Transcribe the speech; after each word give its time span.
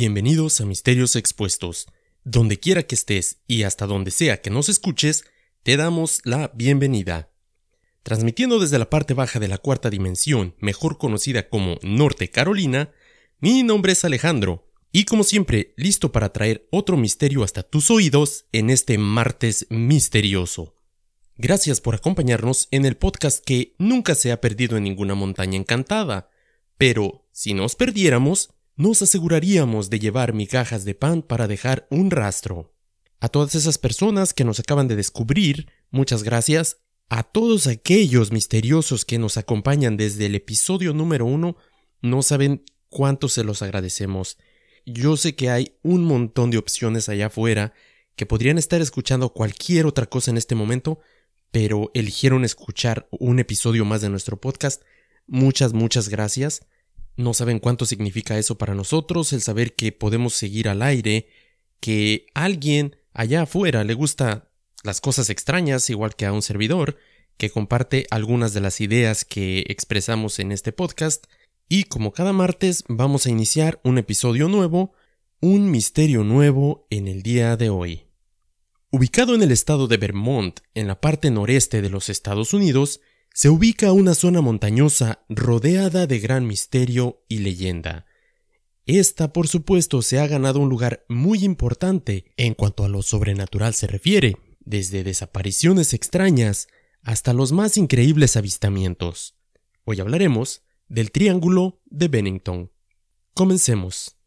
Bienvenidos 0.00 0.62
a 0.62 0.64
Misterios 0.64 1.14
Expuestos. 1.14 1.86
Donde 2.24 2.58
quiera 2.58 2.84
que 2.84 2.94
estés 2.94 3.42
y 3.46 3.64
hasta 3.64 3.86
donde 3.86 4.10
sea 4.10 4.40
que 4.40 4.48
nos 4.48 4.70
escuches, 4.70 5.24
te 5.62 5.76
damos 5.76 6.22
la 6.24 6.50
bienvenida. 6.54 7.28
Transmitiendo 8.02 8.58
desde 8.58 8.78
la 8.78 8.88
parte 8.88 9.12
baja 9.12 9.38
de 9.40 9.48
la 9.48 9.58
cuarta 9.58 9.90
dimensión, 9.90 10.54
mejor 10.58 10.96
conocida 10.96 11.50
como 11.50 11.76
Norte 11.82 12.30
Carolina, 12.30 12.92
mi 13.40 13.62
nombre 13.62 13.92
es 13.92 14.02
Alejandro, 14.06 14.72
y 14.90 15.04
como 15.04 15.22
siempre, 15.22 15.74
listo 15.76 16.12
para 16.12 16.32
traer 16.32 16.66
otro 16.72 16.96
misterio 16.96 17.44
hasta 17.44 17.62
tus 17.62 17.90
oídos 17.90 18.46
en 18.52 18.70
este 18.70 18.96
martes 18.96 19.66
misterioso. 19.68 20.76
Gracias 21.36 21.82
por 21.82 21.94
acompañarnos 21.94 22.68
en 22.70 22.86
el 22.86 22.96
podcast 22.96 23.44
que 23.44 23.74
nunca 23.78 24.14
se 24.14 24.32
ha 24.32 24.40
perdido 24.40 24.78
en 24.78 24.84
ninguna 24.84 25.14
montaña 25.14 25.58
encantada, 25.58 26.30
pero 26.78 27.28
si 27.32 27.52
nos 27.52 27.76
perdiéramos, 27.76 28.54
nos 28.76 29.02
aseguraríamos 29.02 29.90
de 29.90 29.98
llevar 29.98 30.32
migajas 30.32 30.84
de 30.84 30.94
pan 30.94 31.22
para 31.22 31.46
dejar 31.46 31.86
un 31.90 32.10
rastro. 32.10 32.74
A 33.20 33.28
todas 33.28 33.54
esas 33.54 33.76
personas 33.76 34.32
que 34.32 34.44
nos 34.44 34.60
acaban 34.60 34.88
de 34.88 34.96
descubrir, 34.96 35.68
muchas 35.90 36.22
gracias. 36.22 36.78
A 37.10 37.22
todos 37.22 37.66
aquellos 37.66 38.32
misteriosos 38.32 39.04
que 39.04 39.18
nos 39.18 39.36
acompañan 39.36 39.96
desde 39.96 40.26
el 40.26 40.34
episodio 40.34 40.94
número 40.94 41.26
uno, 41.26 41.56
no 42.00 42.22
saben 42.22 42.64
cuánto 42.88 43.28
se 43.28 43.44
los 43.44 43.62
agradecemos. 43.62 44.38
Yo 44.86 45.16
sé 45.16 45.34
que 45.34 45.50
hay 45.50 45.76
un 45.82 46.04
montón 46.04 46.50
de 46.50 46.58
opciones 46.58 47.08
allá 47.08 47.26
afuera 47.26 47.74
que 48.16 48.26
podrían 48.26 48.58
estar 48.58 48.80
escuchando 48.80 49.32
cualquier 49.32 49.86
otra 49.86 50.06
cosa 50.06 50.30
en 50.30 50.36
este 50.36 50.54
momento, 50.54 51.00
pero 51.50 51.90
eligieron 51.94 52.44
escuchar 52.44 53.08
un 53.10 53.38
episodio 53.38 53.84
más 53.84 54.00
de 54.00 54.08
nuestro 54.08 54.40
podcast. 54.40 54.82
Muchas, 55.26 55.72
muchas 55.72 56.08
gracias. 56.08 56.66
No 57.20 57.34
saben 57.34 57.58
cuánto 57.58 57.84
significa 57.84 58.38
eso 58.38 58.56
para 58.56 58.74
nosotros, 58.74 59.34
el 59.34 59.42
saber 59.42 59.74
que 59.74 59.92
podemos 59.92 60.32
seguir 60.32 60.70
al 60.70 60.80
aire, 60.80 61.28
que 61.78 62.24
alguien 62.32 62.96
allá 63.12 63.42
afuera 63.42 63.84
le 63.84 63.92
gusta 63.92 64.48
las 64.84 65.02
cosas 65.02 65.28
extrañas, 65.28 65.90
igual 65.90 66.16
que 66.16 66.24
a 66.24 66.32
un 66.32 66.40
servidor, 66.40 66.96
que 67.36 67.50
comparte 67.50 68.06
algunas 68.10 68.54
de 68.54 68.62
las 68.62 68.80
ideas 68.80 69.26
que 69.26 69.66
expresamos 69.68 70.38
en 70.38 70.50
este 70.50 70.72
podcast, 70.72 71.26
y 71.68 71.84
como 71.84 72.14
cada 72.14 72.32
martes 72.32 72.84
vamos 72.88 73.26
a 73.26 73.30
iniciar 73.30 73.82
un 73.84 73.98
episodio 73.98 74.48
nuevo, 74.48 74.94
un 75.40 75.70
misterio 75.70 76.24
nuevo 76.24 76.86
en 76.88 77.06
el 77.06 77.22
día 77.22 77.58
de 77.58 77.68
hoy. 77.68 78.06
Ubicado 78.90 79.34
en 79.34 79.42
el 79.42 79.52
estado 79.52 79.88
de 79.88 79.98
Vermont, 79.98 80.60
en 80.72 80.86
la 80.86 81.02
parte 81.02 81.30
noreste 81.30 81.82
de 81.82 81.90
los 81.90 82.08
Estados 82.08 82.54
Unidos, 82.54 83.02
se 83.34 83.48
ubica 83.48 83.92
una 83.92 84.14
zona 84.14 84.40
montañosa 84.40 85.24
rodeada 85.28 86.06
de 86.06 86.18
gran 86.18 86.46
misterio 86.46 87.22
y 87.28 87.38
leyenda. 87.38 88.06
Esta, 88.86 89.32
por 89.32 89.46
supuesto, 89.46 90.02
se 90.02 90.18
ha 90.18 90.26
ganado 90.26 90.58
un 90.60 90.68
lugar 90.68 91.04
muy 91.08 91.44
importante 91.44 92.32
en 92.36 92.54
cuanto 92.54 92.84
a 92.84 92.88
lo 92.88 93.02
sobrenatural 93.02 93.74
se 93.74 93.86
refiere, 93.86 94.36
desde 94.60 95.04
desapariciones 95.04 95.94
extrañas 95.94 96.68
hasta 97.02 97.32
los 97.32 97.52
más 97.52 97.76
increíbles 97.76 98.36
avistamientos. 98.36 99.36
Hoy 99.84 100.00
hablaremos 100.00 100.62
del 100.88 101.12
Triángulo 101.12 101.80
de 101.86 102.08
Bennington. 102.08 102.72
Comencemos. 103.32 104.19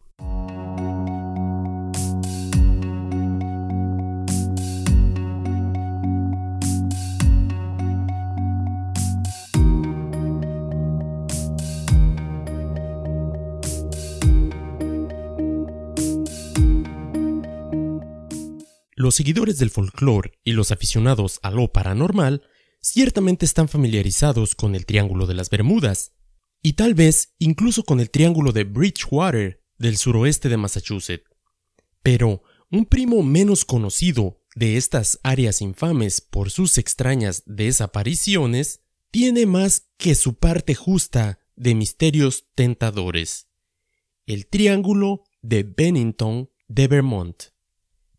Los 19.04 19.16
seguidores 19.16 19.58
del 19.58 19.70
folclore 19.70 20.40
y 20.46 20.54
los 20.54 20.72
aficionados 20.72 21.42
a 21.44 21.52
lo 21.52 21.74
paranormal 21.74 22.42
ciertamente 22.80 23.46
están 23.46 23.68
familiarizados 23.68 24.56
con 24.56 24.76
el 24.76 24.86
Triángulo 24.86 25.28
de 25.28 25.34
las 25.34 25.50
Bermudas, 25.50 26.14
y 26.62 26.74
tal 26.78 26.94
vez 26.94 27.34
incluso 27.38 27.84
con 27.84 28.00
el 28.00 28.10
Triángulo 28.10 28.54
de 28.54 28.64
Bridgewater 28.64 29.62
del 29.78 29.98
suroeste 29.98 30.48
de 30.48 30.56
Massachusetts. 30.56 31.26
Pero 32.02 32.44
un 32.72 32.86
primo 32.86 33.24
menos 33.24 33.66
conocido 33.66 34.40
de 34.56 34.78
estas 34.78 35.20
áreas 35.22 35.62
infames 35.62 36.22
por 36.22 36.50
sus 36.50 36.78
extrañas 36.78 37.44
desapariciones 37.46 38.84
tiene 39.12 39.46
más 39.46 39.90
que 39.98 40.16
su 40.16 40.36
parte 40.36 40.76
justa 40.76 41.40
de 41.58 41.76
misterios 41.76 42.46
tentadores. 42.56 43.50
El 44.28 44.48
Triángulo 44.48 45.26
de 45.42 45.64
Bennington 45.64 46.50
de 46.70 46.88
Vermont. 46.88 47.53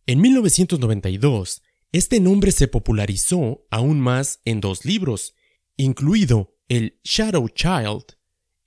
En 0.07 0.21
1992, 0.21 1.63
este 1.91 2.21
nombre 2.21 2.53
se 2.53 2.69
popularizó 2.69 3.67
aún 3.71 4.01
más 4.01 4.41
en 4.45 4.61
dos 4.61 4.85
libros, 4.85 5.35
incluido 5.79 6.59
el 6.69 7.01
Shadow 7.05 7.49
Child, 7.49 8.19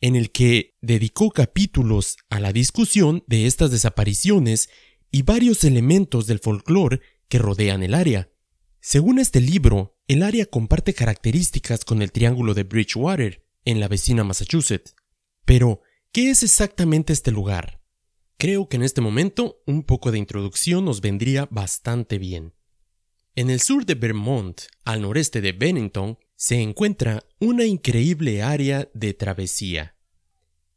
en 0.01 0.15
el 0.15 0.31
que 0.31 0.77
dedicó 0.81 1.29
capítulos 1.29 2.17
a 2.31 2.39
la 2.39 2.51
discusión 2.53 3.23
de 3.27 3.45
estas 3.45 3.69
desapariciones 3.69 4.69
y 5.11 5.21
varios 5.21 5.63
elementos 5.63 6.25
del 6.25 6.39
folclore 6.39 7.01
que 7.29 7.37
rodean 7.37 7.83
el 7.83 7.93
área. 7.93 8.31
Según 8.79 9.19
este 9.19 9.39
libro, 9.39 9.95
el 10.07 10.23
área 10.23 10.47
comparte 10.47 10.95
características 10.95 11.85
con 11.85 12.01
el 12.01 12.11
Triángulo 12.11 12.55
de 12.55 12.63
Bridgewater, 12.63 13.45
en 13.63 13.79
la 13.79 13.87
vecina 13.87 14.23
Massachusetts. 14.23 14.95
Pero, 15.45 15.81
¿qué 16.11 16.31
es 16.31 16.41
exactamente 16.41 17.13
este 17.13 17.31
lugar? 17.31 17.76
Creo 18.39 18.69
que 18.69 18.77
en 18.77 18.83
este 18.83 19.01
momento 19.01 19.63
un 19.65 19.81
poco 19.81 20.11
de 20.11 20.19
introducción 20.19 20.85
nos 20.85 21.01
vendría 21.01 21.47
bastante 21.49 22.19
bien. 22.19 22.53
En 23.35 23.49
el 23.49 23.61
sur 23.61 23.83
de 23.83 23.95
Vermont, 23.95 24.61
al 24.85 25.01
noreste 25.01 25.41
de 25.41 25.53
Bennington, 25.53 26.19
se 26.35 26.61
encuentra 26.61 27.23
una 27.39 27.65
increíble 27.65 28.43
área 28.43 28.89
de 28.93 29.15
travesía. 29.15 29.95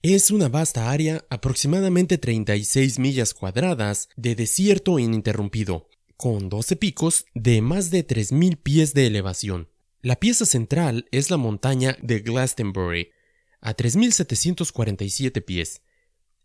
Es 0.00 0.30
una 0.30 0.48
vasta 0.48 0.90
área, 0.90 1.22
aproximadamente 1.28 2.16
36 2.16 2.98
millas 2.98 3.34
cuadradas, 3.34 4.08
de 4.16 4.34
desierto 4.34 4.98
ininterrumpido, 4.98 5.90
con 6.16 6.48
12 6.48 6.76
picos 6.76 7.26
de 7.34 7.60
más 7.60 7.90
de 7.90 8.06
3.000 8.06 8.56
pies 8.56 8.94
de 8.94 9.06
elevación. 9.06 9.68
La 10.00 10.16
pieza 10.16 10.46
central 10.46 11.06
es 11.12 11.30
la 11.30 11.36
montaña 11.36 11.98
de 12.00 12.20
Glastonbury, 12.20 13.10
a 13.60 13.76
3.747 13.76 15.44
pies, 15.44 15.82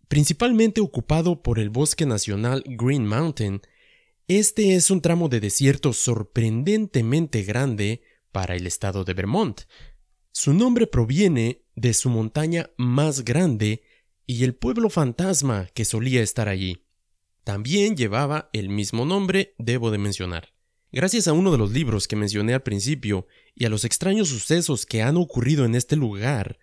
Principalmente 0.08 0.82
ocupado 0.82 1.42
por 1.42 1.60
el 1.60 1.70
bosque 1.70 2.06
nacional 2.06 2.64
Green 2.68 3.08
Mountain, 3.08 3.62
este 4.28 4.76
es 4.76 4.92
un 4.92 5.02
tramo 5.02 5.30
de 5.30 5.40
desierto 5.40 5.94
sorprendentemente 5.94 7.44
grande 7.44 8.02
para 8.32 8.56
el 8.56 8.68
estado 8.68 9.04
de 9.04 9.14
Vermont. 9.14 9.62
Su 10.32 10.54
nombre 10.54 10.88
proviene 10.88 11.62
de 11.76 11.94
su 11.94 12.10
montaña 12.10 12.70
más 12.78 13.24
grande 13.24 13.84
y 14.28 14.44
el 14.44 14.56
pueblo 14.56 14.90
fantasma 14.90 15.68
que 15.74 15.86
solía 15.86 16.22
estar 16.22 16.50
allí. 16.50 16.84
También 17.44 17.96
llevaba 17.96 18.50
el 18.54 18.70
mismo 18.70 19.06
nombre, 19.06 19.54
debo 19.58 19.92
de 19.92 19.98
mencionar. 19.98 20.54
Gracias 20.92 21.28
a 21.28 21.34
uno 21.34 21.52
de 21.52 21.58
los 21.58 21.72
libros 21.72 22.08
que 22.08 22.16
mencioné 22.16 22.54
al 22.54 22.64
principio 22.64 23.28
y 23.54 23.66
a 23.66 23.70
los 23.70 23.86
extraños 23.86 24.30
sucesos 24.30 24.86
que 24.86 25.02
han 25.02 25.18
ocurrido 25.18 25.66
en 25.66 25.76
este 25.76 25.96
lugar, 25.96 26.58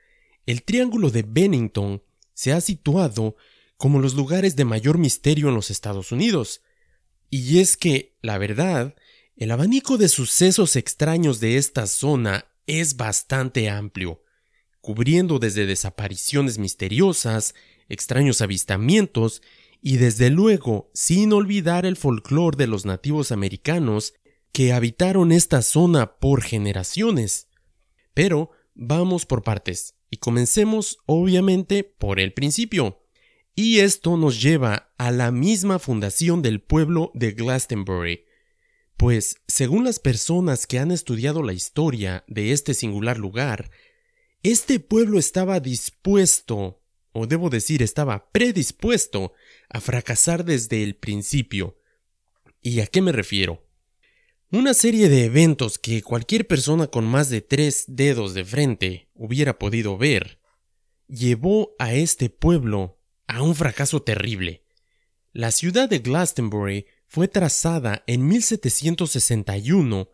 el 0.47 0.63
Triángulo 0.63 1.11
de 1.11 1.23
Bennington 1.23 2.03
se 2.43 2.53
ha 2.53 2.61
situado 2.61 3.37
como 3.77 4.01
los 4.01 4.15
lugares 4.15 4.57
de 4.57 4.65
mayor 4.65 4.99
misterio 4.99 5.49
en 5.49 5.55
los 5.55 5.71
Estados 5.71 6.11
Unidos. 6.11 6.61
Y 7.31 7.61
es 7.61 7.77
que, 7.77 8.17
la 8.21 8.37
verdad, 8.37 8.97
el 9.37 9.53
abanico 9.53 9.97
de 9.97 10.09
sucesos 10.09 10.75
extraños 10.75 11.39
de 11.39 11.57
esta 11.57 11.87
zona 11.87 12.47
es 12.67 12.97
bastante 12.97 13.71
amplio, 13.71 14.25
cubriendo 14.81 15.39
desde 15.39 15.67
desapariciones 15.67 16.59
misteriosas, 16.59 17.55
extraños 17.89 18.41
avistamientos 18.41 19.41
y 19.81 19.99
desde 19.99 20.29
luego 20.29 20.91
sin 20.95 21.33
olvidar 21.33 21.87
el 21.87 21.97
folclore 21.97 22.57
de 22.57 22.67
los 22.67 22.85
nativos 22.85 23.31
americanos 23.31 24.15
que 24.51 24.73
habitaron 24.73 25.31
esta 25.31 25.63
zona 25.63 26.17
por 26.17 26.43
generaciones. 26.43 27.47
Pero 28.15 28.51
vamos 28.75 29.27
por 29.27 29.45
partes. 29.45 29.95
Y 30.13 30.19
comencemos 30.19 30.99
obviamente 31.07 31.85
por 31.85 32.21
el 32.21 32.35
principio. 32.35 33.03
Y 33.55 33.79
esto 33.79 34.19
nos 34.19 34.43
lleva 34.43 34.93
a 34.99 35.11
la 35.11 35.33
misma 35.33 35.79
fundación 35.79 36.43
del 36.43 36.61
pueblo 36.61 37.11
de 37.15 37.31
Glastonbury. 37.31 38.27
Pues, 38.99 39.37
según 39.49 39.85
las 39.85 39.99
personas 39.99 40.67
que 40.67 40.79
han 40.79 40.91
estudiado 40.91 41.43
la 41.43 41.55
historia 41.55 42.25
de 42.29 42.53
este 42.53 42.75
singular 42.75 43.17
lugar, 43.17 43.71
este 44.43 44.81
pueblo 44.81 45.19
estaba 45.19 45.61
dispuesto, 45.61 46.83
o 47.13 47.27
debo 47.27 47.49
decir, 47.49 47.83
estaba 47.83 48.31
predispuesto 48.33 49.33
a 49.71 49.81
fracasar 49.81 50.45
desde 50.45 50.83
el 50.83 50.95
principio. 50.95 51.79
¿Y 52.61 52.81
a 52.81 52.87
qué 52.87 53.01
me 53.01 53.13
refiero? 53.13 53.67
Una 54.55 54.75
serie 54.75 55.09
de 55.09 55.25
eventos 55.25 55.79
que 55.79 56.03
cualquier 56.03 56.47
persona 56.47 56.87
con 56.87 57.07
más 57.07 57.31
de 57.31 57.41
tres 57.41 57.85
dedos 57.89 58.35
de 58.35 58.45
frente 58.45 59.09
hubiera 59.15 59.59
podido 59.59 59.97
ver, 59.97 60.41
llevó 61.09 61.75
a 61.79 61.95
este 61.95 62.29
pueblo 62.29 63.01
a 63.27 63.43
un 63.43 63.55
fracaso 63.55 64.03
terrible. 64.03 64.67
La 65.33 65.53
ciudad 65.53 65.89
de 65.89 66.01
Glastonbury 66.01 66.85
fue 67.07 67.29
trazada 67.29 68.05
en 68.07 68.29
1761 68.29 70.11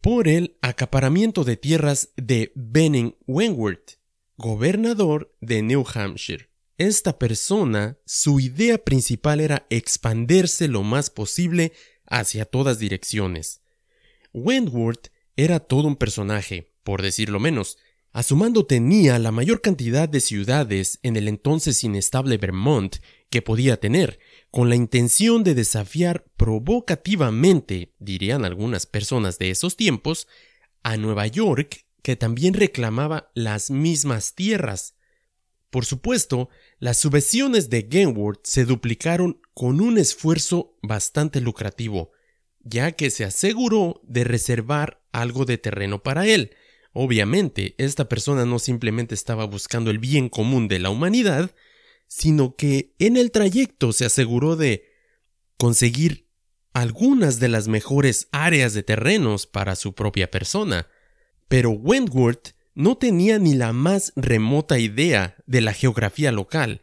por 0.00 0.26
el 0.26 0.58
acaparamiento 0.60 1.44
de 1.44 1.56
tierras 1.56 2.08
de 2.16 2.50
Benning 2.56 3.16
Wentworth, 3.28 4.00
gobernador 4.36 5.32
de 5.40 5.62
New 5.62 5.84
Hampshire. 5.94 6.50
Esta 6.76 7.20
persona, 7.20 7.98
su 8.04 8.40
idea 8.40 8.78
principal 8.78 9.38
era 9.38 9.64
expandirse 9.70 10.66
lo 10.66 10.82
más 10.82 11.08
posible 11.08 11.72
hacia 12.06 12.44
todas 12.44 12.78
direcciones. 12.78 13.62
Wentworth 14.32 15.08
era 15.36 15.60
todo 15.60 15.86
un 15.88 15.96
personaje, 15.96 16.72
por 16.82 17.02
decirlo 17.02 17.40
menos. 17.40 17.78
A 18.12 18.22
su 18.22 18.36
mando 18.36 18.66
tenía 18.66 19.18
la 19.18 19.32
mayor 19.32 19.60
cantidad 19.60 20.08
de 20.08 20.20
ciudades 20.20 21.00
en 21.02 21.16
el 21.16 21.26
entonces 21.26 21.82
inestable 21.82 22.38
Vermont 22.38 22.96
que 23.28 23.42
podía 23.42 23.80
tener, 23.80 24.20
con 24.52 24.68
la 24.68 24.76
intención 24.76 25.42
de 25.42 25.54
desafiar 25.54 26.24
provocativamente, 26.36 27.92
dirían 27.98 28.44
algunas 28.44 28.86
personas 28.86 29.38
de 29.38 29.50
esos 29.50 29.76
tiempos, 29.76 30.28
a 30.84 30.96
Nueva 30.96 31.26
York, 31.26 31.84
que 32.02 32.14
también 32.14 32.54
reclamaba 32.54 33.32
las 33.34 33.70
mismas 33.70 34.34
tierras. 34.34 34.94
Por 35.70 35.84
supuesto, 35.84 36.50
las 36.84 36.98
subvenciones 36.98 37.70
de 37.70 37.88
Genworth 37.90 38.44
se 38.44 38.66
duplicaron 38.66 39.40
con 39.54 39.80
un 39.80 39.96
esfuerzo 39.96 40.76
bastante 40.82 41.40
lucrativo, 41.40 42.12
ya 42.60 42.92
que 42.92 43.08
se 43.08 43.24
aseguró 43.24 44.02
de 44.04 44.22
reservar 44.24 45.02
algo 45.10 45.46
de 45.46 45.56
terreno 45.56 46.02
para 46.02 46.26
él. 46.26 46.54
Obviamente, 46.92 47.74
esta 47.78 48.06
persona 48.06 48.44
no 48.44 48.58
simplemente 48.58 49.14
estaba 49.14 49.46
buscando 49.46 49.90
el 49.90 49.98
bien 49.98 50.28
común 50.28 50.68
de 50.68 50.78
la 50.78 50.90
humanidad, 50.90 51.54
sino 52.06 52.54
que 52.54 52.94
en 52.98 53.16
el 53.16 53.30
trayecto 53.30 53.94
se 53.94 54.04
aseguró 54.04 54.54
de 54.54 54.84
conseguir 55.56 56.28
algunas 56.74 57.40
de 57.40 57.48
las 57.48 57.66
mejores 57.66 58.28
áreas 58.30 58.74
de 58.74 58.82
terrenos 58.82 59.46
para 59.46 59.74
su 59.74 59.94
propia 59.94 60.30
persona. 60.30 60.86
Pero 61.48 61.70
Wentworth 61.70 62.54
no 62.74 62.96
tenía 62.96 63.38
ni 63.38 63.54
la 63.54 63.72
más 63.72 64.12
remota 64.16 64.78
idea 64.78 65.36
de 65.46 65.60
la 65.60 65.72
geografía 65.72 66.32
local. 66.32 66.80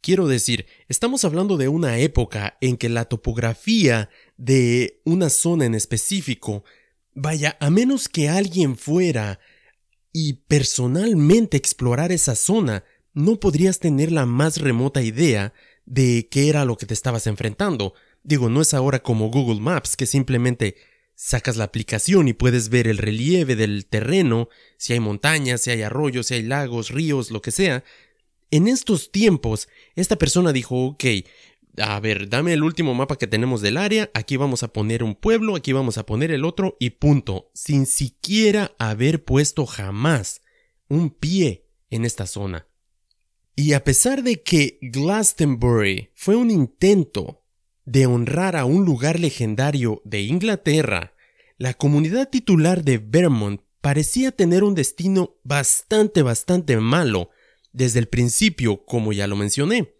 Quiero 0.00 0.26
decir, 0.26 0.66
estamos 0.88 1.24
hablando 1.24 1.58
de 1.58 1.68
una 1.68 1.98
época 1.98 2.56
en 2.62 2.78
que 2.78 2.88
la 2.88 3.04
topografía 3.04 4.08
de 4.38 5.02
una 5.04 5.28
zona 5.28 5.66
en 5.66 5.74
específico, 5.74 6.64
vaya, 7.14 7.58
a 7.60 7.68
menos 7.68 8.08
que 8.08 8.30
alguien 8.30 8.78
fuera 8.78 9.40
y 10.12 10.34
personalmente 10.48 11.58
explorar 11.58 12.12
esa 12.12 12.34
zona, 12.34 12.84
no 13.12 13.38
podrías 13.38 13.78
tener 13.78 14.10
la 14.10 14.24
más 14.24 14.58
remota 14.58 15.02
idea 15.02 15.52
de 15.84 16.28
qué 16.30 16.48
era 16.48 16.64
lo 16.64 16.76
que 16.76 16.86
te 16.86 16.94
estabas 16.94 17.26
enfrentando. 17.26 17.92
Digo, 18.22 18.48
no 18.48 18.62
es 18.62 18.72
ahora 18.72 19.02
como 19.02 19.30
Google 19.30 19.60
Maps, 19.60 19.96
que 19.96 20.06
simplemente 20.06 20.76
sacas 21.22 21.58
la 21.58 21.64
aplicación 21.64 22.28
y 22.28 22.32
puedes 22.32 22.70
ver 22.70 22.88
el 22.88 22.96
relieve 22.96 23.54
del 23.54 23.84
terreno, 23.84 24.48
si 24.78 24.94
hay 24.94 25.00
montañas, 25.00 25.60
si 25.60 25.70
hay 25.70 25.82
arroyos, 25.82 26.28
si 26.28 26.34
hay 26.34 26.42
lagos, 26.42 26.88
ríos, 26.88 27.30
lo 27.30 27.42
que 27.42 27.50
sea. 27.50 27.84
En 28.50 28.66
estos 28.66 29.12
tiempos, 29.12 29.68
esta 29.96 30.16
persona 30.16 30.50
dijo, 30.50 30.82
ok, 30.86 31.04
a 31.76 32.00
ver, 32.00 32.30
dame 32.30 32.54
el 32.54 32.62
último 32.62 32.94
mapa 32.94 33.18
que 33.18 33.26
tenemos 33.26 33.60
del 33.60 33.76
área, 33.76 34.10
aquí 34.14 34.38
vamos 34.38 34.62
a 34.62 34.72
poner 34.72 35.02
un 35.02 35.14
pueblo, 35.14 35.56
aquí 35.56 35.74
vamos 35.74 35.98
a 35.98 36.06
poner 36.06 36.30
el 36.30 36.42
otro 36.42 36.78
y 36.80 36.88
punto, 36.88 37.50
sin 37.52 37.84
siquiera 37.84 38.74
haber 38.78 39.22
puesto 39.22 39.66
jamás 39.66 40.40
un 40.88 41.10
pie 41.10 41.68
en 41.90 42.06
esta 42.06 42.26
zona. 42.26 42.66
Y 43.54 43.74
a 43.74 43.84
pesar 43.84 44.22
de 44.22 44.42
que 44.42 44.78
Glastonbury 44.80 46.12
fue 46.14 46.34
un 46.34 46.50
intento 46.50 47.39
de 47.90 48.06
honrar 48.06 48.54
a 48.54 48.66
un 48.66 48.84
lugar 48.84 49.18
legendario 49.18 50.00
de 50.04 50.20
Inglaterra, 50.20 51.12
la 51.58 51.74
comunidad 51.74 52.30
titular 52.30 52.84
de 52.84 52.98
Vermont 52.98 53.62
parecía 53.80 54.30
tener 54.30 54.62
un 54.62 54.76
destino 54.76 55.34
bastante, 55.42 56.22
bastante 56.22 56.76
malo 56.76 57.30
desde 57.72 57.98
el 57.98 58.06
principio, 58.06 58.84
como 58.84 59.12
ya 59.12 59.26
lo 59.26 59.34
mencioné. 59.34 59.92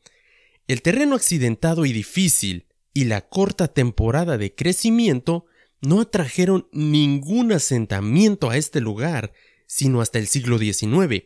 El 0.68 0.82
terreno 0.82 1.16
accidentado 1.16 1.84
y 1.84 1.92
difícil 1.92 2.66
y 2.94 3.06
la 3.06 3.28
corta 3.28 3.66
temporada 3.66 4.38
de 4.38 4.54
crecimiento 4.54 5.46
no 5.80 6.00
atrajeron 6.00 6.68
ningún 6.70 7.50
asentamiento 7.50 8.50
a 8.50 8.56
este 8.56 8.80
lugar 8.80 9.32
sino 9.66 10.00
hasta 10.00 10.20
el 10.20 10.28
siglo 10.28 10.58
XIX. 10.58 11.24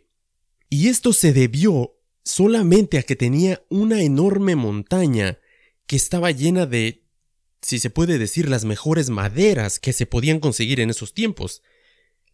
Y 0.70 0.88
esto 0.88 1.12
se 1.12 1.34
debió 1.34 1.98
solamente 2.22 2.98
a 2.98 3.02
que 3.02 3.16
tenía 3.16 3.62
una 3.68 4.00
enorme 4.00 4.56
montaña 4.56 5.38
que 5.86 5.96
estaba 5.96 6.30
llena 6.30 6.66
de, 6.66 7.04
si 7.62 7.78
se 7.78 7.90
puede 7.90 8.18
decir, 8.18 8.48
las 8.48 8.64
mejores 8.64 9.10
maderas 9.10 9.78
que 9.78 9.92
se 9.92 10.06
podían 10.06 10.40
conseguir 10.40 10.80
en 10.80 10.90
esos 10.90 11.14
tiempos. 11.14 11.62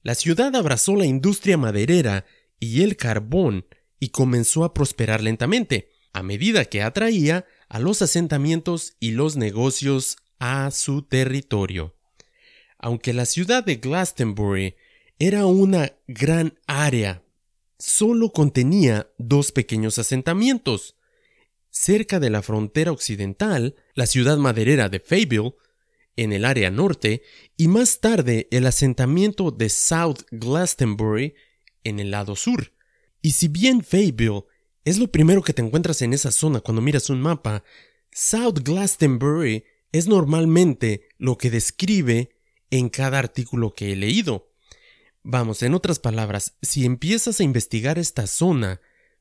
La 0.02 0.14
ciudad 0.14 0.54
abrazó 0.56 0.96
la 0.96 1.06
industria 1.06 1.56
maderera 1.56 2.24
y 2.58 2.82
el 2.82 2.96
carbón 2.96 3.66
y 3.98 4.08
comenzó 4.08 4.64
a 4.64 4.74
prosperar 4.74 5.22
lentamente, 5.22 5.90
a 6.12 6.22
medida 6.22 6.64
que 6.64 6.82
atraía 6.82 7.46
a 7.68 7.78
los 7.78 8.02
asentamientos 8.02 8.94
y 8.98 9.12
los 9.12 9.36
negocios 9.36 10.16
a 10.38 10.70
su 10.70 11.02
territorio. 11.02 11.94
Aunque 12.78 13.12
la 13.12 13.26
ciudad 13.26 13.62
de 13.62 13.76
Glastonbury 13.76 14.76
era 15.18 15.44
una 15.46 15.92
gran 16.08 16.58
área 16.66 17.22
solo 17.80 18.30
contenía 18.30 19.10
dos 19.18 19.52
pequeños 19.52 19.98
asentamientos. 19.98 20.96
Cerca 21.70 22.20
de 22.20 22.30
la 22.30 22.42
frontera 22.42 22.92
occidental, 22.92 23.76
la 23.94 24.06
ciudad 24.06 24.36
maderera 24.38 24.88
de 24.88 25.00
Fayetteville, 25.00 25.54
en 26.16 26.32
el 26.32 26.44
área 26.44 26.70
norte, 26.70 27.22
y 27.56 27.68
más 27.68 28.00
tarde 28.00 28.48
el 28.50 28.66
asentamiento 28.66 29.50
de 29.50 29.68
South 29.68 30.22
Glastonbury, 30.30 31.34
en 31.84 32.00
el 32.00 32.10
lado 32.10 32.36
sur. 32.36 32.72
Y 33.22 33.32
si 33.32 33.48
bien 33.48 33.82
Fayetteville 33.82 34.44
es 34.84 34.98
lo 34.98 35.10
primero 35.10 35.42
que 35.42 35.52
te 35.52 35.62
encuentras 35.62 36.02
en 36.02 36.12
esa 36.12 36.30
zona 36.30 36.60
cuando 36.60 36.82
miras 36.82 37.10
un 37.10 37.20
mapa, 37.20 37.64
South 38.12 38.60
Glastonbury 38.64 39.64
es 39.92 40.08
normalmente 40.08 41.08
lo 41.18 41.36
que 41.36 41.50
describe 41.50 42.36
en 42.70 42.88
cada 42.88 43.18
artículo 43.18 43.74
que 43.74 43.92
he 43.92 43.96
leído. 43.96 44.52
Vamos, 45.22 45.62
en 45.62 45.74
otras 45.74 45.98
palabras, 45.98 46.56
si 46.62 46.84
empiezas 46.86 47.40
a 47.40 47.44
investigar 47.44 47.98
esta 47.98 48.26
zona, 48.26 48.80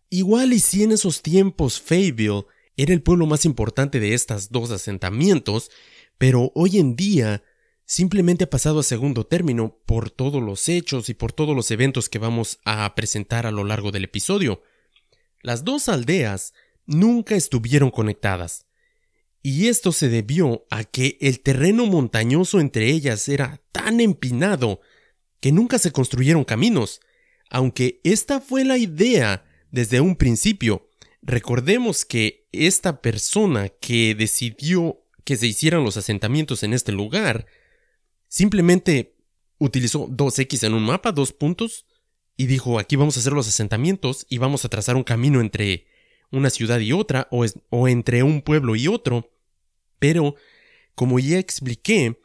igual 0.09 0.53
y 0.53 0.59
si 0.59 0.83
en 0.83 0.91
esos 0.91 1.21
tiempos 1.21 1.79
Fayetteville 1.79 2.45
era 2.77 2.93
el 2.93 3.01
pueblo 3.01 3.25
más 3.25 3.45
importante 3.45 3.99
de 3.99 4.13
estos 4.13 4.51
dos 4.51 4.71
asentamientos, 4.71 5.69
pero 6.17 6.51
hoy 6.55 6.77
en 6.77 6.95
día 6.95 7.43
simplemente 7.85 8.43
ha 8.43 8.49
pasado 8.49 8.79
a 8.79 8.83
segundo 8.83 9.25
término 9.25 9.79
por 9.85 10.11
todos 10.11 10.41
los 10.41 10.69
hechos 10.69 11.09
y 11.09 11.13
por 11.13 11.33
todos 11.33 11.55
los 11.55 11.71
eventos 11.71 12.07
que 12.07 12.19
vamos 12.19 12.59
a 12.63 12.93
presentar 12.95 13.45
a 13.45 13.51
lo 13.51 13.63
largo 13.63 13.91
del 13.91 14.03
episodio. 14.03 14.61
Las 15.41 15.63
dos 15.63 15.89
aldeas 15.89 16.53
nunca 16.85 17.35
estuvieron 17.35 17.91
conectadas, 17.91 18.67
y 19.41 19.67
esto 19.67 19.91
se 19.91 20.09
debió 20.09 20.65
a 20.69 20.83
que 20.83 21.17
el 21.21 21.39
terreno 21.39 21.85
montañoso 21.85 22.59
entre 22.59 22.89
ellas 22.89 23.27
era 23.29 23.61
tan 23.71 24.01
empinado 24.01 24.81
que 25.39 25.51
nunca 25.51 25.79
se 25.79 25.91
construyeron 25.91 26.43
caminos, 26.43 26.99
aunque 27.49 28.01
esta 28.03 28.41
fue 28.41 28.65
la 28.65 28.77
idea 28.77 29.45
desde 29.71 30.01
un 30.01 30.15
principio. 30.15 30.89
Recordemos 31.21 32.05
que 32.05 32.47
esta 32.51 33.01
persona 33.01 33.69
que 33.69 34.15
decidió 34.15 35.03
que 35.23 35.37
se 35.37 35.47
hicieran 35.47 35.83
los 35.83 35.97
asentamientos 35.97 36.63
en 36.63 36.73
este 36.73 36.91
lugar, 36.91 37.45
simplemente 38.27 39.15
utilizó 39.59 40.07
dos 40.09 40.39
X 40.39 40.63
en 40.63 40.73
un 40.73 40.83
mapa, 40.83 41.11
dos 41.11 41.33
puntos, 41.33 41.85
y 42.35 42.47
dijo 42.47 42.79
aquí 42.79 42.95
vamos 42.95 43.15
a 43.15 43.19
hacer 43.19 43.33
los 43.33 43.47
asentamientos 43.47 44.25
y 44.29 44.37
vamos 44.37 44.65
a 44.65 44.69
trazar 44.69 44.95
un 44.95 45.03
camino 45.03 45.41
entre 45.41 45.85
una 46.31 46.49
ciudad 46.49 46.79
y 46.79 46.93
otra 46.93 47.27
o, 47.31 47.45
o 47.69 47.87
entre 47.87 48.23
un 48.23 48.41
pueblo 48.41 48.75
y 48.75 48.87
otro. 48.87 49.31
Pero, 49.99 50.35
como 50.95 51.19
ya 51.19 51.37
expliqué, 51.37 52.19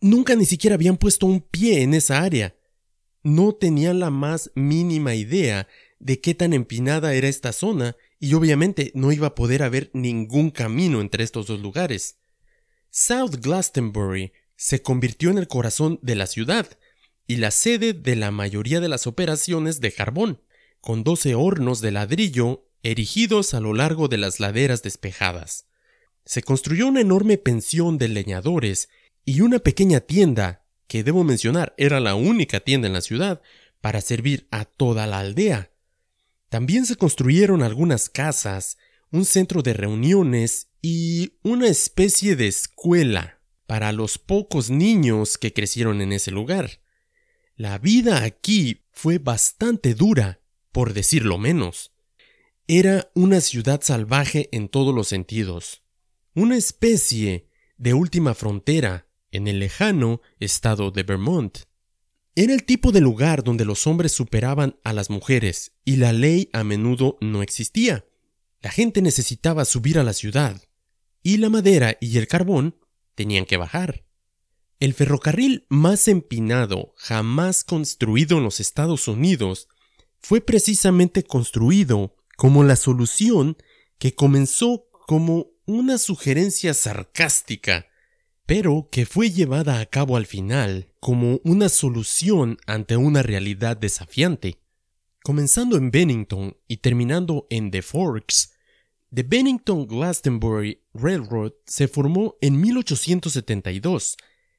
nunca 0.00 0.34
ni 0.34 0.46
siquiera 0.46 0.74
habían 0.74 0.96
puesto 0.96 1.26
un 1.26 1.42
pie 1.42 1.82
en 1.82 1.94
esa 1.94 2.22
área. 2.22 2.56
No 3.22 3.52
tenían 3.52 4.00
la 4.00 4.10
más 4.10 4.50
mínima 4.54 5.14
idea 5.14 5.68
de 6.00 6.20
qué 6.20 6.34
tan 6.34 6.52
empinada 6.52 7.14
era 7.14 7.28
esta 7.28 7.52
zona 7.52 7.96
y 8.18 8.34
obviamente 8.34 8.90
no 8.94 9.12
iba 9.12 9.28
a 9.28 9.34
poder 9.34 9.62
haber 9.62 9.90
ningún 9.92 10.50
camino 10.50 11.00
entre 11.00 11.22
estos 11.22 11.46
dos 11.46 11.60
lugares. 11.60 12.16
South 12.90 13.36
Glastonbury 13.40 14.32
se 14.56 14.82
convirtió 14.82 15.30
en 15.30 15.38
el 15.38 15.46
corazón 15.46 15.98
de 16.02 16.16
la 16.16 16.26
ciudad 16.26 16.66
y 17.26 17.36
la 17.36 17.50
sede 17.52 17.92
de 17.92 18.16
la 18.16 18.30
mayoría 18.30 18.80
de 18.80 18.88
las 18.88 19.06
operaciones 19.06 19.80
de 19.80 19.92
carbón, 19.92 20.42
con 20.80 21.04
doce 21.04 21.34
hornos 21.34 21.80
de 21.80 21.92
ladrillo 21.92 22.66
erigidos 22.82 23.54
a 23.54 23.60
lo 23.60 23.74
largo 23.74 24.08
de 24.08 24.18
las 24.18 24.40
laderas 24.40 24.82
despejadas. 24.82 25.66
Se 26.24 26.42
construyó 26.42 26.88
una 26.88 27.02
enorme 27.02 27.38
pensión 27.38 27.98
de 27.98 28.08
leñadores 28.08 28.88
y 29.24 29.42
una 29.42 29.58
pequeña 29.58 30.00
tienda, 30.00 30.64
que 30.86 31.04
debo 31.04 31.22
mencionar 31.24 31.74
era 31.76 32.00
la 32.00 32.14
única 32.14 32.60
tienda 32.60 32.88
en 32.88 32.94
la 32.94 33.00
ciudad, 33.00 33.42
para 33.80 34.00
servir 34.00 34.48
a 34.50 34.64
toda 34.64 35.06
la 35.06 35.20
aldea. 35.20 35.70
También 36.50 36.84
se 36.84 36.96
construyeron 36.96 37.62
algunas 37.62 38.10
casas, 38.10 38.76
un 39.12 39.24
centro 39.24 39.62
de 39.62 39.72
reuniones 39.72 40.68
y 40.82 41.38
una 41.42 41.68
especie 41.68 42.34
de 42.34 42.48
escuela 42.48 43.40
para 43.66 43.92
los 43.92 44.18
pocos 44.18 44.68
niños 44.68 45.38
que 45.38 45.52
crecieron 45.52 46.02
en 46.02 46.12
ese 46.12 46.32
lugar. 46.32 46.82
La 47.54 47.78
vida 47.78 48.24
aquí 48.24 48.84
fue 48.90 49.18
bastante 49.18 49.94
dura, 49.94 50.40
por 50.72 50.92
decirlo 50.92 51.38
menos. 51.38 51.92
Era 52.66 53.12
una 53.14 53.40
ciudad 53.40 53.80
salvaje 53.82 54.48
en 54.50 54.68
todos 54.68 54.92
los 54.92 55.06
sentidos, 55.06 55.84
una 56.34 56.56
especie 56.56 57.48
de 57.76 57.94
última 57.94 58.34
frontera 58.34 59.06
en 59.30 59.46
el 59.46 59.60
lejano 59.60 60.20
estado 60.40 60.90
de 60.90 61.04
Vermont. 61.04 61.58
Era 62.42 62.54
el 62.54 62.64
tipo 62.64 62.90
de 62.90 63.02
lugar 63.02 63.44
donde 63.44 63.66
los 63.66 63.86
hombres 63.86 64.12
superaban 64.12 64.80
a 64.82 64.94
las 64.94 65.10
mujeres 65.10 65.72
y 65.84 65.96
la 65.96 66.14
ley 66.14 66.48
a 66.54 66.64
menudo 66.64 67.18
no 67.20 67.42
existía. 67.42 68.06
La 68.62 68.70
gente 68.70 69.02
necesitaba 69.02 69.66
subir 69.66 69.98
a 69.98 70.04
la 70.04 70.14
ciudad 70.14 70.58
y 71.22 71.36
la 71.36 71.50
madera 71.50 71.98
y 72.00 72.16
el 72.16 72.28
carbón 72.28 72.78
tenían 73.14 73.44
que 73.44 73.58
bajar. 73.58 74.06
El 74.78 74.94
ferrocarril 74.94 75.66
más 75.68 76.08
empinado 76.08 76.94
jamás 76.96 77.62
construido 77.62 78.38
en 78.38 78.44
los 78.44 78.58
Estados 78.58 79.06
Unidos 79.06 79.68
fue 80.18 80.40
precisamente 80.40 81.24
construido 81.24 82.16
como 82.38 82.64
la 82.64 82.76
solución 82.76 83.58
que 83.98 84.14
comenzó 84.14 84.86
como 85.06 85.50
una 85.66 85.98
sugerencia 85.98 86.72
sarcástica, 86.72 87.88
pero 88.46 88.88
que 88.90 89.04
fue 89.04 89.30
llevada 89.30 89.78
a 89.78 89.84
cabo 89.84 90.16
al 90.16 90.24
final 90.24 90.89
como 91.00 91.40
una 91.44 91.70
solución 91.70 92.58
ante 92.66 92.96
una 92.96 93.22
realidad 93.22 93.76
desafiante. 93.76 94.60
Comenzando 95.22 95.76
en 95.76 95.90
Bennington 95.90 96.56
y 96.68 96.78
terminando 96.78 97.46
en 97.50 97.70
The 97.70 97.82
Forks, 97.82 98.52
The 99.12 99.22
Bennington 99.24 99.86
Glastonbury 99.86 100.82
Railroad 100.94 101.52
se 101.66 101.88
formó 101.88 102.36
en 102.40 102.60
1872. 102.60 104.16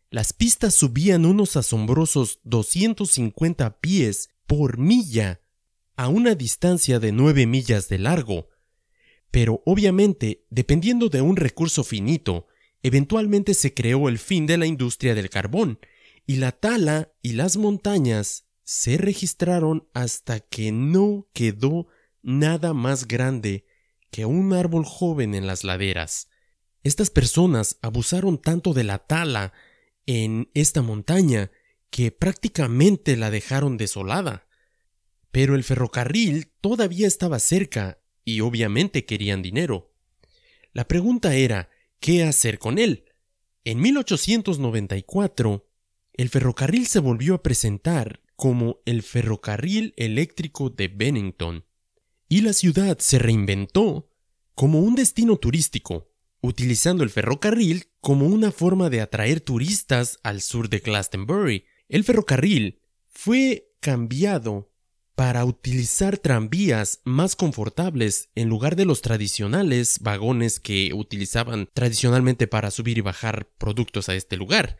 Las 0.09 0.33
pistas 0.33 0.75
subían 0.75 1.25
unos 1.25 1.55
asombrosos 1.55 2.39
250 2.43 3.79
pies 3.79 4.29
por 4.45 4.77
milla 4.77 5.39
a 5.95 6.09
una 6.09 6.35
distancia 6.35 6.99
de 6.99 7.11
9 7.11 7.45
millas 7.45 7.87
de 7.87 7.99
largo. 7.99 8.49
Pero 9.29 9.61
obviamente, 9.65 10.43
dependiendo 10.49 11.07
de 11.07 11.21
un 11.21 11.37
recurso 11.37 11.83
finito, 11.83 12.47
eventualmente 12.83 13.53
se 13.53 13.73
creó 13.73 14.09
el 14.09 14.17
fin 14.17 14.47
de 14.47 14.57
la 14.57 14.65
industria 14.65 15.15
del 15.15 15.29
carbón, 15.29 15.79
y 16.31 16.37
la 16.37 16.53
tala 16.53 17.11
y 17.21 17.33
las 17.33 17.57
montañas 17.57 18.45
se 18.63 18.97
registraron 18.97 19.89
hasta 19.93 20.39
que 20.39 20.71
no 20.71 21.27
quedó 21.33 21.87
nada 22.21 22.73
más 22.73 23.05
grande 23.05 23.65
que 24.11 24.23
un 24.23 24.53
árbol 24.53 24.85
joven 24.85 25.35
en 25.35 25.45
las 25.45 25.65
laderas. 25.65 26.29
Estas 26.83 27.09
personas 27.09 27.79
abusaron 27.81 28.41
tanto 28.41 28.73
de 28.73 28.85
la 28.85 28.99
tala 28.99 29.51
en 30.05 30.49
esta 30.53 30.81
montaña 30.81 31.51
que 31.89 32.11
prácticamente 32.11 33.17
la 33.17 33.29
dejaron 33.29 33.75
desolada. 33.75 34.47
Pero 35.31 35.55
el 35.55 35.65
ferrocarril 35.65 36.49
todavía 36.61 37.07
estaba 37.07 37.39
cerca 37.39 37.99
y 38.23 38.39
obviamente 38.39 39.03
querían 39.03 39.41
dinero. 39.41 39.91
La 40.71 40.87
pregunta 40.87 41.35
era, 41.35 41.69
¿qué 41.99 42.23
hacer 42.23 42.57
con 42.57 42.77
él? 42.77 43.03
En 43.65 43.81
1894, 43.81 45.67
el 46.13 46.29
ferrocarril 46.29 46.87
se 46.87 46.99
volvió 46.99 47.35
a 47.35 47.43
presentar 47.43 48.21
como 48.35 48.79
el 48.85 49.03
ferrocarril 49.03 49.93
eléctrico 49.97 50.69
de 50.69 50.87
Bennington 50.87 51.65
y 52.27 52.41
la 52.41 52.53
ciudad 52.53 52.97
se 52.99 53.19
reinventó 53.19 54.09
como 54.55 54.79
un 54.79 54.95
destino 54.95 55.37
turístico, 55.37 56.11
utilizando 56.41 57.03
el 57.03 57.09
ferrocarril 57.09 57.85
como 57.99 58.25
una 58.27 58.51
forma 58.51 58.89
de 58.89 59.01
atraer 59.01 59.41
turistas 59.41 60.19
al 60.23 60.41
sur 60.41 60.69
de 60.69 60.79
Glastonbury. 60.79 61.65
El 61.89 62.03
ferrocarril 62.03 62.79
fue 63.07 63.71
cambiado 63.79 64.71
para 65.15 65.45
utilizar 65.45 66.17
tranvías 66.17 67.01
más 67.03 67.35
confortables 67.35 68.29
en 68.33 68.49
lugar 68.49 68.75
de 68.75 68.85
los 68.85 69.01
tradicionales 69.01 69.99
vagones 69.99 70.59
que 70.59 70.93
utilizaban 70.93 71.67
tradicionalmente 71.73 72.47
para 72.47 72.71
subir 72.71 72.97
y 72.97 73.01
bajar 73.01 73.47
productos 73.57 74.09
a 74.09 74.15
este 74.15 74.37
lugar, 74.37 74.77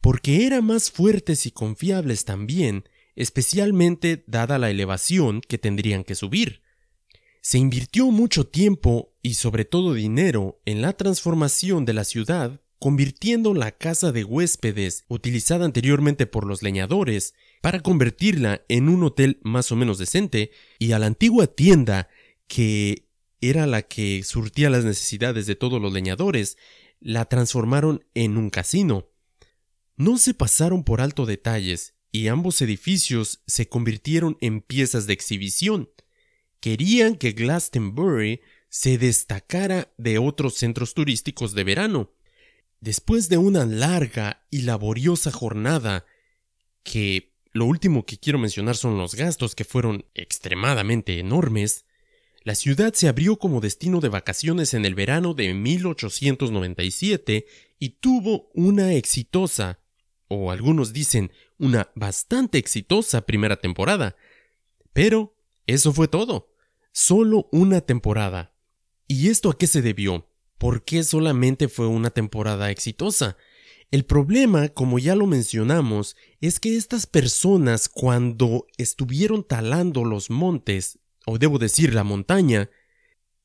porque 0.00 0.46
eran 0.46 0.64
más 0.64 0.90
fuertes 0.90 1.46
y 1.46 1.50
confiables 1.50 2.24
también 2.24 2.84
especialmente 3.20 4.24
dada 4.26 4.58
la 4.58 4.70
elevación 4.70 5.42
que 5.42 5.58
tendrían 5.58 6.04
que 6.04 6.14
subir. 6.14 6.62
Se 7.42 7.58
invirtió 7.58 8.06
mucho 8.06 8.46
tiempo 8.46 9.14
y 9.20 9.34
sobre 9.34 9.66
todo 9.66 9.92
dinero 9.92 10.60
en 10.64 10.80
la 10.80 10.94
transformación 10.94 11.84
de 11.84 11.92
la 11.92 12.04
ciudad, 12.04 12.62
convirtiendo 12.78 13.52
la 13.52 13.72
casa 13.72 14.10
de 14.10 14.24
huéspedes 14.24 15.04
utilizada 15.08 15.66
anteriormente 15.66 16.26
por 16.26 16.46
los 16.46 16.62
leñadores 16.62 17.34
para 17.60 17.80
convertirla 17.80 18.62
en 18.68 18.88
un 18.88 19.04
hotel 19.04 19.38
más 19.42 19.70
o 19.70 19.76
menos 19.76 19.98
decente 19.98 20.50
y 20.78 20.92
a 20.92 20.98
la 20.98 21.06
antigua 21.06 21.46
tienda 21.46 22.08
que 22.46 23.06
era 23.42 23.66
la 23.66 23.82
que 23.82 24.22
surtía 24.22 24.70
las 24.70 24.84
necesidades 24.84 25.46
de 25.46 25.56
todos 25.56 25.80
los 25.80 25.92
leñadores, 25.92 26.56
la 27.00 27.26
transformaron 27.26 28.04
en 28.14 28.38
un 28.38 28.48
casino. 28.48 29.10
No 30.00 30.16
se 30.16 30.32
pasaron 30.32 30.82
por 30.82 31.02
alto 31.02 31.26
detalles 31.26 31.92
y 32.10 32.28
ambos 32.28 32.62
edificios 32.62 33.42
se 33.46 33.68
convirtieron 33.68 34.38
en 34.40 34.62
piezas 34.62 35.06
de 35.06 35.12
exhibición. 35.12 35.90
Querían 36.58 37.16
que 37.16 37.32
Glastonbury 37.32 38.40
se 38.70 38.96
destacara 38.96 39.92
de 39.98 40.16
otros 40.16 40.54
centros 40.54 40.94
turísticos 40.94 41.52
de 41.52 41.64
verano. 41.64 42.14
Después 42.80 43.28
de 43.28 43.36
una 43.36 43.66
larga 43.66 44.46
y 44.50 44.62
laboriosa 44.62 45.30
jornada, 45.30 46.06
que 46.82 47.34
lo 47.52 47.66
último 47.66 48.06
que 48.06 48.16
quiero 48.16 48.38
mencionar 48.38 48.78
son 48.78 48.96
los 48.96 49.14
gastos 49.14 49.54
que 49.54 49.66
fueron 49.66 50.06
extremadamente 50.14 51.18
enormes, 51.18 51.84
la 52.42 52.54
ciudad 52.54 52.94
se 52.94 53.06
abrió 53.06 53.36
como 53.36 53.60
destino 53.60 54.00
de 54.00 54.08
vacaciones 54.08 54.72
en 54.72 54.86
el 54.86 54.94
verano 54.94 55.34
de 55.34 55.52
1897 55.52 57.44
y 57.78 57.88
tuvo 58.00 58.48
una 58.54 58.94
exitosa 58.94 59.79
o 60.32 60.52
algunos 60.52 60.92
dicen 60.92 61.32
una 61.58 61.90
bastante 61.96 62.56
exitosa 62.56 63.26
primera 63.26 63.56
temporada. 63.56 64.16
Pero 64.92 65.34
eso 65.66 65.92
fue 65.92 66.06
todo. 66.06 66.52
Solo 66.92 67.48
una 67.50 67.80
temporada. 67.80 68.54
¿Y 69.08 69.28
esto 69.28 69.50
a 69.50 69.58
qué 69.58 69.66
se 69.66 69.82
debió? 69.82 70.28
¿Por 70.56 70.84
qué 70.84 71.02
solamente 71.02 71.68
fue 71.68 71.88
una 71.88 72.10
temporada 72.10 72.70
exitosa? 72.70 73.36
El 73.90 74.04
problema, 74.04 74.68
como 74.68 75.00
ya 75.00 75.16
lo 75.16 75.26
mencionamos, 75.26 76.16
es 76.40 76.60
que 76.60 76.76
estas 76.76 77.06
personas 77.06 77.88
cuando 77.88 78.68
estuvieron 78.78 79.42
talando 79.42 80.04
los 80.04 80.30
montes, 80.30 81.00
o 81.26 81.38
debo 81.38 81.58
decir 81.58 81.92
la 81.92 82.04
montaña, 82.04 82.70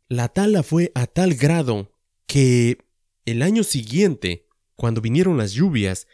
la 0.07 0.29
tala 0.29 0.61
fue 0.61 0.91
a 0.93 1.07
tal 1.07 1.33
grado 1.33 1.91
que 2.27 2.77
el 3.25 3.41
año 3.41 3.63
siguiente, 3.63 4.45
cuando 4.75 5.01
vinieron 5.01 5.37
las 5.37 5.53
lluvias, 5.53 6.05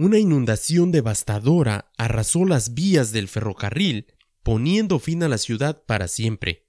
una 0.00 0.18
inundación 0.18 0.92
devastadora 0.92 1.92
arrasó 1.98 2.46
las 2.46 2.72
vías 2.72 3.12
del 3.12 3.28
ferrocarril, 3.28 4.06
poniendo 4.42 4.98
fin 4.98 5.22
a 5.22 5.28
la 5.28 5.36
ciudad 5.36 5.84
para 5.84 6.08
siempre. 6.08 6.66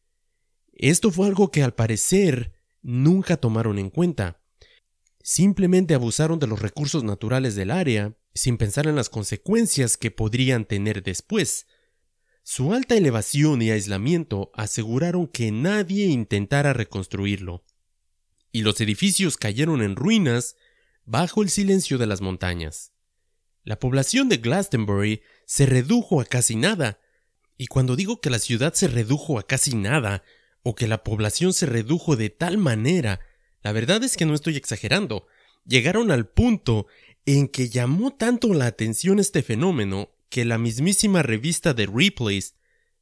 Esto 0.74 1.12
fue 1.12 1.28
algo 1.28 1.50
que 1.50 1.64
al 1.64 1.74
parecer 1.74 2.52
nunca 2.82 3.38
tomaron 3.38 3.80
en 3.80 3.90
cuenta. 3.90 4.42
Simplemente 5.24 5.94
abusaron 5.94 6.40
de 6.40 6.48
los 6.48 6.62
recursos 6.62 7.06
naturales 7.06 7.56
del 7.56 7.72
área, 7.72 8.18
sin 8.34 8.58
pensar 8.58 8.86
en 8.86 8.98
las 8.98 9.08
consecuencias 9.08 9.96
que 9.96 10.12
podrían 10.12 10.66
tener 10.66 11.02
después. 11.02 11.68
Su 12.44 12.74
alta 12.74 12.98
elevación 12.98 13.62
y 13.62 13.72
aislamiento 13.72 14.52
aseguraron 14.56 15.28
que 15.28 15.54
nadie 15.54 16.08
intentara 16.08 16.74
reconstruirlo. 16.74 17.64
Y 18.52 18.64
los 18.64 18.82
edificios 18.82 19.38
cayeron 19.38 19.82
en 19.82 19.96
ruinas 19.96 20.58
bajo 21.06 21.44
el 21.44 21.50
silencio 21.50 21.98
de 21.98 22.08
las 22.08 22.20
montañas. 22.20 22.91
La 23.64 23.80
población 23.80 24.30
de 24.30 24.38
Glastonbury 24.38 25.22
se 25.46 25.66
redujo 25.66 26.22
a 26.22 26.26
casi 26.26 26.56
nada. 26.56 27.00
Y 27.58 27.68
cuando 27.68 27.96
digo 27.96 28.22
que 28.22 28.30
la 28.30 28.40
ciudad 28.40 28.74
se 28.74 28.88
redujo 28.88 29.38
a 29.38 29.44
casi 29.46 29.76
nada, 29.76 30.24
o 30.64 30.76
que 30.76 30.88
la 30.88 31.04
población 31.04 31.54
se 31.54 31.66
redujo 31.66 32.16
de 32.16 32.30
tal 32.30 32.58
manera, 32.58 33.20
la 33.64 33.72
verdad 33.72 34.04
es 34.04 34.18
que 34.18 34.26
no 34.26 34.34
estoy 34.34 34.58
exagerando. 34.58 35.28
Llegaron 35.66 36.12
al 36.12 36.28
punto 36.28 36.88
en 37.26 37.48
que 37.48 37.70
llamó 37.70 38.14
tanto 38.14 38.54
la 38.54 38.66
atención 38.66 39.20
este 39.20 39.44
fenómeno 39.44 40.10
que 40.30 40.46
la 40.46 40.58
mismísima 40.58 41.22
revista 41.22 41.74
de 41.74 41.86
Replays 41.86 42.56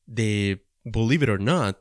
de 0.05 0.65
Believe 0.83 1.25
It 1.25 1.29
or 1.29 1.41
Not, 1.41 1.77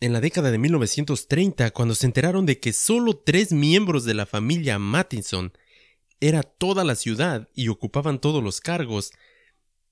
en 0.00 0.12
la 0.12 0.20
década 0.20 0.50
de 0.50 0.58
1930, 0.58 1.70
cuando 1.70 1.94
se 1.94 2.06
enteraron 2.06 2.46
de 2.46 2.58
que 2.58 2.72
solo 2.72 3.16
tres 3.16 3.52
miembros 3.52 4.04
de 4.04 4.14
la 4.14 4.26
familia 4.26 4.78
Mattinson 4.78 5.52
era 6.20 6.42
toda 6.42 6.84
la 6.84 6.94
ciudad 6.94 7.48
y 7.54 7.68
ocupaban 7.68 8.20
todos 8.20 8.42
los 8.42 8.60
cargos, 8.60 9.12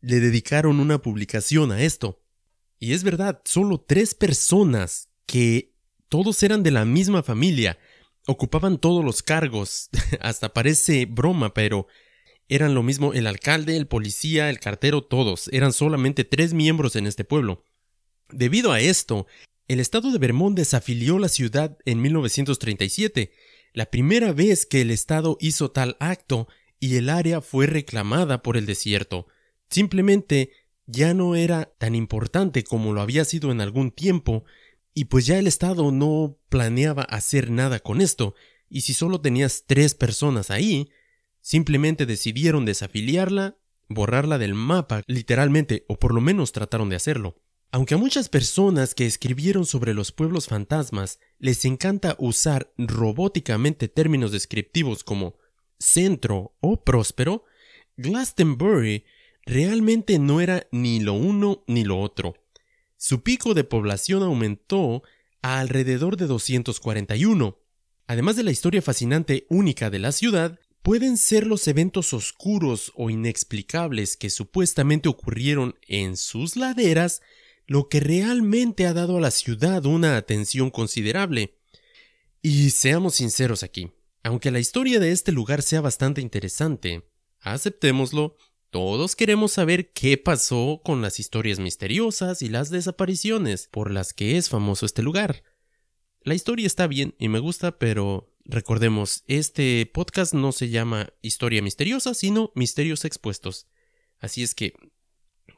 le 0.00 0.20
dedicaron 0.20 0.80
una 0.80 0.98
publicación 0.98 1.72
a 1.72 1.82
esto. 1.82 2.20
Y 2.78 2.92
es 2.92 3.02
verdad, 3.02 3.40
solo 3.44 3.80
tres 3.80 4.14
personas 4.14 5.08
que 5.26 5.74
todos 6.08 6.42
eran 6.42 6.62
de 6.62 6.70
la 6.70 6.84
misma 6.84 7.22
familia, 7.22 7.78
ocupaban 8.26 8.78
todos 8.78 9.04
los 9.04 9.22
cargos, 9.22 9.88
hasta 10.20 10.52
parece 10.52 11.06
broma, 11.06 11.54
pero 11.54 11.86
eran 12.48 12.74
lo 12.74 12.82
mismo 12.82 13.12
el 13.12 13.26
alcalde, 13.26 13.76
el 13.76 13.86
policía, 13.86 14.48
el 14.50 14.60
cartero, 14.60 15.02
todos, 15.02 15.48
eran 15.52 15.72
solamente 15.72 16.24
tres 16.24 16.54
miembros 16.54 16.96
en 16.96 17.06
este 17.06 17.24
pueblo. 17.24 17.64
Debido 18.30 18.72
a 18.72 18.80
esto, 18.80 19.26
el 19.66 19.80
estado 19.80 20.10
de 20.12 20.18
Vermont 20.18 20.56
desafilió 20.56 21.18
la 21.18 21.28
ciudad 21.28 21.78
en 21.84 22.00
1937, 22.00 23.32
la 23.78 23.92
primera 23.92 24.32
vez 24.32 24.66
que 24.66 24.80
el 24.80 24.90
estado 24.90 25.36
hizo 25.38 25.70
tal 25.70 25.96
acto 26.00 26.48
y 26.80 26.96
el 26.96 27.08
área 27.08 27.40
fue 27.40 27.68
reclamada 27.68 28.42
por 28.42 28.56
el 28.56 28.66
desierto. 28.66 29.28
Simplemente 29.70 30.50
ya 30.86 31.14
no 31.14 31.36
era 31.36 31.72
tan 31.78 31.94
importante 31.94 32.64
como 32.64 32.92
lo 32.92 33.00
había 33.00 33.24
sido 33.24 33.52
en 33.52 33.60
algún 33.60 33.92
tiempo, 33.92 34.42
y 34.94 35.04
pues 35.04 35.26
ya 35.26 35.38
el 35.38 35.46
Estado 35.46 35.92
no 35.92 36.40
planeaba 36.48 37.04
hacer 37.04 37.52
nada 37.52 37.78
con 37.78 38.00
esto, 38.00 38.34
y 38.68 38.80
si 38.80 38.94
solo 38.94 39.20
tenías 39.20 39.62
tres 39.68 39.94
personas 39.94 40.50
ahí, 40.50 40.90
simplemente 41.40 42.04
decidieron 42.04 42.64
desafiliarla, 42.64 43.58
borrarla 43.88 44.38
del 44.38 44.54
mapa, 44.54 45.04
literalmente, 45.06 45.84
o 45.86 46.00
por 46.00 46.14
lo 46.14 46.20
menos 46.20 46.50
trataron 46.50 46.88
de 46.88 46.96
hacerlo. 46.96 47.40
Aunque 47.70 47.94
a 47.94 47.98
muchas 47.98 48.30
personas 48.30 48.94
que 48.94 49.04
escribieron 49.04 49.66
sobre 49.66 49.92
los 49.92 50.10
pueblos 50.10 50.46
fantasmas 50.46 51.18
les 51.38 51.66
encanta 51.66 52.16
usar 52.18 52.72
robóticamente 52.78 53.88
términos 53.88 54.32
descriptivos 54.32 55.04
como 55.04 55.36
centro 55.78 56.56
o 56.60 56.82
próspero, 56.82 57.44
Glastonbury 57.98 59.04
realmente 59.44 60.18
no 60.18 60.40
era 60.40 60.66
ni 60.72 61.00
lo 61.00 61.12
uno 61.12 61.62
ni 61.66 61.84
lo 61.84 62.00
otro. 62.00 62.34
Su 62.96 63.22
pico 63.22 63.52
de 63.52 63.64
población 63.64 64.22
aumentó 64.22 65.02
a 65.42 65.60
alrededor 65.60 66.16
de 66.16 66.26
241. 66.26 67.58
Además 68.06 68.36
de 68.36 68.44
la 68.44 68.50
historia 68.50 68.80
fascinante 68.80 69.46
única 69.50 69.90
de 69.90 69.98
la 69.98 70.12
ciudad, 70.12 70.58
pueden 70.82 71.18
ser 71.18 71.46
los 71.46 71.68
eventos 71.68 72.14
oscuros 72.14 72.92
o 72.94 73.10
inexplicables 73.10 74.16
que 74.16 74.30
supuestamente 74.30 75.10
ocurrieron 75.10 75.76
en 75.86 76.16
sus 76.16 76.56
laderas 76.56 77.20
lo 77.68 77.88
que 77.88 78.00
realmente 78.00 78.86
ha 78.86 78.94
dado 78.94 79.18
a 79.18 79.20
la 79.20 79.30
ciudad 79.30 79.84
una 79.84 80.16
atención 80.16 80.70
considerable. 80.70 81.58
Y 82.40 82.70
seamos 82.70 83.16
sinceros 83.16 83.62
aquí, 83.62 83.92
aunque 84.22 84.50
la 84.50 84.58
historia 84.58 84.98
de 84.98 85.12
este 85.12 85.32
lugar 85.32 85.62
sea 85.62 85.82
bastante 85.82 86.22
interesante, 86.22 87.04
aceptémoslo, 87.40 88.36
todos 88.70 89.14
queremos 89.14 89.52
saber 89.52 89.92
qué 89.92 90.16
pasó 90.16 90.80
con 90.82 91.02
las 91.02 91.20
historias 91.20 91.58
misteriosas 91.58 92.40
y 92.40 92.48
las 92.48 92.70
desapariciones 92.70 93.68
por 93.68 93.90
las 93.90 94.14
que 94.14 94.38
es 94.38 94.48
famoso 94.48 94.86
este 94.86 95.02
lugar. 95.02 95.42
La 96.22 96.34
historia 96.34 96.66
está 96.66 96.86
bien 96.86 97.14
y 97.18 97.28
me 97.28 97.38
gusta, 97.38 97.78
pero 97.78 98.34
recordemos, 98.44 99.24
este 99.26 99.84
podcast 99.92 100.32
no 100.32 100.52
se 100.52 100.70
llama 100.70 101.12
Historia 101.20 101.60
Misteriosa, 101.60 102.14
sino 102.14 102.50
Misterios 102.54 103.04
Expuestos. 103.04 103.66
Así 104.20 104.42
es 104.42 104.54
que 104.54 104.74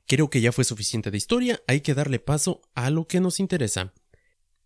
creo 0.07 0.31
que 0.31 0.41
ya 0.41 0.53
fue 0.53 0.65
suficiente 0.65 1.11
de 1.11 1.17
historia, 1.17 1.63
hay 1.67 1.81
que 1.81 1.95
darle 1.95 2.19
paso 2.19 2.63
a 2.75 2.91
lo 2.91 3.07
que 3.07 3.21
nos 3.21 3.41
interesa. 3.41 3.93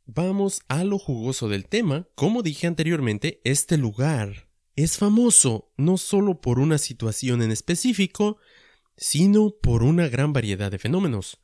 Vamos 0.06 0.60
a 0.68 0.84
lo 0.84 0.98
jugoso 0.98 1.48
del 1.48 1.66
tema. 1.66 2.08
Como 2.14 2.42
dije 2.42 2.66
anteriormente, 2.66 3.40
este 3.44 3.78
lugar 3.78 4.48
es 4.76 4.98
famoso 4.98 5.72
no 5.76 5.96
solo 5.96 6.40
por 6.40 6.58
una 6.58 6.78
situación 6.78 7.42
en 7.42 7.50
específico, 7.50 8.38
sino 8.96 9.54
por 9.62 9.82
una 9.82 10.08
gran 10.08 10.32
variedad 10.32 10.70
de 10.70 10.78
fenómenos. 10.78 11.40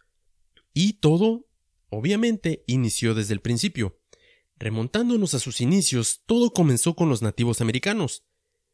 Y 0.74 0.94
todo, 0.94 1.48
obviamente, 1.88 2.64
inició 2.66 3.14
desde 3.14 3.34
el 3.34 3.40
principio. 3.40 4.00
Remontándonos 4.56 5.34
a 5.34 5.38
sus 5.38 5.60
inicios, 5.60 6.22
todo 6.26 6.52
comenzó 6.52 6.94
con 6.94 7.08
los 7.08 7.22
nativos 7.22 7.60
americanos. 7.60 8.24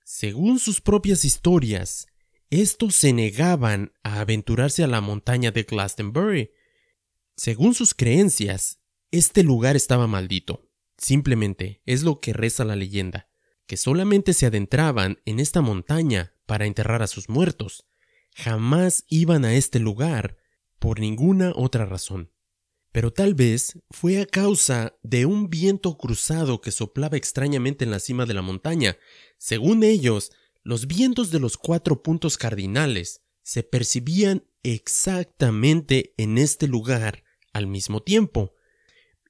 Según 0.05 0.59
sus 0.59 0.81
propias 0.81 1.25
historias, 1.25 2.07
estos 2.51 2.95
se 2.95 3.13
negaban 3.13 3.93
a 4.03 4.21
aventurarse 4.21 4.85
a 4.85 4.87
la 4.87 5.01
montaña 5.01 5.51
de 5.51 5.65
Glastonbury. 5.65 6.51
Según 7.37 7.75
sus 7.75 7.95
creencias, 7.95 8.81
este 9.11 9.43
lugar 9.43 9.77
estaba 9.77 10.07
maldito. 10.07 10.69
Simplemente 10.99 11.83
es 11.85 12.03
lo 12.03 12.21
que 12.21 12.33
reza 12.33 12.65
la 12.65 12.77
leyenda 12.77 13.29
que 13.67 13.77
solamente 13.77 14.33
se 14.33 14.47
adentraban 14.47 15.21
en 15.25 15.41
esta 15.41 15.61
montaña 15.61 16.35
para 16.47 16.67
enterrar 16.67 17.03
a 17.03 17.09
sus 17.09 17.29
muertos. 17.29 17.87
Jamás 18.35 19.05
iban 19.09 19.45
a 19.45 19.55
este 19.55 19.79
lugar 19.79 20.37
por 20.79 21.01
ninguna 21.01 21.53
otra 21.55 21.85
razón. 21.85 22.33
Pero 22.93 23.13
tal 23.13 23.35
vez 23.35 23.79
fue 23.91 24.21
a 24.23 24.27
causa 24.27 24.97
de 25.03 25.27
un 25.27 25.51
viento 25.51 25.99
cruzado 25.99 26.61
que 26.61 26.71
soplaba 26.71 27.17
extrañamente 27.17 27.85
en 27.85 27.91
la 27.91 27.99
cima 27.99 28.25
de 28.25 28.35
la 28.35 28.43
montaña. 28.43 28.97
Según 29.37 29.83
ellos, 29.83 30.33
los 30.67 30.89
vientos 30.89 31.31
de 31.31 31.39
los 31.39 31.57
cuatro 31.57 32.03
puntos 32.03 32.37
cardinales 32.37 33.21
se 33.45 33.63
percibían 33.63 34.43
exactamente 34.65 36.13
en 36.17 36.39
este 36.39 36.67
lugar 36.67 37.23
al 37.53 37.69
mismo 37.69 38.03
tiempo. 38.03 38.53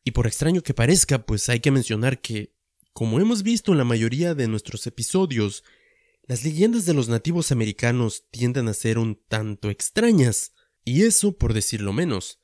Y 0.02 0.12
por 0.12 0.26
extraño 0.26 0.62
que 0.62 0.72
parezca, 0.72 1.26
pues 1.26 1.50
hay 1.50 1.60
que 1.60 1.70
mencionar 1.70 2.22
que 2.22 2.54
como 2.94 3.20
hemos 3.20 3.42
visto 3.42 3.72
en 3.72 3.76
la 3.76 3.84
mayoría 3.84 4.34
de 4.34 4.48
nuestros 4.48 4.86
episodios, 4.86 5.62
las 6.22 6.42
leyendas 6.42 6.86
de 6.86 6.94
los 6.94 7.10
nativos 7.10 7.52
americanos 7.52 8.24
tienden 8.30 8.68
a 8.68 8.72
ser 8.72 8.96
un 8.96 9.22
tanto 9.28 9.68
extrañas, 9.68 10.54
y 10.86 11.02
eso 11.02 11.36
por 11.36 11.52
decirlo 11.52 11.92
menos. 11.92 12.40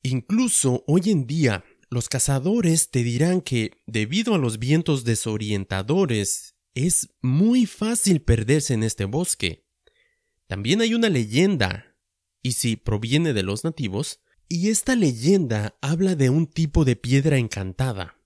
Incluso 0.00 0.84
hoy 0.86 1.10
en 1.10 1.26
día, 1.26 1.64
los 1.90 2.08
cazadores 2.08 2.90
te 2.90 3.02
dirán 3.02 3.40
que, 3.40 3.82
debido 3.86 4.36
a 4.36 4.38
los 4.38 4.60
vientos 4.60 5.02
desorientadores, 5.02 6.51
es 6.74 7.10
muy 7.20 7.66
fácil 7.66 8.22
perderse 8.22 8.74
en 8.74 8.82
este 8.82 9.04
bosque. 9.04 9.66
También 10.46 10.80
hay 10.80 10.94
una 10.94 11.08
leyenda, 11.08 11.96
y 12.42 12.52
si 12.52 12.76
proviene 12.76 13.32
de 13.32 13.42
los 13.42 13.64
nativos, 13.64 14.20
y 14.48 14.68
esta 14.68 14.96
leyenda 14.96 15.76
habla 15.80 16.14
de 16.14 16.30
un 16.30 16.46
tipo 16.46 16.84
de 16.84 16.96
piedra 16.96 17.38
encantada, 17.38 18.18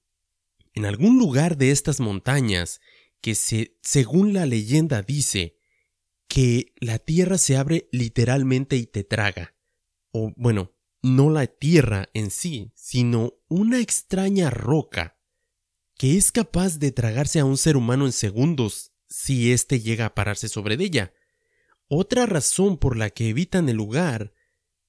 en 0.75 0.85
algún 0.85 1.19
lugar 1.19 1.57
de 1.57 1.71
estas 1.71 2.01
montañas 2.01 2.81
que 3.21 3.35
se, 3.35 3.77
según 3.83 4.33
la 4.33 4.47
leyenda 4.47 5.03
dice 5.03 5.57
que 6.29 6.75
la 6.77 6.99
tierra 6.99 7.39
se 7.39 7.57
abre 7.57 7.89
literalmente 7.93 8.77
y 8.77 8.87
te 8.87 9.05
traga. 9.05 9.55
O 10.11 10.33
bueno, 10.37 10.75
no 11.03 11.31
la 11.31 11.47
tierra 11.47 12.09
en 12.15 12.31
sí, 12.31 12.73
sino 12.75 13.35
una 13.49 13.81
extraña 13.81 14.51
roca 14.51 15.16
que 15.97 16.17
es 16.17 16.33
capaz 16.33 16.79
de 16.79 16.93
tragarse 16.93 17.41
a 17.41 17.45
un 17.45 17.57
ser 17.57 17.77
humano 17.77 18.07
en 18.07 18.13
segundos 18.13 18.93
si 19.09 19.53
éste 19.53 19.81
llega 19.81 20.07
a 20.07 20.15
pararse 20.15 20.49
sobre 20.49 20.75
ella. 20.75 21.13
Otra 21.89 22.27
razón 22.27 22.77
por 22.77 22.97
la 22.97 23.11
que 23.11 23.29
evitan 23.29 23.69
el 23.69 23.77
lugar, 23.77 24.35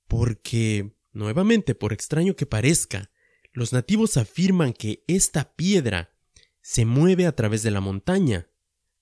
porque, 0.07 0.95
nuevamente, 1.11 1.75
por 1.75 1.93
extraño 1.93 2.35
que 2.35 2.45
parezca, 2.45 3.11
los 3.53 3.73
nativos 3.73 4.17
afirman 4.17 4.73
que 4.73 5.03
esta 5.07 5.55
piedra 5.55 6.13
se 6.61 6.85
mueve 6.85 7.25
a 7.25 7.35
través 7.35 7.63
de 7.63 7.71
la 7.71 7.81
montaña, 7.81 8.49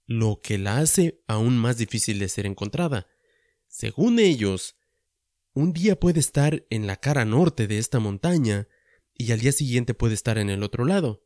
lo 0.06 0.40
que 0.42 0.58
la 0.58 0.78
hace 0.78 1.24
aún 1.28 1.58
más 1.58 1.78
difícil 1.78 2.20
de 2.20 2.30
ser 2.30 2.46
encontrada. 2.46 3.08
Según 3.68 4.20
ellos, 4.20 4.76
un 5.54 5.74
día 5.74 6.00
puede 6.00 6.20
estar 6.20 6.66
en 6.70 6.86
la 6.86 6.98
cara 6.98 7.26
norte 7.26 7.66
de 7.66 7.78
esta 7.78 8.00
montaña 8.00 8.68
y 9.14 9.32
al 9.32 9.40
día 9.40 9.52
siguiente 9.52 9.94
puede 9.94 10.14
estar 10.14 10.38
en 10.38 10.50
el 10.50 10.64
otro 10.64 10.86
lado. 10.86 11.25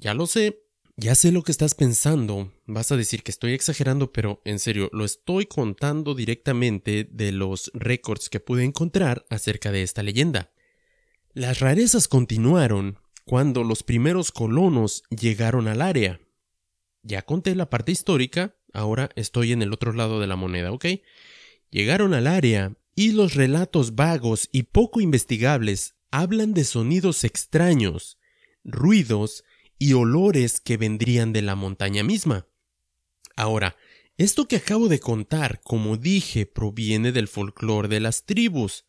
Ya 0.00 0.12
lo 0.12 0.26
sé, 0.26 0.60
ya 0.96 1.14
sé 1.14 1.32
lo 1.32 1.42
que 1.42 1.52
estás 1.52 1.74
pensando. 1.74 2.52
Vas 2.66 2.90
a 2.92 2.96
decir 2.96 3.22
que 3.22 3.30
estoy 3.30 3.52
exagerando, 3.52 4.12
pero 4.12 4.40
en 4.44 4.58
serio, 4.58 4.90
lo 4.92 5.04
estoy 5.04 5.46
contando 5.46 6.14
directamente 6.14 7.08
de 7.10 7.32
los 7.32 7.70
récords 7.74 8.28
que 8.28 8.40
pude 8.40 8.64
encontrar 8.64 9.24
acerca 9.30 9.70
de 9.72 9.82
esta 9.82 10.02
leyenda. 10.02 10.52
Las 11.32 11.60
rarezas 11.60 12.08
continuaron 12.08 12.98
cuando 13.24 13.64
los 13.64 13.82
primeros 13.82 14.30
colonos 14.30 15.02
llegaron 15.10 15.68
al 15.68 15.80
área. 15.80 16.20
Ya 17.02 17.22
conté 17.22 17.54
la 17.54 17.70
parte 17.70 17.92
histórica, 17.92 18.56
ahora 18.72 19.10
estoy 19.14 19.52
en 19.52 19.62
el 19.62 19.72
otro 19.72 19.92
lado 19.92 20.20
de 20.20 20.26
la 20.26 20.36
moneda, 20.36 20.72
¿ok? 20.72 20.86
Llegaron 21.70 22.14
al 22.14 22.26
área 22.26 22.76
y 22.94 23.12
los 23.12 23.34
relatos 23.34 23.94
vagos 23.94 24.48
y 24.52 24.64
poco 24.64 25.00
investigables 25.00 25.94
hablan 26.10 26.54
de 26.54 26.64
sonidos 26.64 27.24
extraños, 27.24 28.18
ruidos 28.62 29.44
y 29.78 29.92
olores 29.92 30.60
que 30.60 30.76
vendrían 30.76 31.32
de 31.32 31.42
la 31.42 31.54
montaña 31.54 32.02
misma. 32.02 32.46
Ahora, 33.36 33.76
esto 34.16 34.46
que 34.46 34.56
acabo 34.56 34.88
de 34.88 35.00
contar, 35.00 35.60
como 35.62 35.96
dije, 35.96 36.46
proviene 36.46 37.10
del 37.10 37.26
folclore 37.26 37.88
de 37.88 38.00
las 38.00 38.24
tribus, 38.24 38.84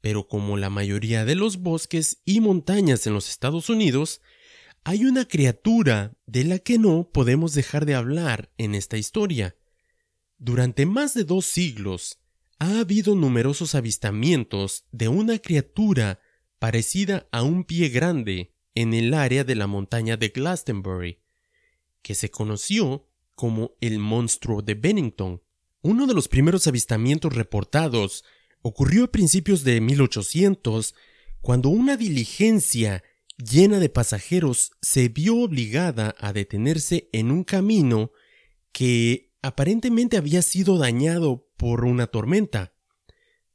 pero 0.00 0.28
como 0.28 0.56
la 0.56 0.70
mayoría 0.70 1.24
de 1.24 1.34
los 1.34 1.58
bosques 1.58 2.22
y 2.24 2.40
montañas 2.40 3.06
en 3.06 3.14
los 3.14 3.28
Estados 3.28 3.68
Unidos, 3.70 4.20
hay 4.84 5.04
una 5.04 5.26
criatura 5.26 6.16
de 6.26 6.44
la 6.44 6.58
que 6.58 6.78
no 6.78 7.10
podemos 7.12 7.54
dejar 7.54 7.86
de 7.86 7.94
hablar 7.94 8.52
en 8.58 8.74
esta 8.74 8.96
historia. 8.96 9.56
Durante 10.38 10.86
más 10.86 11.14
de 11.14 11.24
dos 11.24 11.46
siglos 11.46 12.18
ha 12.58 12.80
habido 12.80 13.14
numerosos 13.14 13.74
avistamientos 13.74 14.84
de 14.92 15.08
una 15.08 15.38
criatura 15.38 16.20
parecida 16.58 17.28
a 17.32 17.42
un 17.42 17.64
pie 17.64 17.88
grande 17.88 18.51
en 18.74 18.94
el 18.94 19.14
área 19.14 19.44
de 19.44 19.54
la 19.54 19.66
montaña 19.66 20.16
de 20.16 20.28
Glastonbury. 20.28 21.18
que 22.02 22.14
se 22.16 22.30
conoció 22.30 23.06
como 23.36 23.76
el 23.80 24.00
monstruo 24.00 24.60
de 24.60 24.74
Bennington. 24.74 25.40
Uno 25.82 26.06
de 26.06 26.14
los 26.14 26.26
primeros 26.26 26.66
avistamientos 26.66 27.32
reportados 27.32 28.24
ocurrió 28.60 29.04
a 29.04 29.12
principios 29.12 29.62
de 29.62 29.80
1800 29.80 30.94
cuando 31.40 31.68
una 31.68 31.96
diligencia 31.96 33.04
llena 33.36 33.78
de 33.78 33.88
pasajeros 33.88 34.72
se 34.80 35.08
vio 35.08 35.38
obligada 35.38 36.14
a 36.18 36.32
detenerse 36.32 37.08
en 37.12 37.30
un 37.30 37.44
camino 37.44 38.12
que 38.72 39.32
aparentemente 39.42 40.16
había 40.16 40.42
sido 40.42 40.78
dañado 40.78 41.48
por 41.56 41.84
una 41.84 42.06
tormenta. 42.06 42.74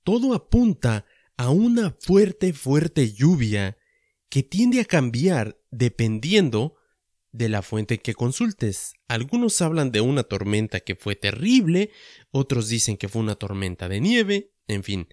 Todo 0.03 0.33
apunta 0.33 1.05
a 1.37 1.49
una 1.49 1.95
fuerte, 1.99 2.53
fuerte 2.53 3.13
lluvia 3.13 3.77
que 4.29 4.43
tiende 4.43 4.81
a 4.81 4.85
cambiar 4.85 5.59
dependiendo 5.71 6.75
de 7.31 7.49
la 7.49 7.61
fuente 7.61 7.99
que 7.99 8.13
consultes. 8.13 8.93
Algunos 9.07 9.61
hablan 9.61 9.91
de 9.91 10.01
una 10.01 10.23
tormenta 10.23 10.79
que 10.79 10.95
fue 10.95 11.15
terrible, 11.15 11.91
otros 12.31 12.67
dicen 12.67 12.97
que 12.97 13.09
fue 13.09 13.21
una 13.21 13.35
tormenta 13.35 13.87
de 13.87 14.01
nieve, 14.01 14.53
en 14.67 14.83
fin, 14.83 15.07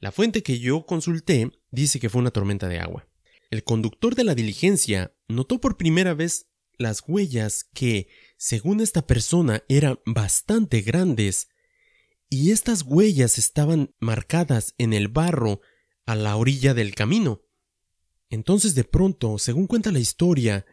la 0.00 0.12
fuente 0.12 0.42
que 0.42 0.58
yo 0.58 0.86
consulté 0.86 1.50
dice 1.70 2.00
que 2.00 2.08
fue 2.08 2.20
una 2.20 2.30
tormenta 2.30 2.68
de 2.68 2.78
agua. 2.78 3.08
El 3.50 3.64
conductor 3.64 4.14
de 4.14 4.24
la 4.24 4.34
diligencia 4.34 5.14
notó 5.26 5.60
por 5.60 5.76
primera 5.76 6.14
vez 6.14 6.48
las 6.76 7.02
huellas 7.06 7.64
que, 7.74 8.08
según 8.36 8.80
esta 8.80 9.06
persona, 9.06 9.64
eran 9.68 9.98
bastante 10.04 10.82
grandes, 10.82 11.48
y 12.30 12.50
estas 12.50 12.82
huellas 12.82 13.38
estaban 13.38 13.94
marcadas 13.98 14.74
en 14.78 14.92
el 14.92 15.08
barro 15.08 15.60
a 16.06 16.14
la 16.14 16.36
orilla 16.36 16.74
del 16.74 16.94
camino. 16.94 17.42
Entonces 18.30 18.74
de 18.74 18.84
pronto, 18.84 19.38
según 19.38 19.66
cuenta 19.66 19.90
la 19.90 20.00
historia, 20.00 20.66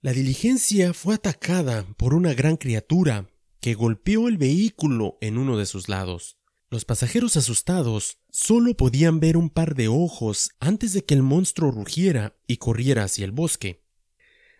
la 0.00 0.12
diligencia 0.12 0.92
fue 0.92 1.14
atacada 1.14 1.86
por 1.96 2.14
una 2.14 2.34
gran 2.34 2.56
criatura 2.56 3.30
que 3.60 3.74
golpeó 3.74 4.28
el 4.28 4.36
vehículo 4.36 5.16
en 5.20 5.38
uno 5.38 5.56
de 5.56 5.66
sus 5.66 5.88
lados. 5.88 6.38
Los 6.68 6.84
pasajeros 6.84 7.36
asustados 7.36 8.18
solo 8.30 8.74
podían 8.76 9.20
ver 9.20 9.36
un 9.36 9.50
par 9.50 9.74
de 9.74 9.88
ojos 9.88 10.50
antes 10.58 10.92
de 10.92 11.04
que 11.04 11.14
el 11.14 11.22
monstruo 11.22 11.70
rugiera 11.70 12.34
y 12.46 12.56
corriera 12.56 13.04
hacia 13.04 13.24
el 13.24 13.30
bosque. 13.30 13.84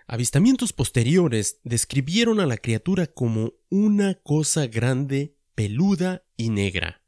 Avistamientos 0.06 0.72
posteriores 0.72 1.58
describieron 1.64 2.38
a 2.38 2.46
la 2.46 2.58
criatura 2.58 3.06
como 3.06 3.54
una 3.70 4.14
cosa 4.14 4.66
grande, 4.66 5.36
peluda 5.54 6.24
y 6.36 6.50
negra, 6.50 7.02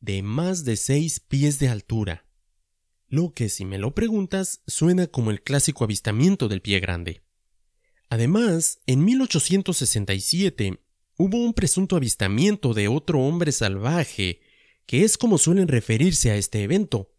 de 0.00 0.22
más 0.22 0.64
de 0.64 0.76
seis 0.76 1.20
pies 1.20 1.58
de 1.58 1.68
altura. 1.68 2.26
Lo 3.12 3.34
que, 3.34 3.50
si 3.50 3.66
me 3.66 3.76
lo 3.76 3.94
preguntas, 3.94 4.62
suena 4.66 5.06
como 5.06 5.30
el 5.30 5.42
clásico 5.42 5.84
avistamiento 5.84 6.48
del 6.48 6.62
pie 6.62 6.80
grande. 6.80 7.20
Además, 8.08 8.80
en 8.86 9.04
1867 9.04 10.80
hubo 11.18 11.36
un 11.44 11.52
presunto 11.52 11.96
avistamiento 11.96 12.72
de 12.72 12.88
otro 12.88 13.20
hombre 13.20 13.52
salvaje, 13.52 14.40
que 14.86 15.04
es 15.04 15.18
como 15.18 15.36
suelen 15.36 15.68
referirse 15.68 16.30
a 16.30 16.36
este 16.36 16.62
evento, 16.62 17.12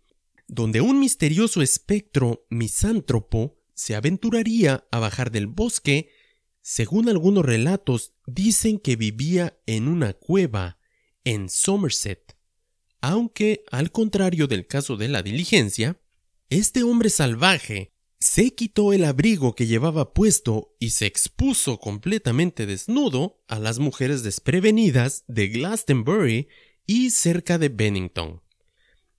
donde 0.48 0.82
un 0.82 1.00
misterioso 1.00 1.62
espectro 1.62 2.48
misántropo 2.50 3.60
se 3.76 3.94
aventuraría 3.94 4.88
a 4.90 4.98
bajar 4.98 5.30
del 5.30 5.46
bosque, 5.46 6.10
según 6.62 7.08
algunos 7.08 7.46
relatos 7.46 8.14
dicen 8.26 8.80
que 8.80 8.96
vivía 8.96 9.60
en 9.68 9.88
una 9.88 10.14
cueva 10.14 10.80
en 11.24 11.50
Somerset, 11.50 12.36
aunque 13.04 13.66
al 13.70 13.92
contrario 13.92 14.48
del 14.48 14.66
caso 14.66 14.96
de 14.96 15.10
la 15.10 15.22
diligencia, 15.22 16.00
este 16.50 16.84
hombre 16.84 17.10
salvaje 17.10 17.92
se 18.22 18.56
quitó 18.56 18.94
el 18.94 19.04
abrigo 19.04 19.56
que 19.56 19.68
llevaba 19.68 20.14
puesto 20.14 20.74
y 20.80 20.92
se 20.92 21.06
expuso 21.06 21.80
completamente 21.80 22.66
desnudo 22.66 23.44
a 23.50 23.60
las 23.60 23.80
mujeres 23.80 24.24
desprevenidas 24.24 25.26
de 25.28 25.50
Glastonbury 25.50 26.48
y 26.86 27.10
cerca 27.10 27.58
de 27.58 27.68
Bennington. 27.68 28.42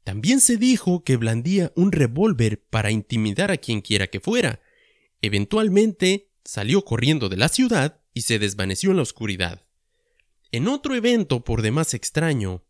También 0.03 0.41
se 0.41 0.57
dijo 0.57 1.05
que 1.05 1.19
blandía 1.19 1.71
un 1.77 1.93
revólver 1.93 2.65
para 2.65 2.91
intimidar 2.91 3.51
a 3.51 3.59
quien 3.59 3.83
quiera 3.83 4.07
que 4.07 4.21
fuera. 4.21 4.63
Eventualmente 5.21 6.31
salió 6.43 6.87
corriendo 6.87 7.29
de 7.29 7.37
la 7.37 7.51
ciudad 7.51 8.01
y 8.15 8.23
se 8.23 8.39
desvaneció 8.39 8.93
en 8.93 8.97
la 8.97 9.03
oscuridad. 9.03 9.67
En 10.53 10.69
otro 10.69 10.95
evento 10.95 11.45
por 11.45 11.61
demás 11.61 11.93
extraño, 11.93 12.65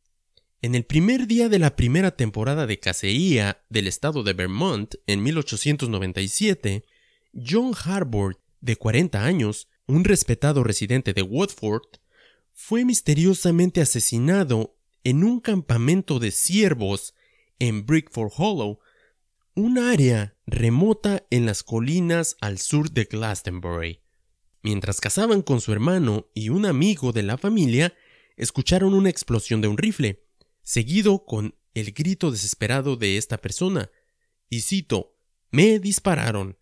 en 0.64 0.74
el 0.74 0.85
primer 0.85 1.27
día 1.27 1.50
de 1.50 1.59
la 1.59 1.77
primera 1.77 2.16
temporada 2.16 2.66
de 2.66 2.81
cacería 2.81 3.62
del 3.68 3.87
estado 3.87 4.22
de 4.22 4.33
Vermont 4.33 4.94
en 5.07 5.22
1897, 5.22 6.87
John 7.35 7.74
Harbord, 7.85 8.38
de 8.62 8.77
40 8.77 9.22
años, 9.22 9.68
un 9.87 10.05
respetado 10.05 10.64
residente 10.64 11.12
de 11.12 11.20
Watford, 11.20 11.83
fue 12.55 12.87
misteriosamente 12.87 13.83
asesinado 13.83 14.74
en 15.03 15.22
un 15.22 15.40
campamento 15.40 16.18
de 16.18 16.31
ciervos 16.31 17.12
en 17.59 17.85
Brickford 17.85 18.33
Hollow, 18.35 18.79
un 19.55 19.77
área 19.77 20.35
remota 20.46 21.27
en 21.29 21.44
las 21.44 21.62
colinas 21.62 22.38
al 22.40 22.57
sur 22.57 22.90
de 22.90 23.05
Glastonbury. 23.05 24.00
Mientras 24.62 25.03
cazaban 25.03 25.42
con 25.42 25.61
su 25.61 25.72
hermano 25.72 26.31
y 26.33 26.48
un 26.48 26.64
amigo 26.64 27.12
de 27.12 27.22
la 27.22 27.37
familia, 27.37 27.92
escucharon 28.38 28.94
una 28.94 29.11
explosión 29.11 29.61
de 29.61 29.68
un 29.68 29.77
rifle 29.77 30.24
seguido 30.64 31.24
con 31.24 31.55
el 31.74 31.92
grito 31.92 32.31
desesperado 32.31 32.96
de 32.96 33.16
esta 33.16 33.38
persona, 33.38 33.90
y 34.48 34.62
cito, 34.62 35.16
me 35.50 35.79
dispararon. 35.79 36.59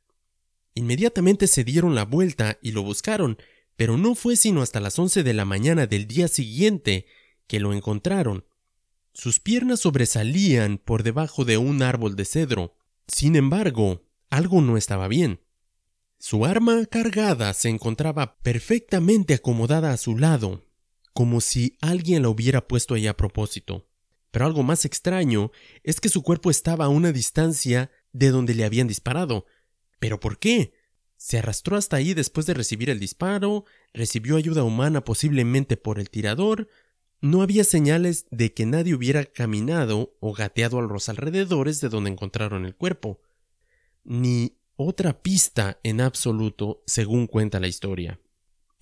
Inmediatamente 0.75 1.47
se 1.47 1.65
dieron 1.65 1.95
la 1.95 2.05
vuelta 2.05 2.59
y 2.63 2.73
lo 2.73 2.83
buscaron, 2.83 3.39
pero 3.77 3.97
no 3.97 4.15
fue 4.15 4.37
sino 4.37 4.63
hasta 4.63 4.81
las 4.81 4.99
once 4.99 5.23
de 5.23 5.35
la 5.35 5.45
mañana 5.45 5.87
del 5.87 6.07
día 6.07 6.29
siguiente 6.29 7.07
que 7.47 7.61
lo 7.61 7.73
encontraron. 7.73 8.45
Sus 9.15 9.41
piernas 9.41 9.81
sobresalían 9.81 10.79
por 10.79 11.03
debajo 11.03 11.45
de 11.45 11.59
un 11.59 11.83
árbol 11.83 12.17
de 12.17 12.25
cedro. 12.25 12.77
Sin 13.07 13.37
embargo, 13.37 14.05
algo 14.31 14.63
no 14.63 14.77
estaba 14.77 15.09
bien. 15.09 15.41
Su 16.19 16.47
arma 16.47 16.87
cargada 16.87 17.53
se 17.53 17.69
encontraba 17.69 18.39
perfectamente 18.39 19.35
acomodada 19.35 19.93
a 19.93 19.97
su 19.97 20.17
lado, 20.17 20.65
como 21.13 21.41
si 21.41 21.77
alguien 21.81 22.23
la 22.23 22.31
hubiera 22.31 22.67
puesto 22.67 22.95
ahí 22.95 23.07
a 23.07 23.17
propósito. 23.17 23.87
Pero 24.33 24.47
algo 24.47 24.65
más 24.65 24.85
extraño 24.85 25.53
es 25.85 26.01
que 26.01 26.09
su 26.09 26.25
cuerpo 26.25 26.51
estaba 26.51 26.87
a 26.87 26.89
una 26.89 27.13
distancia 27.13 27.93
de 28.13 28.31
donde 28.31 28.55
le 28.55 28.65
habían 28.65 28.89
disparado. 28.89 29.47
¿Pero 30.01 30.19
por 30.19 30.39
qué? 30.39 30.73
Se 31.17 31.39
arrastró 31.39 31.77
hasta 31.77 31.99
ahí 31.99 32.15
después 32.15 32.47
de 32.47 32.55
recibir 32.55 32.91
el 32.91 32.99
disparo, 32.99 33.65
recibió 33.95 34.37
ayuda 34.37 34.65
humana 34.65 35.05
posiblemente 35.05 35.77
por 35.77 36.01
el 36.01 36.11
tirador, 36.11 36.69
no 37.21 37.43
había 37.43 37.63
señales 37.63 38.27
de 38.33 38.53
que 38.53 38.67
nadie 38.67 38.95
hubiera 38.95 39.25
caminado 39.25 40.17
o 40.19 40.33
gateado 40.33 40.81
a 40.81 40.83
los 40.83 41.09
alrededores 41.09 41.81
de 41.81 41.89
donde 41.89 42.11
encontraron 42.11 42.67
el 42.67 42.75
cuerpo, 42.75 43.21
ni 44.03 44.59
otra 44.75 45.23
pista 45.23 45.79
en 45.85 46.01
absoluto 46.01 46.83
según 46.87 47.29
cuenta 47.29 47.61
la 47.61 47.69
historia. 47.69 48.19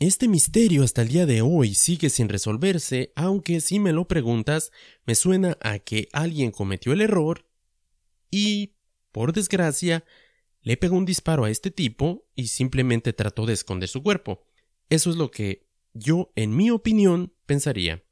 Este 0.01 0.29
misterio 0.29 0.83
hasta 0.83 1.03
el 1.03 1.09
día 1.09 1.27
de 1.27 1.43
hoy 1.43 1.75
sigue 1.75 2.09
sin 2.09 2.31
resolverse, 2.31 3.13
aunque 3.17 3.61
si 3.61 3.79
me 3.79 3.93
lo 3.93 4.09
preguntas, 4.09 4.73
me 5.05 5.15
suena 5.15 5.59
a 5.61 5.79
que 5.79 6.09
alguien 6.15 6.53
cometió 6.53 6.95
el 6.95 7.03
error 7.03 7.47
y, 8.31 8.77
por 9.13 9.35
desgracia, 9.35 10.07
le 10.63 10.79
pegó 10.79 10.97
un 10.97 11.05
disparo 11.05 11.45
a 11.45 11.51
este 11.51 11.71
tipo 11.71 12.27
y 12.35 12.47
simplemente 12.47 13.13
trató 13.13 13.45
de 13.45 13.53
esconder 13.53 13.91
su 13.91 14.03
cuerpo. 14.03 14.47
Eso 14.89 15.11
es 15.11 15.17
lo 15.17 15.31
que 15.31 15.67
yo, 15.93 16.33
en 16.35 16.57
mi 16.57 16.71
opinión, 16.71 17.35
pensaría. 17.45 18.03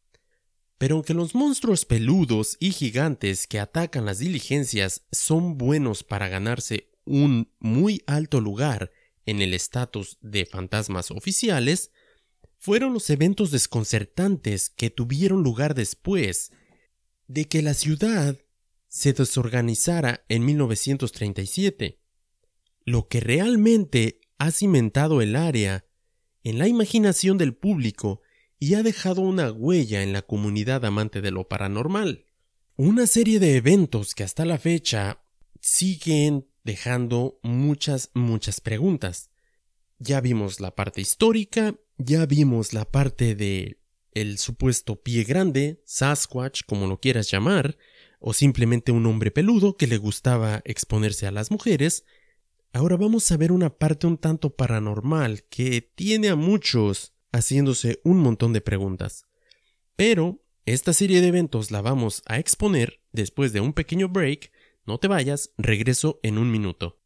Pero 0.77 0.97
aunque 0.97 1.15
los 1.15 1.35
monstruos 1.35 1.87
peludos 1.87 2.59
y 2.61 2.73
gigantes 2.73 3.47
que 3.47 3.61
atacan 3.61 4.05
las 4.05 4.19
diligencias 4.19 5.07
son 5.11 5.57
buenos 5.57 6.05
para 6.05 6.29
ganarse 6.29 6.91
un 7.07 7.51
muy 7.61 8.03
alto 8.07 8.43
lugar 8.43 8.91
en 9.29 9.43
el 9.43 9.53
estatus 9.53 10.17
de 10.23 10.47
fantasmas 10.47 11.11
oficiales 11.11 11.91
fueron 12.57 12.95
los 12.95 13.11
eventos 13.11 13.51
desconcertantes 13.51 14.71
que 14.71 14.89
tuvieron 14.89 15.43
lugar 15.43 15.75
después 15.75 16.51
de 17.27 17.45
que 17.45 17.61
la 17.61 17.75
ciudad 17.75 18.39
se 18.89 19.13
desorganizara 19.13 20.25
en 20.31 20.47
1937, 20.47 22.01
lo 22.87 23.09
que 23.09 23.21
realmente 23.21 24.23
ha 24.39 24.51
cimentado 24.51 25.21
el 25.21 25.37
área 25.37 25.85
en 26.43 26.59
la 26.59 26.67
imaginación 26.67 27.37
del 27.37 27.55
público 27.55 28.23
y 28.59 28.75
ha 28.75 28.83
dejado 28.83 29.21
una 29.21 29.53
huella 29.53 30.03
en 30.03 30.15
la 30.15 30.23
comunidad 30.23 30.87
amante 30.87 31.21
de 31.21 31.33
lo 31.33 31.49
paranormal. 31.49 32.25
Una 32.77 33.07
serie 33.07 33.41
de 33.41 33.57
eventos 33.57 34.15
que 34.15 34.25
hasta 34.25 34.47
la 34.47 34.59
fecha 34.59 35.23
siguen 35.61 36.49
dejando 36.69 37.41
muchas, 37.43 38.11
muchas 38.13 38.61
preguntas. 38.61 39.31
Ya 39.99 40.21
vimos 40.21 40.61
la 40.61 40.75
parte 40.75 41.01
histórica, 41.01 41.75
ya 41.97 42.27
vimos 42.27 42.75
la 42.75 42.85
parte 42.85 43.35
de 43.35 43.81
el 44.13 44.37
supuesto 44.37 45.01
pie 45.01 45.25
grande, 45.25 45.81
Sasquatch, 45.87 46.65
como 46.67 46.87
lo 46.87 47.01
quieras 47.01 47.31
llamar, 47.31 47.79
o 48.21 48.35
simplemente 48.35 48.93
un 48.93 49.07
hombre 49.07 49.31
peludo 49.31 49.79
que 49.79 49.87
le 49.87 49.97
gustaba 49.97 50.61
exponerse 50.67 51.27
a 51.27 51.31
las 51.31 51.51
mujeres. 51.51 52.05
ahora 52.75 52.99
vamos 52.99 53.33
a 53.33 53.39
ver 53.39 53.51
una 53.51 53.71
parte 53.71 54.07
un 54.07 54.19
tanto 54.19 54.55
paranormal 54.55 55.45
que 55.45 55.81
tiene 55.81 56.29
a 56.29 56.37
muchos 56.37 57.15
haciéndose 57.33 58.03
un 58.05 58.19
montón 58.19 58.53
de 58.53 58.61
preguntas. 58.61 59.25
Pero 59.97 60.45
esta 60.67 60.93
serie 60.93 61.23
de 61.23 61.29
eventos 61.29 61.71
la 61.71 61.81
vamos 61.81 62.23
a 62.27 62.39
exponer 62.39 63.01
después 63.13 63.55
de 63.55 63.61
un 63.61 63.73
pequeño 63.73 64.11
break. 64.11 64.53
No 64.89 64.97
te 64.97 65.07
vayas, 65.07 65.53
regreso 65.59 66.19
en 66.23 66.39
un 66.39 66.51
minuto. 66.51 66.97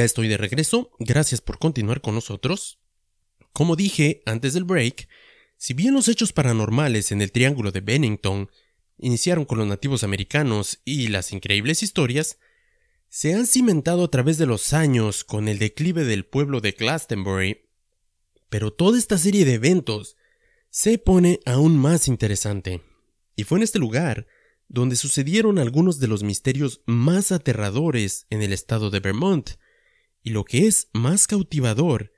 Ya 0.00 0.06
estoy 0.06 0.28
de 0.28 0.38
regreso, 0.38 0.90
gracias 0.98 1.42
por 1.42 1.58
continuar 1.58 2.00
con 2.00 2.14
nosotros. 2.14 2.80
Como 3.52 3.76
dije 3.76 4.22
antes 4.24 4.54
del 4.54 4.64
break, 4.64 5.08
si 5.58 5.74
bien 5.74 5.92
los 5.92 6.08
hechos 6.08 6.32
paranormales 6.32 7.12
en 7.12 7.20
el 7.20 7.32
Triángulo 7.32 7.70
de 7.70 7.82
Bennington 7.82 8.50
iniciaron 8.96 9.44
con 9.44 9.58
los 9.58 9.66
nativos 9.66 10.02
americanos 10.02 10.80
y 10.86 11.08
las 11.08 11.32
increíbles 11.32 11.82
historias, 11.82 12.38
se 13.10 13.34
han 13.34 13.46
cimentado 13.46 14.04
a 14.04 14.10
través 14.10 14.38
de 14.38 14.46
los 14.46 14.72
años 14.72 15.22
con 15.22 15.48
el 15.48 15.58
declive 15.58 16.04
del 16.04 16.24
pueblo 16.24 16.62
de 16.62 16.72
Glastonbury, 16.72 17.68
pero 18.48 18.72
toda 18.72 18.98
esta 18.98 19.18
serie 19.18 19.44
de 19.44 19.54
eventos 19.54 20.16
se 20.70 20.96
pone 20.96 21.40
aún 21.44 21.76
más 21.76 22.08
interesante. 22.08 22.80
Y 23.36 23.44
fue 23.44 23.58
en 23.58 23.64
este 23.64 23.78
lugar 23.78 24.26
donde 24.68 24.96
sucedieron 24.96 25.58
algunos 25.58 25.98
de 25.98 26.08
los 26.08 26.22
misterios 26.22 26.80
más 26.86 27.32
aterradores 27.32 28.26
en 28.30 28.40
el 28.40 28.54
estado 28.54 28.88
de 28.88 29.00
Vermont, 29.00 29.50
y 30.22 30.30
lo 30.30 30.44
que 30.44 30.66
es 30.66 30.88
más 30.92 31.26
cautivador 31.26 32.12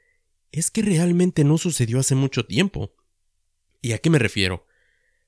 es 0.51 0.71
que 0.71 0.83
realmente 0.83 1.45
no 1.45 1.59
sucedió 1.59 1.99
hace 2.01 2.15
mucho 2.15 2.45
tiempo. 2.45 2.95
¿Y 3.81 3.93
a 3.93 3.99
qué 3.99 4.11
me 4.11 4.19
refiero? 4.19 4.67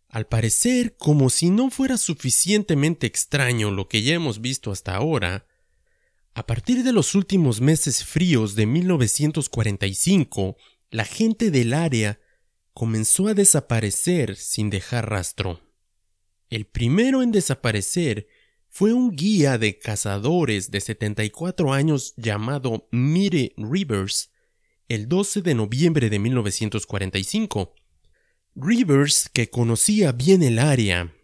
Al 0.08 0.26
parecer, 0.26 0.96
como 0.96 1.30
si 1.30 1.50
no 1.50 1.70
fuera 1.70 1.96
suficientemente 1.96 3.06
extraño 3.06 3.70
lo 3.70 3.88
que 3.88 4.02
ya 4.02 4.14
hemos 4.14 4.40
visto 4.40 4.70
hasta 4.70 4.94
ahora, 4.94 5.46
a 6.34 6.46
partir 6.46 6.82
de 6.82 6.92
los 6.92 7.14
últimos 7.14 7.60
meses 7.60 8.04
fríos 8.04 8.54
de 8.54 8.66
1945, 8.66 10.56
la 10.90 11.04
gente 11.04 11.50
del 11.50 11.72
área 11.72 12.20
comenzó 12.72 13.28
a 13.28 13.34
desaparecer 13.34 14.36
sin 14.36 14.68
dejar 14.68 15.10
rastro. 15.10 15.60
El 16.50 16.66
primero 16.66 17.22
en 17.22 17.32
desaparecer 17.32 18.26
fue 18.76 18.92
un 18.92 19.14
guía 19.14 19.56
de 19.56 19.78
cazadores 19.78 20.72
de 20.72 20.80
74 20.80 21.72
años 21.72 22.12
llamado 22.16 22.88
Mire 22.90 23.54
Rivers 23.56 24.32
el 24.88 25.08
12 25.08 25.42
de 25.42 25.54
noviembre 25.54 26.10
de 26.10 26.18
1945. 26.18 27.72
Rivers, 28.56 29.30
que 29.32 29.48
conocía 29.48 30.10
bien 30.10 30.42
el 30.42 30.58
área, 30.58 31.14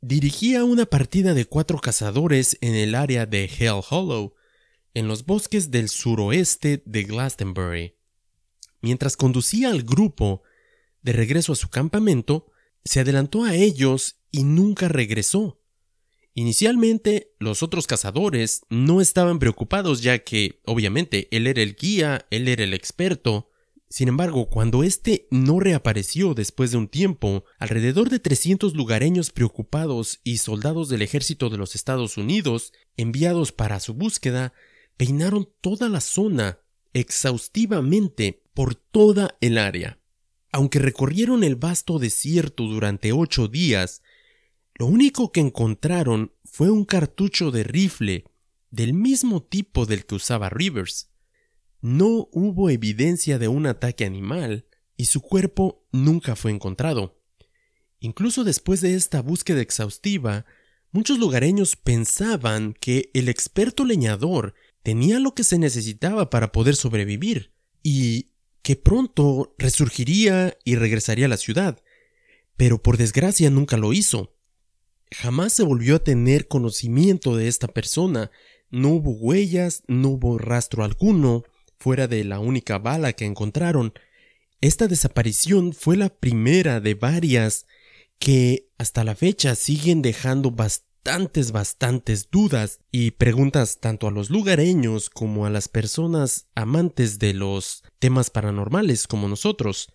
dirigía 0.00 0.64
una 0.64 0.86
partida 0.86 1.34
de 1.34 1.44
cuatro 1.44 1.78
cazadores 1.78 2.56
en 2.62 2.74
el 2.74 2.94
área 2.94 3.26
de 3.26 3.44
Hell 3.44 3.82
Hollow, 3.90 4.32
en 4.94 5.06
los 5.06 5.26
bosques 5.26 5.70
del 5.70 5.90
suroeste 5.90 6.82
de 6.86 7.02
Glastonbury. 7.02 7.96
Mientras 8.80 9.18
conducía 9.18 9.68
al 9.68 9.82
grupo 9.82 10.44
de 11.02 11.12
regreso 11.12 11.52
a 11.52 11.56
su 11.56 11.68
campamento, 11.68 12.50
se 12.86 13.00
adelantó 13.00 13.44
a 13.44 13.54
ellos 13.54 14.22
y 14.30 14.44
nunca 14.44 14.88
regresó. 14.88 15.59
Inicialmente, 16.34 17.32
los 17.38 17.62
otros 17.62 17.86
cazadores 17.86 18.62
no 18.68 19.00
estaban 19.00 19.38
preocupados 19.38 20.00
ya 20.00 20.20
que, 20.20 20.60
obviamente, 20.64 21.28
él 21.32 21.46
era 21.46 21.62
el 21.62 21.74
guía, 21.74 22.26
él 22.30 22.46
era 22.48 22.62
el 22.62 22.72
experto. 22.72 23.50
Sin 23.88 24.06
embargo, 24.06 24.48
cuando 24.48 24.84
éste 24.84 25.26
no 25.32 25.58
reapareció 25.58 26.34
después 26.34 26.70
de 26.70 26.76
un 26.76 26.86
tiempo, 26.86 27.44
alrededor 27.58 28.08
de 28.08 28.20
300 28.20 28.74
lugareños 28.74 29.30
preocupados 29.30 30.20
y 30.22 30.38
soldados 30.38 30.88
del 30.88 31.02
ejército 31.02 31.50
de 31.50 31.58
los 31.58 31.74
Estados 31.74 32.16
Unidos, 32.16 32.72
enviados 32.96 33.50
para 33.50 33.80
su 33.80 33.94
búsqueda, 33.94 34.52
peinaron 34.96 35.48
toda 35.60 35.88
la 35.88 36.00
zona 36.00 36.60
exhaustivamente 36.92 38.44
por 38.54 38.76
toda 38.76 39.36
el 39.40 39.58
área. 39.58 39.98
Aunque 40.52 40.78
recorrieron 40.78 41.42
el 41.42 41.56
vasto 41.56 41.98
desierto 41.98 42.64
durante 42.64 43.12
ocho 43.12 43.48
días, 43.48 44.02
lo 44.80 44.86
único 44.86 45.30
que 45.30 45.40
encontraron 45.40 46.32
fue 46.42 46.70
un 46.70 46.86
cartucho 46.86 47.50
de 47.50 47.64
rifle 47.64 48.24
del 48.70 48.94
mismo 48.94 49.42
tipo 49.42 49.84
del 49.84 50.06
que 50.06 50.14
usaba 50.14 50.48
Rivers. 50.48 51.10
No 51.82 52.30
hubo 52.32 52.70
evidencia 52.70 53.38
de 53.38 53.46
un 53.48 53.66
ataque 53.66 54.06
animal 54.06 54.64
y 54.96 55.04
su 55.04 55.20
cuerpo 55.20 55.86
nunca 55.92 56.34
fue 56.34 56.50
encontrado. 56.50 57.20
Incluso 57.98 58.42
después 58.42 58.80
de 58.80 58.94
esta 58.94 59.20
búsqueda 59.20 59.60
exhaustiva, 59.60 60.46
muchos 60.92 61.18
lugareños 61.18 61.76
pensaban 61.76 62.72
que 62.72 63.10
el 63.12 63.28
experto 63.28 63.84
leñador 63.84 64.54
tenía 64.82 65.18
lo 65.18 65.34
que 65.34 65.44
se 65.44 65.58
necesitaba 65.58 66.30
para 66.30 66.52
poder 66.52 66.74
sobrevivir 66.74 67.52
y 67.82 68.30
que 68.62 68.76
pronto 68.76 69.54
resurgiría 69.58 70.56
y 70.64 70.76
regresaría 70.76 71.26
a 71.26 71.28
la 71.28 71.36
ciudad, 71.36 71.82
pero 72.56 72.82
por 72.82 72.96
desgracia 72.96 73.50
nunca 73.50 73.76
lo 73.76 73.92
hizo. 73.92 74.39
Jamás 75.10 75.52
se 75.52 75.62
volvió 75.62 75.96
a 75.96 76.04
tener 76.04 76.48
conocimiento 76.48 77.36
de 77.36 77.48
esta 77.48 77.68
persona. 77.68 78.30
No 78.70 78.90
hubo 78.90 79.10
huellas, 79.10 79.82
no 79.88 80.10
hubo 80.10 80.38
rastro 80.38 80.84
alguno, 80.84 81.42
fuera 81.78 82.06
de 82.06 82.24
la 82.24 82.38
única 82.38 82.78
bala 82.78 83.12
que 83.12 83.24
encontraron. 83.24 83.92
Esta 84.60 84.86
desaparición 84.86 85.72
fue 85.72 85.96
la 85.96 86.10
primera 86.10 86.80
de 86.80 86.94
varias 86.94 87.66
que 88.18 88.68
hasta 88.78 89.02
la 89.02 89.16
fecha 89.16 89.54
siguen 89.54 90.02
dejando 90.02 90.50
bastantes, 90.50 91.50
bastantes 91.50 92.30
dudas 92.30 92.80
y 92.92 93.12
preguntas 93.12 93.78
tanto 93.80 94.06
a 94.06 94.10
los 94.10 94.28
lugareños 94.28 95.08
como 95.08 95.46
a 95.46 95.50
las 95.50 95.68
personas 95.68 96.46
amantes 96.54 97.18
de 97.18 97.32
los 97.32 97.82
temas 97.98 98.28
paranormales 98.28 99.06
como 99.06 99.26
nosotros. 99.26 99.92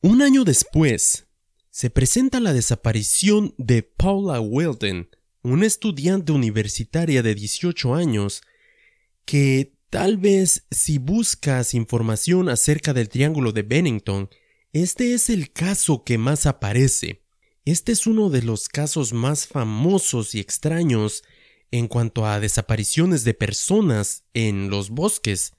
Un 0.00 0.22
año 0.22 0.44
después, 0.44 1.26
se 1.72 1.88
presenta 1.88 2.38
la 2.38 2.52
desaparición 2.52 3.54
de 3.56 3.82
Paula 3.82 4.40
Weldon, 4.40 5.08
una 5.42 5.66
estudiante 5.66 6.30
universitaria 6.30 7.22
de 7.22 7.34
18 7.34 7.94
años 7.94 8.42
que 9.24 9.72
tal 9.88 10.18
vez 10.18 10.66
si 10.70 10.98
buscas 10.98 11.72
información 11.72 12.50
acerca 12.50 12.92
del 12.92 13.08
Triángulo 13.08 13.52
de 13.52 13.62
Bennington, 13.62 14.28
este 14.74 15.14
es 15.14 15.30
el 15.30 15.50
caso 15.50 16.04
que 16.04 16.18
más 16.18 16.44
aparece. 16.44 17.22
Este 17.64 17.92
es 17.92 18.06
uno 18.06 18.28
de 18.28 18.42
los 18.42 18.68
casos 18.68 19.14
más 19.14 19.46
famosos 19.46 20.34
y 20.34 20.40
extraños 20.40 21.24
en 21.70 21.88
cuanto 21.88 22.26
a 22.26 22.38
desapariciones 22.38 23.24
de 23.24 23.32
personas 23.32 24.24
en 24.34 24.68
los 24.68 24.90
bosques. 24.90 25.54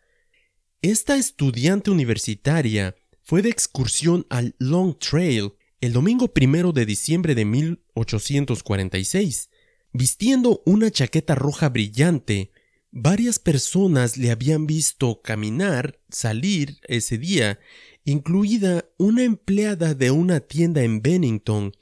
Esta 0.84 1.18
estudiante 1.18 1.90
universitaria 1.90 2.96
fue 3.24 3.42
de 3.42 3.50
excursión 3.50 4.28
al 4.30 4.54
Long 4.60 4.96
Trail 5.00 5.54
el 5.84 5.92
domingo 5.92 6.34
primero 6.34 6.72
de 6.72 6.86
diciembre 6.86 7.36
de 7.36 7.44
1846. 7.44 9.50
Vistiendo 9.92 10.64
una 10.66 10.90
chaqueta 10.90 11.36
roja 11.36 11.68
brillante, 11.68 12.54
varias 12.90 13.38
personas 13.38 14.16
le 14.16 14.32
habían 14.32 14.66
visto 14.66 15.22
caminar, 15.22 16.00
salir 16.10 16.78
ese 16.88 17.18
día, 17.18 17.60
incluida 18.06 18.86
una 18.98 19.24
empleada 19.24 19.94
de 19.94 20.12
una 20.12 20.40
tienda 20.40 20.84
en 20.84 21.02
Bennington 21.02 21.74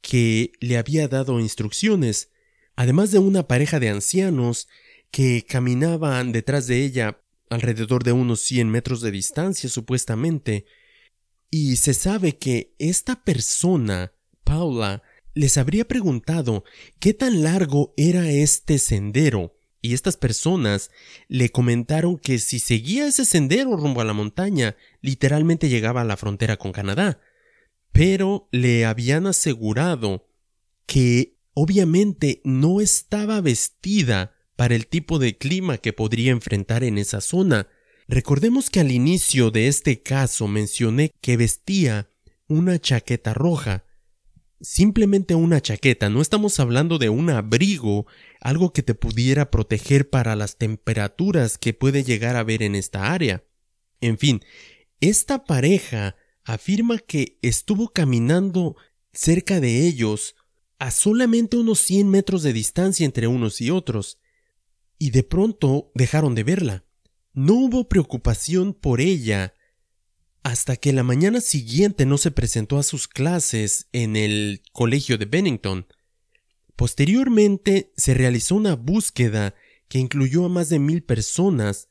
que 0.00 0.50
le 0.58 0.76
había 0.76 1.06
dado 1.06 1.38
instrucciones, 1.38 2.32
además 2.74 3.12
de 3.12 3.20
una 3.20 3.46
pareja 3.46 3.78
de 3.78 3.88
ancianos 3.88 4.66
que 5.12 5.46
caminaban 5.48 6.32
detrás 6.32 6.66
de 6.66 6.84
ella 6.84 7.20
alrededor 7.50 8.02
de 8.02 8.10
unos 8.10 8.40
100 8.40 8.68
metros 8.68 9.00
de 9.00 9.12
distancia 9.12 9.70
supuestamente, 9.70 10.66
y 11.56 11.76
se 11.76 11.94
sabe 11.94 12.36
que 12.36 12.74
esta 12.80 13.22
persona, 13.22 14.12
Paula, 14.42 15.04
les 15.34 15.56
habría 15.56 15.86
preguntado 15.86 16.64
qué 16.98 17.14
tan 17.14 17.44
largo 17.44 17.94
era 17.96 18.28
este 18.28 18.80
sendero, 18.80 19.56
y 19.80 19.94
estas 19.94 20.16
personas 20.16 20.90
le 21.28 21.50
comentaron 21.50 22.18
que 22.18 22.40
si 22.40 22.58
seguía 22.58 23.06
ese 23.06 23.24
sendero 23.24 23.76
rumbo 23.76 24.00
a 24.00 24.04
la 24.04 24.14
montaña, 24.14 24.74
literalmente 25.00 25.68
llegaba 25.68 26.00
a 26.00 26.04
la 26.04 26.16
frontera 26.16 26.56
con 26.56 26.72
Canadá, 26.72 27.20
pero 27.92 28.48
le 28.50 28.84
habían 28.84 29.28
asegurado 29.28 30.26
que 30.86 31.36
obviamente 31.52 32.40
no 32.42 32.80
estaba 32.80 33.40
vestida 33.40 34.34
para 34.56 34.74
el 34.74 34.88
tipo 34.88 35.20
de 35.20 35.38
clima 35.38 35.78
que 35.78 35.92
podría 35.92 36.32
enfrentar 36.32 36.82
en 36.82 36.98
esa 36.98 37.20
zona. 37.20 37.68
Recordemos 38.06 38.68
que 38.68 38.80
al 38.80 38.90
inicio 38.90 39.50
de 39.50 39.68
este 39.68 40.02
caso 40.02 40.46
mencioné 40.46 41.10
que 41.20 41.36
vestía 41.36 42.10
una 42.48 42.78
chaqueta 42.78 43.32
roja. 43.32 43.84
Simplemente 44.60 45.34
una 45.34 45.60
chaqueta, 45.60 46.10
no 46.10 46.20
estamos 46.20 46.60
hablando 46.60 46.98
de 46.98 47.08
un 47.08 47.30
abrigo, 47.30 48.06
algo 48.40 48.72
que 48.72 48.82
te 48.82 48.94
pudiera 48.94 49.50
proteger 49.50 50.10
para 50.10 50.36
las 50.36 50.58
temperaturas 50.58 51.58
que 51.58 51.74
puede 51.74 52.04
llegar 52.04 52.36
a 52.36 52.40
haber 52.40 52.62
en 52.62 52.74
esta 52.74 53.12
área. 53.12 53.44
En 54.00 54.18
fin, 54.18 54.42
esta 55.00 55.44
pareja 55.44 56.16
afirma 56.44 56.98
que 56.98 57.38
estuvo 57.42 57.88
caminando 57.88 58.76
cerca 59.12 59.60
de 59.60 59.86
ellos 59.86 60.34
a 60.78 60.90
solamente 60.90 61.56
unos 61.56 61.78
100 61.80 62.10
metros 62.10 62.42
de 62.42 62.52
distancia 62.52 63.06
entre 63.06 63.26
unos 63.26 63.60
y 63.60 63.70
otros, 63.70 64.18
y 64.98 65.10
de 65.10 65.22
pronto 65.22 65.90
dejaron 65.94 66.34
de 66.34 66.44
verla. 66.44 66.84
No 67.34 67.54
hubo 67.54 67.88
preocupación 67.88 68.74
por 68.74 69.00
ella 69.00 69.54
hasta 70.44 70.76
que 70.76 70.92
la 70.92 71.02
mañana 71.02 71.40
siguiente 71.40 72.06
no 72.06 72.16
se 72.16 72.30
presentó 72.30 72.78
a 72.78 72.84
sus 72.84 73.08
clases 73.08 73.88
en 73.92 74.14
el 74.14 74.62
colegio 74.72 75.18
de 75.18 75.24
Bennington. 75.24 75.86
Posteriormente 76.76 77.92
se 77.96 78.14
realizó 78.14 78.54
una 78.54 78.76
búsqueda 78.76 79.54
que 79.88 79.98
incluyó 79.98 80.44
a 80.44 80.48
más 80.48 80.68
de 80.68 80.78
mil 80.78 81.02
personas. 81.02 81.88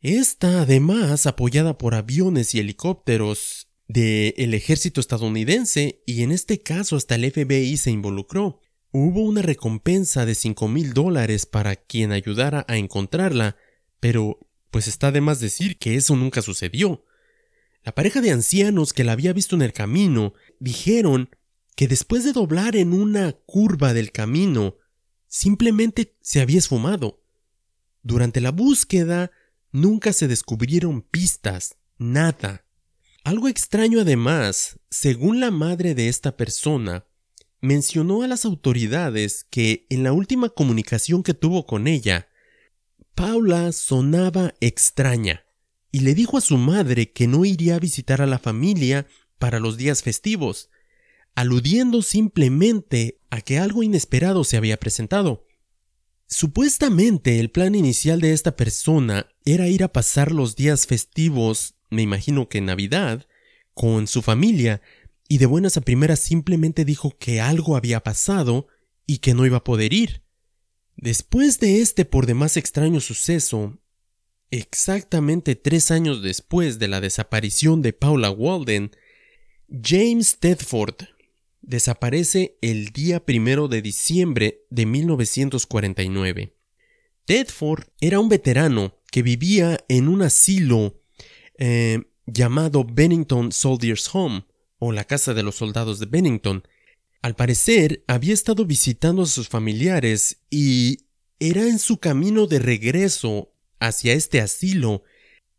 Esta, 0.00 0.62
además, 0.62 1.26
apoyada 1.26 1.78
por 1.78 1.94
aviones 1.94 2.54
y 2.54 2.60
helicópteros 2.60 3.68
del 3.86 4.54
ejército 4.54 5.00
estadounidense 5.00 6.02
y 6.06 6.22
en 6.22 6.32
este 6.32 6.60
caso 6.60 6.96
hasta 6.96 7.14
el 7.14 7.30
FBI 7.30 7.76
se 7.76 7.90
involucró. 7.90 8.60
Hubo 8.90 9.20
una 9.20 9.42
recompensa 9.42 10.24
de 10.26 10.34
cinco 10.34 10.66
mil 10.66 10.92
dólares 10.92 11.46
para 11.46 11.76
quien 11.76 12.10
ayudara 12.10 12.64
a 12.68 12.78
encontrarla, 12.78 13.56
pero 14.00 14.38
pues 14.76 14.88
está 14.88 15.10
de 15.10 15.22
más 15.22 15.40
decir 15.40 15.78
que 15.78 15.94
eso 15.94 16.16
nunca 16.16 16.42
sucedió. 16.42 17.02
La 17.82 17.94
pareja 17.94 18.20
de 18.20 18.30
ancianos 18.30 18.92
que 18.92 19.04
la 19.04 19.12
había 19.12 19.32
visto 19.32 19.56
en 19.56 19.62
el 19.62 19.72
camino 19.72 20.34
dijeron 20.60 21.30
que 21.76 21.88
después 21.88 22.24
de 22.24 22.34
doblar 22.34 22.76
en 22.76 22.92
una 22.92 23.32
curva 23.46 23.94
del 23.94 24.12
camino, 24.12 24.76
simplemente 25.28 26.14
se 26.20 26.42
había 26.42 26.58
esfumado. 26.58 27.24
Durante 28.02 28.42
la 28.42 28.50
búsqueda 28.50 29.30
nunca 29.72 30.12
se 30.12 30.28
descubrieron 30.28 31.00
pistas, 31.00 31.76
nada. 31.96 32.66
Algo 33.24 33.48
extraño 33.48 34.02
además, 34.02 34.78
según 34.90 35.40
la 35.40 35.50
madre 35.50 35.94
de 35.94 36.08
esta 36.08 36.36
persona, 36.36 37.06
mencionó 37.62 38.24
a 38.24 38.28
las 38.28 38.44
autoridades 38.44 39.46
que 39.48 39.86
en 39.88 40.02
la 40.02 40.12
última 40.12 40.50
comunicación 40.50 41.22
que 41.22 41.32
tuvo 41.32 41.64
con 41.64 41.86
ella, 41.86 42.28
Paula 43.16 43.72
sonaba 43.72 44.54
extraña 44.60 45.44
y 45.90 46.00
le 46.00 46.14
dijo 46.14 46.38
a 46.38 46.40
su 46.40 46.56
madre 46.56 47.10
que 47.10 47.26
no 47.26 47.44
iría 47.44 47.74
a 47.74 47.80
visitar 47.80 48.22
a 48.22 48.26
la 48.26 48.38
familia 48.38 49.08
para 49.38 49.58
los 49.58 49.76
días 49.76 50.04
festivos, 50.04 50.70
aludiendo 51.34 52.02
simplemente 52.02 53.18
a 53.30 53.40
que 53.40 53.58
algo 53.58 53.82
inesperado 53.82 54.44
se 54.44 54.56
había 54.56 54.76
presentado. 54.76 55.46
Supuestamente 56.28 57.40
el 57.40 57.50
plan 57.50 57.74
inicial 57.74 58.20
de 58.20 58.32
esta 58.32 58.54
persona 58.54 59.26
era 59.44 59.66
ir 59.66 59.82
a 59.82 59.92
pasar 59.92 60.30
los 60.30 60.54
días 60.54 60.86
festivos 60.86 61.76
me 61.90 62.02
imagino 62.02 62.48
que 62.48 62.60
Navidad, 62.60 63.26
con 63.74 64.06
su 64.06 64.22
familia, 64.22 64.82
y 65.28 65.38
de 65.38 65.46
buenas 65.46 65.76
a 65.76 65.80
primeras 65.80 66.20
simplemente 66.20 66.84
dijo 66.84 67.16
que 67.18 67.40
algo 67.40 67.76
había 67.76 68.02
pasado 68.02 68.68
y 69.06 69.18
que 69.18 69.34
no 69.34 69.46
iba 69.46 69.58
a 69.58 69.64
poder 69.64 69.92
ir. 69.92 70.25
Después 70.96 71.60
de 71.60 71.80
este 71.80 72.04
por 72.04 72.26
demás 72.26 72.56
extraño 72.56 73.00
suceso, 73.00 73.78
exactamente 74.50 75.54
tres 75.54 75.90
años 75.90 76.22
después 76.22 76.78
de 76.78 76.88
la 76.88 77.00
desaparición 77.00 77.82
de 77.82 77.92
Paula 77.92 78.30
Walden, 78.30 78.90
James 79.68 80.38
Tedford 80.38 80.96
desaparece 81.60 82.56
el 82.62 82.90
día 82.90 83.24
primero 83.24 83.68
de 83.68 83.82
diciembre 83.82 84.62
de 84.70 84.86
1949. 84.86 86.54
Tedford 87.24 87.84
era 88.00 88.20
un 88.20 88.28
veterano 88.28 88.96
que 89.10 89.22
vivía 89.22 89.84
en 89.88 90.08
un 90.08 90.22
asilo 90.22 91.02
eh, 91.58 92.02
llamado 92.26 92.84
Bennington 92.84 93.52
Soldiers 93.52 94.08
Home, 94.14 94.46
o 94.78 94.92
la 94.92 95.04
casa 95.04 95.34
de 95.34 95.42
los 95.42 95.56
soldados 95.56 95.98
de 95.98 96.06
Bennington. 96.06 96.62
Al 97.26 97.34
parecer, 97.34 98.04
había 98.06 98.32
estado 98.32 98.66
visitando 98.66 99.22
a 99.22 99.26
sus 99.26 99.48
familiares 99.48 100.44
y 100.48 101.08
era 101.40 101.66
en 101.66 101.80
su 101.80 101.98
camino 101.98 102.46
de 102.46 102.60
regreso 102.60 103.52
hacia 103.80 104.12
este 104.12 104.40
asilo 104.40 105.02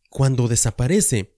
cuando 0.10 0.48
desaparece. 0.48 1.36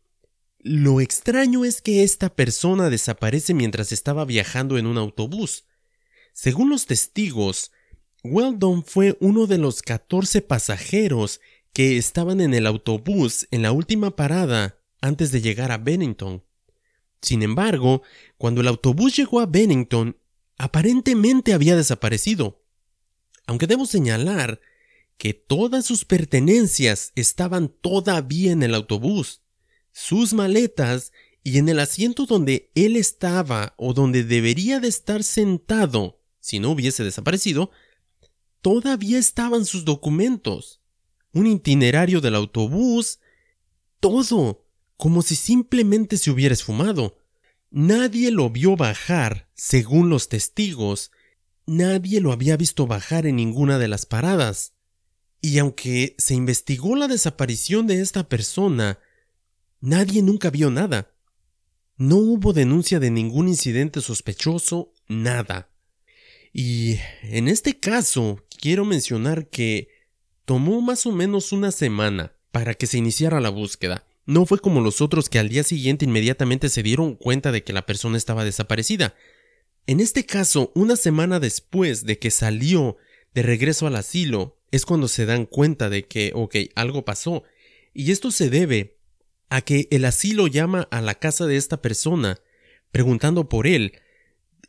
Lo 0.60 1.02
extraño 1.02 1.66
es 1.66 1.82
que 1.82 2.04
esta 2.04 2.30
persona 2.36 2.92
desaparece 2.92 3.56
mientras 3.56 3.92
estaba 3.92 4.24
viajando 4.24 4.78
en 4.78 4.86
un 4.86 5.00
autobús. 5.00 5.66
Según 6.34 6.70
los 6.70 6.86
testigos, 6.86 7.72
Weldon 8.24 8.84
fue 8.84 9.18
uno 9.22 9.48
de 9.48 9.58
los 9.58 9.82
14 9.82 10.44
pasajeros 10.44 11.42
que 11.74 11.98
estaban 11.98 12.40
en 12.40 12.54
el 12.54 12.68
autobús 12.68 13.48
en 13.50 13.64
la 13.64 13.72
última 13.72 14.16
parada 14.16 14.78
antes 15.02 15.32
de 15.32 15.42
llegar 15.42 15.72
a 15.72 15.80
Bennington. 15.80 16.44
Sin 17.22 17.44
embargo, 17.44 18.02
cuando 18.38 18.62
el 18.62 18.68
autobús 18.68 19.16
llegó 19.16 19.42
a 19.42 19.46
Bennington, 19.46 20.16
aparentemente 20.60 21.54
había 21.54 21.76
desaparecido. 21.76 22.62
Aunque 23.48 23.66
debo 23.66 23.88
señalar 23.88 24.62
que 25.18 25.34
todas 25.34 25.86
sus 25.86 26.06
pertenencias 26.06 27.12
estaban 27.16 27.70
todavía 27.70 28.52
en 28.52 28.62
el 28.62 28.76
autobús, 28.76 29.42
sus 29.92 30.34
maletas 30.34 31.12
y 31.44 31.58
en 31.58 31.68
el 31.68 31.80
asiento 31.80 32.28
donde 32.28 32.72
él 32.76 32.96
estaba 32.96 33.74
o 33.78 33.96
donde 33.96 34.24
debería 34.24 34.80
de 34.80 34.90
estar 34.90 35.24
sentado 35.24 36.22
si 36.40 36.60
no 36.60 36.70
hubiese 36.72 37.04
desaparecido, 37.04 37.72
todavía 38.62 39.18
estaban 39.18 39.66
sus 39.66 39.84
documentos 39.84 40.80
un 41.34 41.48
itinerario 41.48 42.22
del 42.22 42.36
autobús, 42.36 43.20
todo, 44.00 44.66
como 44.98 45.22
si 45.22 45.36
simplemente 45.36 46.18
se 46.18 46.32
hubiera 46.32 46.54
esfumado. 46.54 47.19
Nadie 47.72 48.32
lo 48.32 48.50
vio 48.50 48.76
bajar, 48.76 49.50
según 49.54 50.10
los 50.10 50.30
testigos, 50.30 51.12
nadie 51.66 52.20
lo 52.22 52.32
había 52.32 52.58
visto 52.58 52.88
bajar 52.88 53.26
en 53.26 53.36
ninguna 53.36 53.78
de 53.78 53.88
las 53.88 54.06
paradas. 54.06 54.74
Y 55.42 55.60
aunque 55.60 56.16
se 56.18 56.34
investigó 56.34 56.96
la 56.96 57.08
desaparición 57.08 57.88
de 57.88 58.02
esta 58.02 58.28
persona, 58.28 59.00
nadie 59.80 60.22
nunca 60.22 60.50
vio 60.50 60.70
nada. 60.70 61.14
No 61.98 62.18
hubo 62.18 62.54
denuncia 62.54 63.00
de 63.00 63.12
ningún 63.12 63.48
incidente 63.48 64.02
sospechoso, 64.02 64.94
nada. 65.08 65.70
Y 66.52 66.98
en 67.22 67.48
este 67.48 67.80
caso, 67.80 68.44
quiero 68.60 68.84
mencionar 68.86 69.50
que 69.50 69.90
Tomó 70.50 70.82
más 70.82 71.06
o 71.06 71.12
menos 71.12 71.52
una 71.52 71.72
semana 71.72 72.34
para 72.52 72.74
que 72.74 72.88
se 72.88 72.98
iniciara 72.98 73.40
la 73.40 73.50
búsqueda. 73.50 74.08
No 74.30 74.46
fue 74.46 74.60
como 74.60 74.80
los 74.80 75.02
otros 75.02 75.28
que 75.28 75.40
al 75.40 75.50
día 75.50 75.64
siguiente 75.64 76.06
inmediatamente 76.06 76.70
se 76.70 76.84
dieron 76.84 77.16
cuenta 77.16 77.52
de 77.52 77.64
que 77.64 77.74
la 77.74 77.88
persona 77.88 78.16
estaba 78.16 78.46
desaparecida. 78.46 79.16
En 79.88 80.00
este 80.00 80.24
caso, 80.24 80.72
una 80.76 80.98
semana 80.98 81.40
después 81.40 82.06
de 82.06 82.20
que 82.20 82.30
salió 82.30 82.98
de 83.34 83.42
regreso 83.42 83.88
al 83.88 83.96
asilo, 83.96 84.62
es 84.70 84.86
cuando 84.86 85.08
se 85.08 85.26
dan 85.26 85.48
cuenta 85.48 85.90
de 85.90 86.04
que, 86.04 86.32
ok, 86.36 86.58
algo 86.76 87.06
pasó. 87.06 87.42
Y 87.92 88.12
esto 88.12 88.30
se 88.30 88.52
debe 88.52 89.00
a 89.50 89.62
que 89.62 89.88
el 89.90 90.06
asilo 90.06 90.46
llama 90.46 90.88
a 90.92 91.02
la 91.02 91.16
casa 91.16 91.48
de 91.48 91.58
esta 91.58 91.82
persona, 91.82 92.40
preguntando 92.92 93.50
por 93.50 93.66
él, 93.66 93.94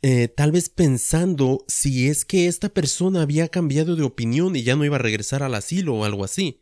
eh, 0.01 0.27
tal 0.27 0.51
vez 0.51 0.69
pensando 0.69 1.65
si 1.67 2.07
es 2.07 2.25
que 2.25 2.47
esta 2.47 2.69
persona 2.69 3.21
había 3.21 3.47
cambiado 3.47 3.95
de 3.95 4.01
opinión 4.01 4.55
y 4.55 4.63
ya 4.63 4.75
no 4.75 4.85
iba 4.85 4.95
a 4.95 4.99
regresar 4.99 5.43
al 5.43 5.53
asilo 5.53 5.93
o 5.97 6.03
algo 6.03 6.23
así. 6.23 6.61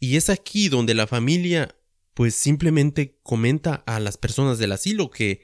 Y 0.00 0.16
es 0.16 0.30
aquí 0.30 0.68
donde 0.68 0.94
la 0.94 1.06
familia 1.06 1.76
pues 2.14 2.34
simplemente 2.34 3.18
comenta 3.22 3.74
a 3.74 4.00
las 4.00 4.16
personas 4.16 4.58
del 4.58 4.72
asilo 4.72 5.10
que 5.10 5.42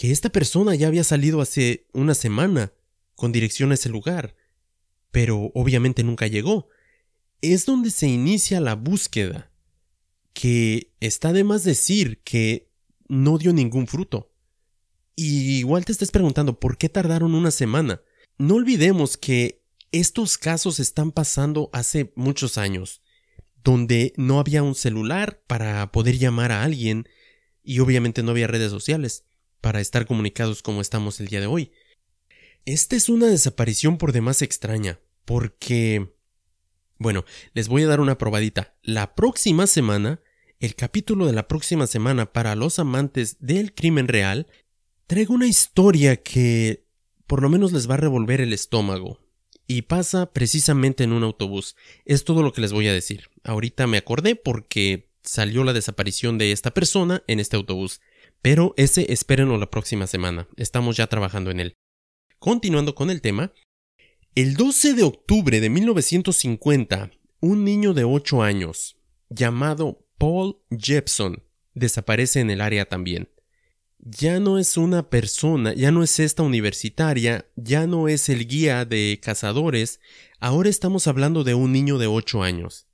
que 0.00 0.12
esta 0.12 0.30
persona 0.30 0.74
ya 0.74 0.86
había 0.86 1.04
salido 1.04 1.42
hace 1.42 1.86
una 1.92 2.14
semana 2.14 2.72
con 3.16 3.32
dirección 3.32 3.70
a 3.70 3.74
ese 3.74 3.90
lugar, 3.90 4.34
pero 5.10 5.52
obviamente 5.52 6.02
nunca 6.02 6.26
llegó. 6.26 6.70
es 7.42 7.66
donde 7.66 7.90
se 7.90 8.08
inicia 8.08 8.60
la 8.60 8.76
búsqueda, 8.76 9.52
que 10.32 10.94
está 11.00 11.34
de 11.34 11.44
más 11.44 11.64
decir 11.64 12.22
que 12.22 12.70
no 13.08 13.36
dio 13.36 13.52
ningún 13.52 13.86
fruto. 13.86 14.32
Y 15.16 15.58
igual 15.58 15.84
te 15.84 15.92
estés 15.92 16.10
preguntando 16.10 16.58
por 16.58 16.78
qué 16.78 16.88
tardaron 16.88 17.34
una 17.34 17.50
semana. 17.50 18.00
No 18.38 18.54
olvidemos 18.54 19.18
que 19.18 19.62
estos 19.92 20.38
casos 20.38 20.80
están 20.80 21.12
pasando 21.12 21.68
hace 21.74 22.10
muchos 22.16 22.56
años, 22.56 23.02
donde 23.62 24.12
no 24.16 24.38
había 24.38 24.62
un 24.62 24.74
celular 24.74 25.42
para 25.46 25.90
poder 25.92 26.18
llamar 26.18 26.52
a 26.52 26.62
alguien 26.62 27.08
y 27.62 27.80
obviamente 27.80 28.22
no 28.22 28.30
había 28.30 28.46
redes 28.46 28.70
sociales 28.70 29.24
para 29.60 29.80
estar 29.80 30.06
comunicados 30.06 30.62
como 30.62 30.80
estamos 30.80 31.20
el 31.20 31.28
día 31.28 31.40
de 31.40 31.46
hoy. 31.46 31.72
Esta 32.64 32.96
es 32.96 33.08
una 33.08 33.26
desaparición 33.26 33.98
por 33.98 34.12
demás 34.12 34.42
extraña, 34.42 35.00
porque... 35.24 36.14
Bueno, 36.98 37.24
les 37.54 37.68
voy 37.68 37.82
a 37.82 37.86
dar 37.86 38.00
una 38.00 38.18
probadita. 38.18 38.74
La 38.82 39.14
próxima 39.14 39.66
semana, 39.66 40.20
el 40.58 40.74
capítulo 40.74 41.26
de 41.26 41.32
la 41.32 41.48
próxima 41.48 41.86
semana 41.86 42.32
para 42.32 42.54
los 42.54 42.78
amantes 42.78 43.38
del 43.40 43.74
crimen 43.74 44.06
real, 44.06 44.46
traigo 45.06 45.32
una 45.32 45.46
historia 45.46 46.16
que 46.18 46.84
por 47.26 47.40
lo 47.40 47.48
menos 47.48 47.72
les 47.72 47.88
va 47.88 47.94
a 47.94 47.98
revolver 47.98 48.42
el 48.42 48.52
estómago. 48.52 49.18
Y 49.72 49.82
pasa 49.82 50.32
precisamente 50.32 51.04
en 51.04 51.12
un 51.12 51.22
autobús. 51.22 51.76
Es 52.04 52.24
todo 52.24 52.42
lo 52.42 52.52
que 52.52 52.60
les 52.60 52.72
voy 52.72 52.88
a 52.88 52.92
decir. 52.92 53.28
Ahorita 53.44 53.86
me 53.86 53.98
acordé 53.98 54.34
porque 54.34 55.12
salió 55.22 55.62
la 55.62 55.72
desaparición 55.72 56.38
de 56.38 56.50
esta 56.50 56.72
persona 56.72 57.22
en 57.28 57.38
este 57.38 57.54
autobús. 57.54 58.00
Pero 58.42 58.74
ese 58.76 59.12
espérenlo 59.12 59.58
la 59.58 59.70
próxima 59.70 60.08
semana. 60.08 60.48
Estamos 60.56 60.96
ya 60.96 61.06
trabajando 61.06 61.52
en 61.52 61.60
él. 61.60 61.76
Continuando 62.40 62.96
con 62.96 63.10
el 63.10 63.20
tema, 63.20 63.52
el 64.34 64.56
12 64.56 64.94
de 64.94 65.04
octubre 65.04 65.60
de 65.60 65.70
1950, 65.70 67.12
un 67.38 67.64
niño 67.64 67.94
de 67.94 68.02
8 68.02 68.42
años, 68.42 68.96
llamado 69.28 70.04
Paul 70.18 70.56
Jepson, 70.76 71.44
desaparece 71.74 72.40
en 72.40 72.50
el 72.50 72.60
área 72.60 72.86
también. 72.86 73.28
Ya 74.02 74.40
no 74.40 74.58
es 74.58 74.76
una 74.76 75.10
persona, 75.10 75.74
ya 75.74 75.90
no 75.90 76.02
es 76.02 76.18
esta 76.20 76.42
universitaria, 76.42 77.46
ya 77.56 77.86
no 77.86 78.08
es 78.08 78.28
el 78.28 78.46
guía 78.46 78.84
de 78.84 79.20
cazadores, 79.22 80.00
ahora 80.38 80.68
estamos 80.70 81.06
hablando 81.06 81.44
de 81.44 81.54
un 81.54 81.72
niño 81.72 81.98
de 81.98 82.06
8 82.06 82.42
años. 82.42 82.86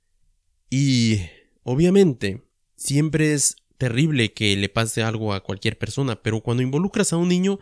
Y, 0.69 1.21
obviamente, 1.63 2.43
siempre 2.75 3.33
es 3.33 3.55
terrible 3.77 4.33
que 4.33 4.55
le 4.57 4.69
pase 4.69 5.01
algo 5.01 5.33
a 5.33 5.43
cualquier 5.43 5.77
persona, 5.77 6.21
pero 6.21 6.41
cuando 6.41 6.63
involucras 6.63 7.13
a 7.13 7.17
un 7.17 7.29
niño, 7.29 7.59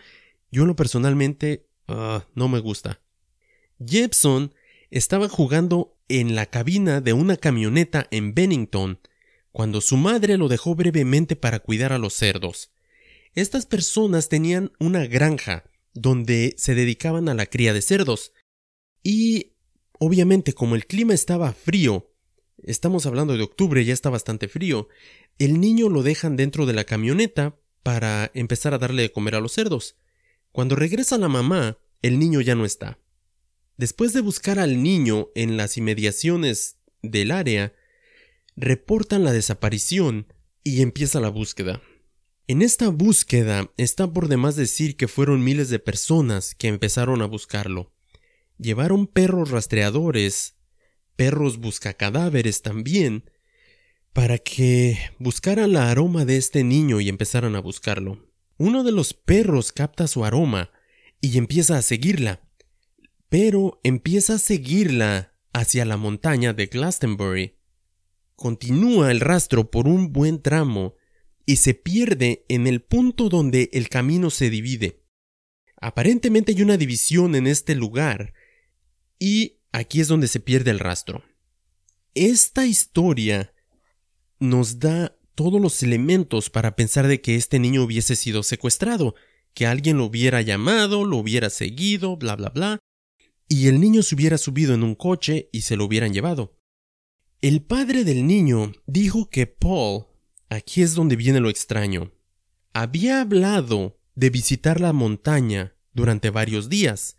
yo 0.51 0.65
lo 0.65 0.75
personalmente 0.75 1.67
Ah, 1.87 2.25
no 2.33 2.47
me 2.47 2.59
gusta. 2.59 2.99
Jepson 3.85 4.53
estaba 4.89 5.29
jugando 5.29 5.97
en 6.07 6.35
la 6.35 6.45
cabina 6.47 7.01
de 7.01 7.13
una 7.13 7.37
camioneta 7.37 8.07
en 8.11 8.33
Bennington 8.33 8.99
cuando 9.51 9.81
su 9.81 9.97
madre 9.97 10.37
lo 10.37 10.47
dejó 10.47 10.75
brevemente 10.75 11.35
para 11.35 11.59
cuidar 11.59 11.93
a 11.93 11.97
los 11.97 12.13
cerdos. 12.13 12.71
Estas 13.35 13.65
personas 13.65 14.29
tenían 14.29 14.71
una 14.79 15.05
granja 15.07 15.65
donde 15.93 16.55
se 16.57 16.73
dedicaban 16.73 17.27
a 17.27 17.33
la 17.33 17.45
cría 17.45 17.73
de 17.73 17.81
cerdos. 17.81 18.31
Y 19.03 19.57
obviamente 19.99 20.53
como 20.53 20.75
el 20.75 20.87
clima 20.87 21.13
estaba 21.13 21.51
frío, 21.51 22.13
estamos 22.63 23.05
hablando 23.05 23.35
de 23.35 23.43
octubre, 23.43 23.83
ya 23.83 23.93
está 23.93 24.09
bastante 24.09 24.47
frío, 24.47 24.87
el 25.37 25.59
niño 25.59 25.89
lo 25.89 26.01
dejan 26.01 26.37
dentro 26.37 26.65
de 26.65 26.73
la 26.73 26.85
camioneta 26.85 27.57
para 27.83 28.31
empezar 28.33 28.73
a 28.73 28.77
darle 28.77 29.01
de 29.01 29.11
comer 29.11 29.35
a 29.35 29.41
los 29.41 29.51
cerdos. 29.51 29.97
Cuando 30.53 30.77
regresa 30.77 31.17
la 31.17 31.27
mamá, 31.27 31.77
el 32.01 32.19
niño 32.19 32.39
ya 32.39 32.55
no 32.55 32.63
está. 32.63 32.99
Después 33.77 34.13
de 34.13 34.21
buscar 34.21 34.59
al 34.59 34.81
niño 34.81 35.27
en 35.35 35.57
las 35.57 35.75
inmediaciones 35.75 36.77
del 37.01 37.31
área, 37.31 37.73
reportan 38.55 39.25
la 39.25 39.33
desaparición 39.33 40.33
y 40.63 40.81
empieza 40.81 41.19
la 41.19 41.29
búsqueda. 41.29 41.81
En 42.47 42.61
esta 42.61 42.89
búsqueda 42.89 43.71
está 43.75 44.13
por 44.13 44.27
demás 44.27 44.55
decir 44.55 44.97
que 44.97 45.07
fueron 45.07 45.43
miles 45.43 45.69
de 45.69 45.79
personas 45.79 46.53
que 46.53 46.67
empezaron 46.67 47.23
a 47.23 47.25
buscarlo. 47.25 47.91
Llevaron 48.59 49.07
perros 49.07 49.49
rastreadores, 49.49 50.55
perros 51.15 51.57
buscacadáveres 51.57 52.61
también, 52.61 53.31
para 54.13 54.37
que 54.37 54.99
buscaran 55.17 55.73
la 55.73 55.89
aroma 55.89 56.23
de 56.23 56.37
este 56.37 56.63
niño 56.63 57.01
y 57.01 57.09
empezaran 57.09 57.55
a 57.55 57.61
buscarlo. 57.61 58.29
Uno 58.57 58.83
de 58.83 58.91
los 58.91 59.15
perros 59.15 59.71
capta 59.71 60.05
su 60.05 60.23
aroma 60.23 60.69
y 61.21 61.39
empieza 61.39 61.79
a 61.79 61.81
seguirla, 61.81 62.47
pero 63.27 63.79
empieza 63.83 64.35
a 64.35 64.39
seguirla 64.39 65.33
hacia 65.51 65.83
la 65.83 65.97
montaña 65.97 66.53
de 66.53 66.67
Glastonbury. 66.67 67.57
Continúa 68.35 69.09
el 69.09 69.19
rastro 69.19 69.71
por 69.71 69.87
un 69.87 70.13
buen 70.13 70.43
tramo 70.43 70.93
y 71.45 71.57
se 71.57 71.73
pierde 71.73 72.45
en 72.49 72.67
el 72.67 72.81
punto 72.81 73.29
donde 73.29 73.69
el 73.73 73.89
camino 73.89 74.29
se 74.29 74.49
divide. 74.49 75.03
Aparentemente 75.79 76.53
hay 76.53 76.61
una 76.61 76.77
división 76.77 77.35
en 77.35 77.47
este 77.47 77.75
lugar 77.75 78.33
y 79.19 79.59
aquí 79.71 80.01
es 80.01 80.07
donde 80.07 80.27
se 80.27 80.39
pierde 80.39 80.71
el 80.71 80.79
rastro. 80.79 81.23
Esta 82.13 82.65
historia 82.65 83.53
nos 84.39 84.79
da 84.79 85.17
todos 85.35 85.61
los 85.61 85.83
elementos 85.83 86.49
para 86.49 86.75
pensar 86.75 87.07
de 87.07 87.21
que 87.21 87.35
este 87.35 87.59
niño 87.59 87.83
hubiese 87.83 88.15
sido 88.15 88.41
secuestrado, 88.41 89.15
que 89.53 89.67
alguien 89.67 89.97
lo 89.97 90.05
hubiera 90.05 90.41
llamado, 90.41 91.05
lo 91.05 91.17
hubiera 91.17 91.49
seguido, 91.49 92.15
bla 92.17 92.35
bla 92.35 92.49
bla, 92.49 92.79
y 93.47 93.67
el 93.67 93.79
niño 93.79 94.01
se 94.01 94.15
hubiera 94.15 94.37
subido 94.37 94.73
en 94.73 94.83
un 94.83 94.95
coche 94.95 95.49
y 95.51 95.61
se 95.61 95.75
lo 95.75 95.85
hubieran 95.85 96.13
llevado. 96.13 96.57
El 97.41 97.61
padre 97.61 98.03
del 98.03 98.25
niño 98.25 98.71
dijo 98.87 99.29
que 99.29 99.45
Paul, 99.45 100.05
aquí 100.49 100.81
es 100.81 100.95
donde 100.95 101.15
viene 101.15 101.39
lo 101.39 101.49
extraño, 101.49 102.11
había 102.73 103.21
hablado 103.21 103.97
de 104.15 104.29
visitar 104.29 104.81
la 104.81 104.93
montaña 104.93 105.75
durante 105.93 106.29
varios 106.29 106.69
días, 106.69 107.17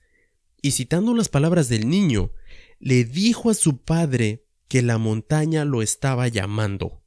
y 0.62 0.72
citando 0.72 1.14
las 1.14 1.28
palabras 1.28 1.68
del 1.68 1.88
niño, 1.88 2.32
le 2.78 3.04
dijo 3.04 3.50
a 3.50 3.54
su 3.54 3.82
padre 3.82 4.44
que 4.68 4.82
la 4.82 4.98
montaña 4.98 5.64
lo 5.64 5.82
estaba 5.82 6.28
llamando. 6.28 7.02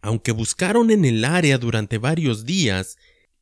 Aunque 0.00 0.32
buscaron 0.32 0.90
en 0.90 1.04
el 1.04 1.24
área 1.24 1.58
durante 1.58 1.98
varios 1.98 2.44
días, 2.44 2.96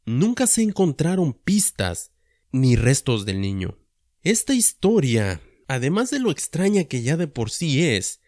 nunca 0.04 0.46
se 0.46 0.62
encontraron 0.62 1.32
pistas 1.32 2.12
ni 2.52 2.76
restos 2.76 3.24
del 3.24 3.40
niño. 3.40 3.78
Esta 4.22 4.54
historia, 4.54 5.40
además 5.68 6.10
de 6.10 6.18
lo 6.18 6.30
extraña 6.30 6.84
que 6.84 7.02
ya 7.02 7.16
de 7.16 7.28
por 7.28 7.50
sí 7.50 7.82
es, 7.82 8.20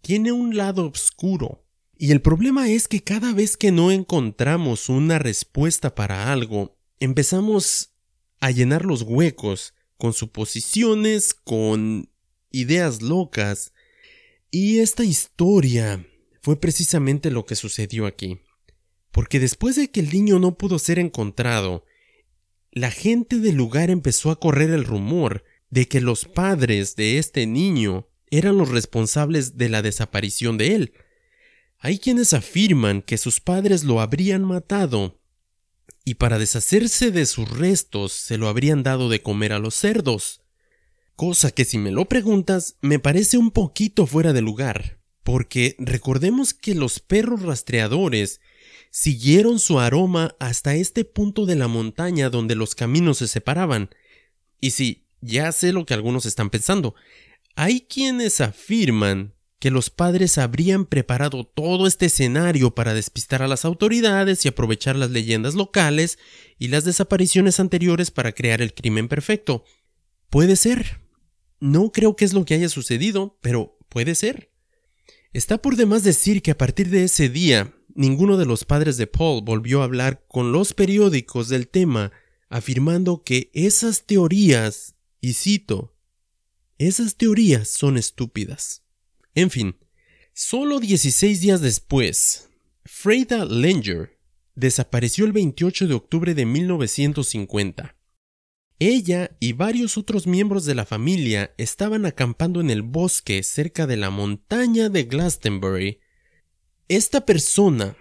tiene 0.00 0.32
un 0.32 0.56
lado 0.56 0.88
oscuro. 0.88 1.65
Y 1.98 2.12
el 2.12 2.20
problema 2.20 2.68
es 2.68 2.88
que 2.88 3.02
cada 3.02 3.32
vez 3.32 3.56
que 3.56 3.72
no 3.72 3.90
encontramos 3.90 4.88
una 4.88 5.18
respuesta 5.18 5.94
para 5.94 6.30
algo, 6.30 6.76
empezamos 7.00 7.94
a 8.40 8.50
llenar 8.50 8.84
los 8.84 9.02
huecos 9.02 9.74
con 9.96 10.12
suposiciones, 10.12 11.32
con 11.32 12.10
ideas 12.50 13.00
locas. 13.00 13.72
Y 14.50 14.78
esta 14.78 15.04
historia 15.04 16.06
fue 16.42 16.60
precisamente 16.60 17.30
lo 17.30 17.46
que 17.46 17.56
sucedió 17.56 18.06
aquí. 18.06 18.40
Porque 19.10 19.40
después 19.40 19.76
de 19.76 19.90
que 19.90 20.00
el 20.00 20.10
niño 20.10 20.38
no 20.38 20.58
pudo 20.58 20.78
ser 20.78 20.98
encontrado, 20.98 21.86
la 22.70 22.90
gente 22.90 23.38
del 23.38 23.56
lugar 23.56 23.88
empezó 23.88 24.30
a 24.30 24.38
correr 24.38 24.68
el 24.70 24.84
rumor 24.84 25.44
de 25.70 25.88
que 25.88 26.02
los 26.02 26.26
padres 26.26 26.94
de 26.94 27.16
este 27.16 27.46
niño 27.46 28.06
eran 28.30 28.58
los 28.58 28.68
responsables 28.68 29.56
de 29.56 29.70
la 29.70 29.80
desaparición 29.80 30.58
de 30.58 30.74
él. 30.74 30.92
Hay 31.78 31.98
quienes 31.98 32.32
afirman 32.32 33.02
que 33.02 33.18
sus 33.18 33.40
padres 33.40 33.84
lo 33.84 34.00
habrían 34.00 34.44
matado 34.44 35.20
y 36.04 36.14
para 36.14 36.38
deshacerse 36.38 37.10
de 37.10 37.26
sus 37.26 37.50
restos 37.50 38.12
se 38.12 38.38
lo 38.38 38.48
habrían 38.48 38.82
dado 38.82 39.08
de 39.08 39.22
comer 39.22 39.52
a 39.52 39.58
los 39.58 39.74
cerdos. 39.74 40.40
Cosa 41.16 41.50
que 41.50 41.64
si 41.64 41.78
me 41.78 41.90
lo 41.90 42.06
preguntas 42.06 42.76
me 42.80 42.98
parece 42.98 43.38
un 43.38 43.50
poquito 43.50 44.06
fuera 44.06 44.32
de 44.32 44.40
lugar, 44.40 45.00
porque 45.24 45.74
recordemos 45.78 46.54
que 46.54 46.74
los 46.74 47.00
perros 47.00 47.42
rastreadores 47.42 48.40
siguieron 48.90 49.58
su 49.58 49.80
aroma 49.80 50.36
hasta 50.38 50.76
este 50.76 51.04
punto 51.04 51.44
de 51.44 51.56
la 51.56 51.68
montaña 51.68 52.30
donde 52.30 52.54
los 52.54 52.74
caminos 52.74 53.18
se 53.18 53.28
separaban. 53.28 53.90
Y 54.60 54.70
sí, 54.70 55.08
ya 55.20 55.52
sé 55.52 55.72
lo 55.72 55.84
que 55.84 55.94
algunos 55.94 56.24
están 56.24 56.50
pensando. 56.50 56.94
Hay 57.56 57.82
quienes 57.82 58.40
afirman 58.40 59.34
que 59.58 59.70
los 59.70 59.90
padres 59.90 60.36
habrían 60.38 60.84
preparado 60.84 61.44
todo 61.44 61.86
este 61.86 62.06
escenario 62.06 62.74
para 62.74 62.94
despistar 62.94 63.42
a 63.42 63.48
las 63.48 63.64
autoridades 63.64 64.44
y 64.44 64.48
aprovechar 64.48 64.96
las 64.96 65.10
leyendas 65.10 65.54
locales 65.54 66.18
y 66.58 66.68
las 66.68 66.84
desapariciones 66.84 67.58
anteriores 67.58 68.10
para 68.10 68.32
crear 68.32 68.60
el 68.60 68.74
crimen 68.74 69.08
perfecto. 69.08 69.64
Puede 70.28 70.56
ser. 70.56 71.00
No 71.58 71.90
creo 71.90 72.16
que 72.16 72.26
es 72.26 72.34
lo 72.34 72.44
que 72.44 72.54
haya 72.54 72.68
sucedido, 72.68 73.38
pero 73.40 73.78
puede 73.88 74.14
ser. 74.14 74.52
Está 75.32 75.58
por 75.58 75.76
demás 75.76 76.02
decir 76.02 76.42
que 76.42 76.50
a 76.50 76.58
partir 76.58 76.90
de 76.90 77.04
ese 77.04 77.28
día, 77.28 77.74
ninguno 77.94 78.36
de 78.36 78.46
los 78.46 78.64
padres 78.64 78.98
de 78.98 79.06
Paul 79.06 79.42
volvió 79.42 79.80
a 79.80 79.84
hablar 79.84 80.24
con 80.28 80.52
los 80.52 80.74
periódicos 80.74 81.48
del 81.48 81.68
tema, 81.68 82.12
afirmando 82.48 83.22
que 83.22 83.50
esas 83.54 84.04
teorías, 84.04 84.94
y 85.20 85.32
cito, 85.32 85.96
esas 86.78 87.16
teorías 87.16 87.68
son 87.68 87.96
estúpidas. 87.96 88.85
En 89.36 89.50
fin, 89.50 89.76
solo 90.32 90.80
16 90.80 91.42
días 91.42 91.60
después, 91.60 92.48
Freda 92.86 93.44
Lenger 93.44 94.18
desapareció 94.54 95.26
el 95.26 95.32
28 95.32 95.88
de 95.88 95.92
octubre 95.92 96.34
de 96.34 96.46
1950. 96.46 97.94
Ella 98.78 99.36
y 99.38 99.52
varios 99.52 99.98
otros 99.98 100.26
miembros 100.26 100.64
de 100.64 100.74
la 100.74 100.86
familia 100.86 101.54
estaban 101.58 102.06
acampando 102.06 102.62
en 102.62 102.70
el 102.70 102.80
bosque 102.80 103.42
cerca 103.42 103.86
de 103.86 103.98
la 103.98 104.08
montaña 104.08 104.88
de 104.88 105.04
Glastonbury. 105.04 106.00
Esta 106.88 107.26
persona 107.26 107.94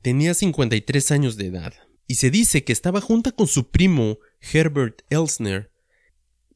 tenía 0.00 0.32
53 0.32 1.10
años 1.10 1.36
de 1.36 1.48
edad 1.48 1.74
y 2.06 2.14
se 2.14 2.30
dice 2.30 2.64
que 2.64 2.72
estaba 2.72 3.02
junta 3.02 3.32
con 3.32 3.48
su 3.48 3.70
primo 3.70 4.18
Herbert 4.40 5.02
Elsner 5.10 5.70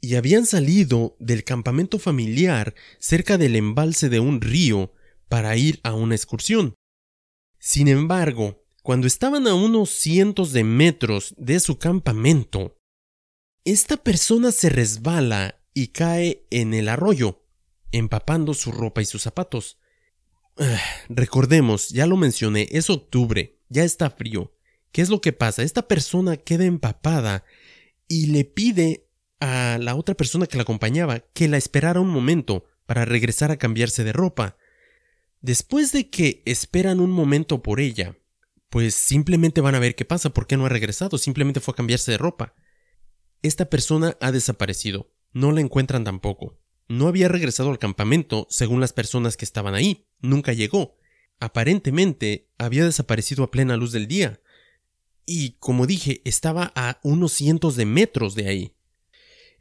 y 0.05 0.17
habían 0.17 0.45
salido 0.45 1.17
del 1.19 1.45
campamento 1.45 1.99
familiar 1.99 2.75
cerca 2.99 3.39
del 3.39 3.57
embalse 3.57 4.11
de 4.11 4.21
un 4.21 4.43
río 4.43 4.93
para 5.29 5.57
ir 5.57 5.81
a 5.83 5.95
una 5.95 6.15
excursión. 6.15 6.75
Sin 7.59 7.89
embargo, 7.89 8.63
cuando 8.83 9.07
estaban 9.07 9.47
a 9.47 9.55
unos 9.55 9.89
cientos 9.89 10.53
de 10.53 10.63
metros 10.63 11.35
de 11.39 11.59
su 11.59 11.79
campamento, 11.79 12.77
esta 13.65 13.97
persona 13.97 14.53
se 14.53 14.69
resbala 14.69 15.63
y 15.73 15.89
cae 15.89 16.47
en 16.51 16.75
el 16.75 16.91
arroyo, 16.91 17.43
empapando 17.91 18.53
su 18.53 18.73
ropa 18.73 19.01
y 19.01 19.07
sus 19.07 19.23
zapatos. 19.23 19.79
Ah, 20.59 20.79
recordemos, 21.09 21.89
ya 21.89 22.07
lo 22.07 22.19
mencioné, 22.19 22.69
es 22.73 22.91
octubre, 22.91 23.59
ya 23.71 23.85
está 23.85 24.11
frío. 24.11 24.55
¿Qué 24.93 25.01
es 25.01 25.09
lo 25.09 25.23
que 25.23 25.33
pasa? 25.33 25.63
Esta 25.63 25.89
persona 25.89 26.37
queda 26.37 26.67
empapada 26.67 27.45
y 28.07 28.27
le 28.27 28.45
pide 28.45 29.09
a 29.41 29.78
la 29.80 29.95
otra 29.95 30.14
persona 30.14 30.47
que 30.47 30.57
la 30.57 30.62
acompañaba 30.62 31.20
que 31.20 31.49
la 31.49 31.57
esperara 31.57 32.01
un 32.01 32.11
momento 32.11 32.64
para 32.87 33.05
regresar 33.05 33.51
a 33.51 33.57
cambiarse 33.57 34.05
de 34.05 34.12
ropa. 34.12 34.57
Después 35.41 35.93
de 35.93 36.11
que 36.11 36.43
esperan 36.47 37.01
un 37.01 37.11
momento 37.11 37.62
por 37.62 37.80
ella, 37.80 38.16
pues 38.70 38.95
simplemente 38.95 39.61
van 39.61 39.74
a 39.74 39.78
ver 39.78 39.95
qué 39.95 40.05
pasa, 40.05 40.30
por 40.30 40.47
qué 40.47 40.57
no 40.57 40.66
ha 40.66 40.70
regresado, 40.70 41.18
simplemente 41.18 41.61
fue 41.61 41.72
a 41.72 41.76
cambiarse 41.76 42.11
de 42.11 42.18
ropa. 42.18 42.55
Esta 43.43 43.68
persona 43.70 44.16
ha 44.20 44.32
desaparecido, 44.32 45.12
no 45.32 45.53
la 45.53 45.61
encuentran 45.61 46.05
tampoco. 46.05 46.59
No 46.89 47.09
había 47.09 47.28
regresado 47.28 47.70
al 47.70 47.78
campamento, 47.78 48.47
según 48.51 48.80
las 48.80 48.93
personas 48.93 49.37
que 49.37 49.45
estaban 49.45 49.74
ahí, 49.74 50.07
nunca 50.20 50.53
llegó. 50.53 50.97
Aparentemente 51.41 52.51
había 52.59 52.85
desaparecido 52.85 53.45
a 53.45 53.51
plena 53.51 53.76
luz 53.76 53.93
del 53.93 54.07
día. 54.07 54.41
Y, 55.26 55.57
como 55.59 55.87
dije, 55.87 56.20
estaba 56.24 56.72
a 56.74 57.01
unos 57.03 57.32
cientos 57.32 57.76
de 57.76 57.87
metros 57.87 58.35
de 58.35 58.49
ahí. 58.49 58.74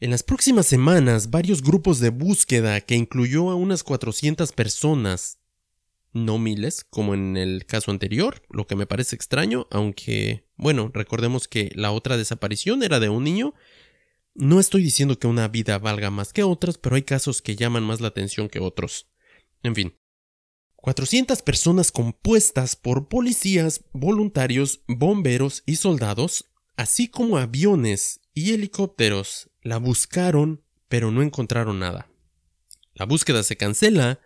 En 0.03 0.11
las 0.11 0.21
próximas 0.21 0.65
semanas, 0.67 1.29
varios 1.29 1.61
grupos 1.61 2.01
de 2.01 2.09
búsqueda 2.09 2.81
que 2.81 2.95
incluyó 2.95 3.49
a 3.49 3.55
unas 3.55 3.83
400 3.83 4.51
personas 4.51 5.39
no 6.11 6.37
miles, 6.37 6.83
como 6.83 7.13
en 7.13 7.37
el 7.37 7.65
caso 7.65 7.89
anterior, 7.89 8.41
lo 8.49 8.67
que 8.67 8.75
me 8.75 8.85
parece 8.85 9.15
extraño, 9.15 9.65
aunque, 9.71 10.45
bueno, 10.57 10.91
recordemos 10.93 11.47
que 11.47 11.71
la 11.75 11.93
otra 11.93 12.17
desaparición 12.17 12.83
era 12.83 12.99
de 12.99 13.07
un 13.07 13.23
niño. 13.23 13.53
No 14.35 14.59
estoy 14.59 14.83
diciendo 14.83 15.17
que 15.17 15.27
una 15.27 15.47
vida 15.47 15.79
valga 15.79 16.09
más 16.09 16.33
que 16.33 16.43
otras, 16.43 16.77
pero 16.77 16.97
hay 16.97 17.03
casos 17.03 17.41
que 17.41 17.55
llaman 17.55 17.83
más 17.83 18.01
la 18.01 18.09
atención 18.09 18.49
que 18.49 18.59
otros. 18.59 19.09
En 19.63 19.73
fin. 19.73 19.95
400 20.75 21.41
personas 21.43 21.93
compuestas 21.93 22.75
por 22.75 23.07
policías, 23.07 23.85
voluntarios, 23.93 24.81
bomberos 24.85 25.63
y 25.65 25.77
soldados, 25.77 26.51
así 26.75 27.07
como 27.07 27.37
aviones 27.37 28.19
y 28.33 28.53
helicópteros, 28.53 29.49
la 29.61 29.77
buscaron, 29.77 30.63
pero 30.87 31.11
no 31.11 31.21
encontraron 31.21 31.79
nada. 31.79 32.09
La 32.93 33.05
búsqueda 33.05 33.43
se 33.43 33.57
cancela, 33.57 34.19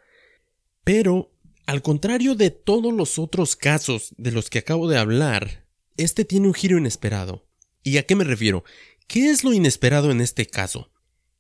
pero 0.83 1.31
al 1.65 1.81
contrario 1.81 2.35
de 2.35 2.49
todos 2.49 2.93
los 2.93 3.19
otros 3.19 3.55
casos 3.55 4.13
de 4.17 4.31
los 4.31 4.49
que 4.49 4.59
acabo 4.59 4.87
de 4.89 4.97
hablar, 4.97 5.67
este 5.97 6.25
tiene 6.25 6.47
un 6.47 6.53
giro 6.53 6.77
inesperado. 6.77 7.47
¿Y 7.83 7.97
a 7.97 8.05
qué 8.05 8.15
me 8.15 8.23
refiero? 8.23 8.63
¿Qué 9.07 9.29
es 9.29 9.43
lo 9.43 9.53
inesperado 9.53 10.11
en 10.11 10.21
este 10.21 10.45
caso? 10.47 10.91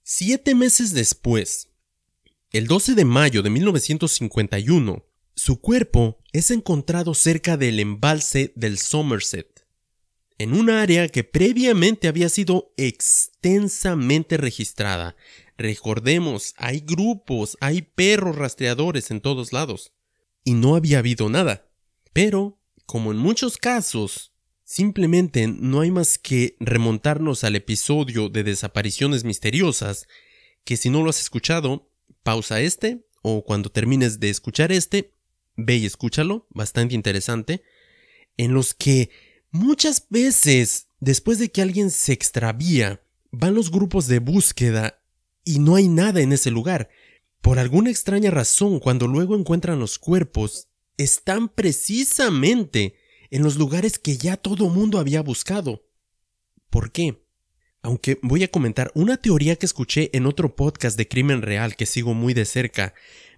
Siete 0.03 0.55
meses 0.55 0.93
después, 0.93 1.69
el 2.51 2.67
12 2.67 2.95
de 2.95 3.05
mayo 3.05 3.41
de 3.41 3.49
1951, 3.49 5.05
su 5.35 5.59
cuerpo 5.59 6.19
es 6.31 6.49
encontrado 6.49 7.13
cerca 7.13 7.57
del 7.57 7.79
embalse 7.79 8.53
del 8.55 8.77
Somerset, 8.77 9.56
en 10.37 10.53
un 10.53 10.69
área 10.69 11.07
que 11.09 11.23
previamente 11.23 12.07
había 12.07 12.29
sido 12.29 12.73
extensamente 12.77 14.37
registrada. 14.37 15.15
Recordemos, 15.57 16.53
hay 16.57 16.81
grupos, 16.81 17.57
hay 17.59 17.81
perros 17.81 18.35
rastreadores 18.35 19.09
en 19.09 19.21
todos 19.21 19.51
lados 19.51 19.93
y 20.43 20.53
no 20.53 20.75
había 20.75 20.99
habido 20.99 21.29
nada. 21.29 21.67
Pero, 22.13 22.59
como 22.85 23.11
en 23.11 23.17
muchos 23.17 23.57
casos, 23.57 24.33
simplemente 24.63 25.47
no 25.47 25.81
hay 25.81 25.91
más 25.91 26.17
que 26.19 26.55
remontarnos 26.59 27.43
al 27.43 27.55
episodio 27.55 28.29
de 28.29 28.43
desapariciones 28.43 29.23
misteriosas, 29.23 30.07
que 30.63 30.77
si 30.77 30.89
no 30.89 31.01
lo 31.01 31.09
has 31.09 31.19
escuchado, 31.19 31.89
pausa 32.21 32.61
este, 32.61 33.05
o 33.23 33.43
cuando 33.43 33.71
termines 33.71 34.19
de 34.19 34.29
escuchar 34.29 34.71
este, 34.71 35.13
ve 35.55 35.77
y 35.77 35.85
escúchalo, 35.85 36.47
bastante 36.51 36.93
interesante, 36.93 37.63
en 38.37 38.53
los 38.53 38.73
que 38.73 39.09
muchas 39.51 40.07
veces, 40.09 40.87
después 40.99 41.39
de 41.39 41.49
que 41.49 41.61
alguien 41.61 41.91
se 41.91 42.13
extravía, 42.13 43.01
van 43.31 43.53
los 43.53 43.71
grupos 43.71 44.07
de 44.07 44.19
búsqueda 44.19 45.01
y 45.43 45.59
no 45.59 45.75
hay 45.75 45.87
nada 45.87 46.21
en 46.21 46.33
ese 46.33 46.51
lugar. 46.51 46.89
Por 47.41 47.59
alguna 47.59 47.89
extraña 47.89 48.31
razón, 48.31 48.79
cuando 48.79 49.07
luego 49.07 49.35
encuentran 49.35 49.79
los 49.79 49.99
cuerpos, 49.99 50.67
están 50.97 51.49
precisamente 51.49 52.95
en 53.29 53.43
los 53.43 53.57
lugares 53.57 53.99
que 53.99 54.17
ya 54.17 54.37
todo 54.37 54.69
mundo 54.69 54.99
había 54.99 55.21
buscado. 55.21 55.85
¿Por 56.69 56.91
qué? 56.91 57.23
Aunque 57.81 58.19
voy 58.21 58.43
a 58.43 58.51
comentar 58.51 58.91
una 58.95 59.17
teoría 59.17 59.55
que 59.55 59.65
escuché 59.65 60.09
en 60.13 60.25
otro 60.25 60.55
podcast 60.55 60.97
de 60.97 61.07
crimen 61.07 61.41
real 61.41 61.75
que 61.75 61.85
sigo 61.85 62.13
muy 62.13 62.33
de 62.33 62.45
cerca, 62.45 62.93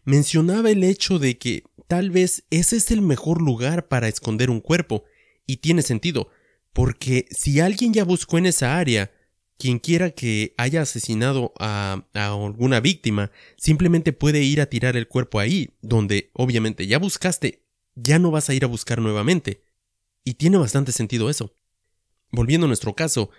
mencionaba 0.05 0.71
el 0.71 0.83
hecho 0.83 1.19
de 1.19 1.37
que 1.37 1.63
tal 1.87 2.09
vez 2.09 2.45
ese 2.49 2.77
es 2.77 2.89
el 2.91 3.01
mejor 3.01 3.41
lugar 3.41 3.87
para 3.87 4.07
esconder 4.07 4.49
un 4.49 4.61
cuerpo, 4.61 5.03
y 5.49 5.57
tiene 5.57 5.81
sentido, 5.81 6.29
porque 6.73 7.25
si 7.31 7.59
alguien 7.59 7.91
ya 7.91 8.03
buscó 8.03 8.37
en 8.37 8.45
esa 8.45 8.77
área, 8.77 9.11
quien 9.57 9.79
quiera 9.79 10.11
que 10.11 10.53
haya 10.57 10.83
asesinado 10.83 11.53
a, 11.57 12.05
alguna 12.13 12.79
víctima 12.81 13.31
simplemente 13.57 14.13
puede 14.13 14.43
ir 14.43 14.61
a 14.61 14.67
tirar 14.67 14.95
el 14.95 15.07
cuerpo 15.07 15.39
ahí, 15.39 15.71
donde 15.81 16.29
obviamente 16.33 16.85
ya 16.85 16.99
buscaste, 16.99 17.63
ya 17.95 18.19
no 18.19 18.29
vas 18.29 18.47
a 18.51 18.53
ir 18.53 18.63
a 18.63 18.67
buscar 18.67 19.01
nuevamente. 19.01 19.63
Y 20.23 20.35
tiene 20.35 20.57
bastante 20.57 20.91
sentido 20.91 21.31
eso. 21.31 21.55
Volviendo 22.31 22.65
a 22.65 22.67
nuestro 22.67 22.93
caso, 22.93 23.31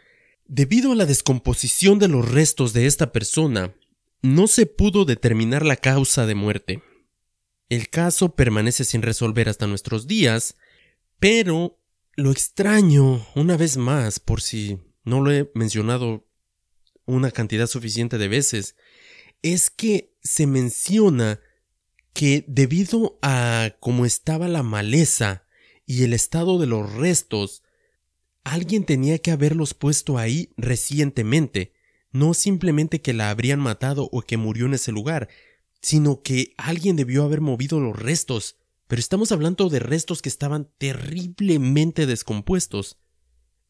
debido 0.47 0.91
a 0.91 0.97
la 0.97 1.07
descomposición 1.07 2.01
de 2.01 2.09
los 2.09 2.29
restos 2.29 2.73
de 2.73 2.87
esta 2.87 3.13
persona, 3.13 3.73
no 4.21 4.49
se 4.49 4.67
pudo 4.67 5.05
determinar 5.05 5.65
la 5.65 5.77
causa 5.77 6.27
de 6.27 6.35
muerte. 6.35 6.83
El 7.69 7.89
caso 7.89 8.35
permanece 8.35 8.85
sin 8.85 9.01
resolver 9.01 9.49
hasta 9.49 9.69
nuestros 9.69 10.09
días, 10.09 10.57
pero 11.21 11.80
lo 12.21 12.31
extraño, 12.31 13.27
una 13.35 13.57
vez 13.57 13.77
más, 13.77 14.21
por 14.21 14.43
si 14.43 14.79
no 15.05 15.23
lo 15.23 15.33
he 15.33 15.51
mencionado 15.55 16.29
una 17.07 17.31
cantidad 17.31 17.67
suficiente 17.67 18.19
de 18.19 18.29
veces, 18.29 18.77
es 19.43 19.71
que 19.71 20.15
se 20.23 20.47
menciona 20.47 21.41
que 22.13 22.45
debido 22.47 23.19
a 23.23 23.75
cómo 23.81 24.05
estaba 24.05 24.49
la 24.49 24.63
maleza 24.63 25.47
y 25.87 26.05
el 26.05 26.13
estado 26.13 26.59
de 26.59 26.67
los 26.67 26.93
restos, 26.93 27.63
alguien 28.45 28.85
tenía 28.85 29.19
que 29.19 29.31
haberlos 29.31 29.73
puesto 29.73 30.19
ahí 30.19 30.53
recientemente, 30.59 31.73
no 32.13 32.35
simplemente 32.35 33.01
que 33.01 33.15
la 33.15 33.31
habrían 33.31 33.61
matado 33.61 34.09
o 34.13 34.21
que 34.23 34.37
murió 34.37 34.67
en 34.67 34.75
ese 34.75 34.93
lugar, 34.93 35.29
sino 35.81 36.23
que 36.23 36.53
alguien 36.59 36.97
debió 36.97 37.25
haber 37.25 37.41
movido 37.41 37.81
los 37.81 37.99
restos, 37.99 38.60
pero 38.91 38.99
estamos 38.99 39.31
hablando 39.31 39.69
de 39.69 39.79
restos 39.79 40.21
que 40.21 40.29
estaban 40.29 40.69
terriblemente 40.77 42.07
descompuestos 42.07 42.99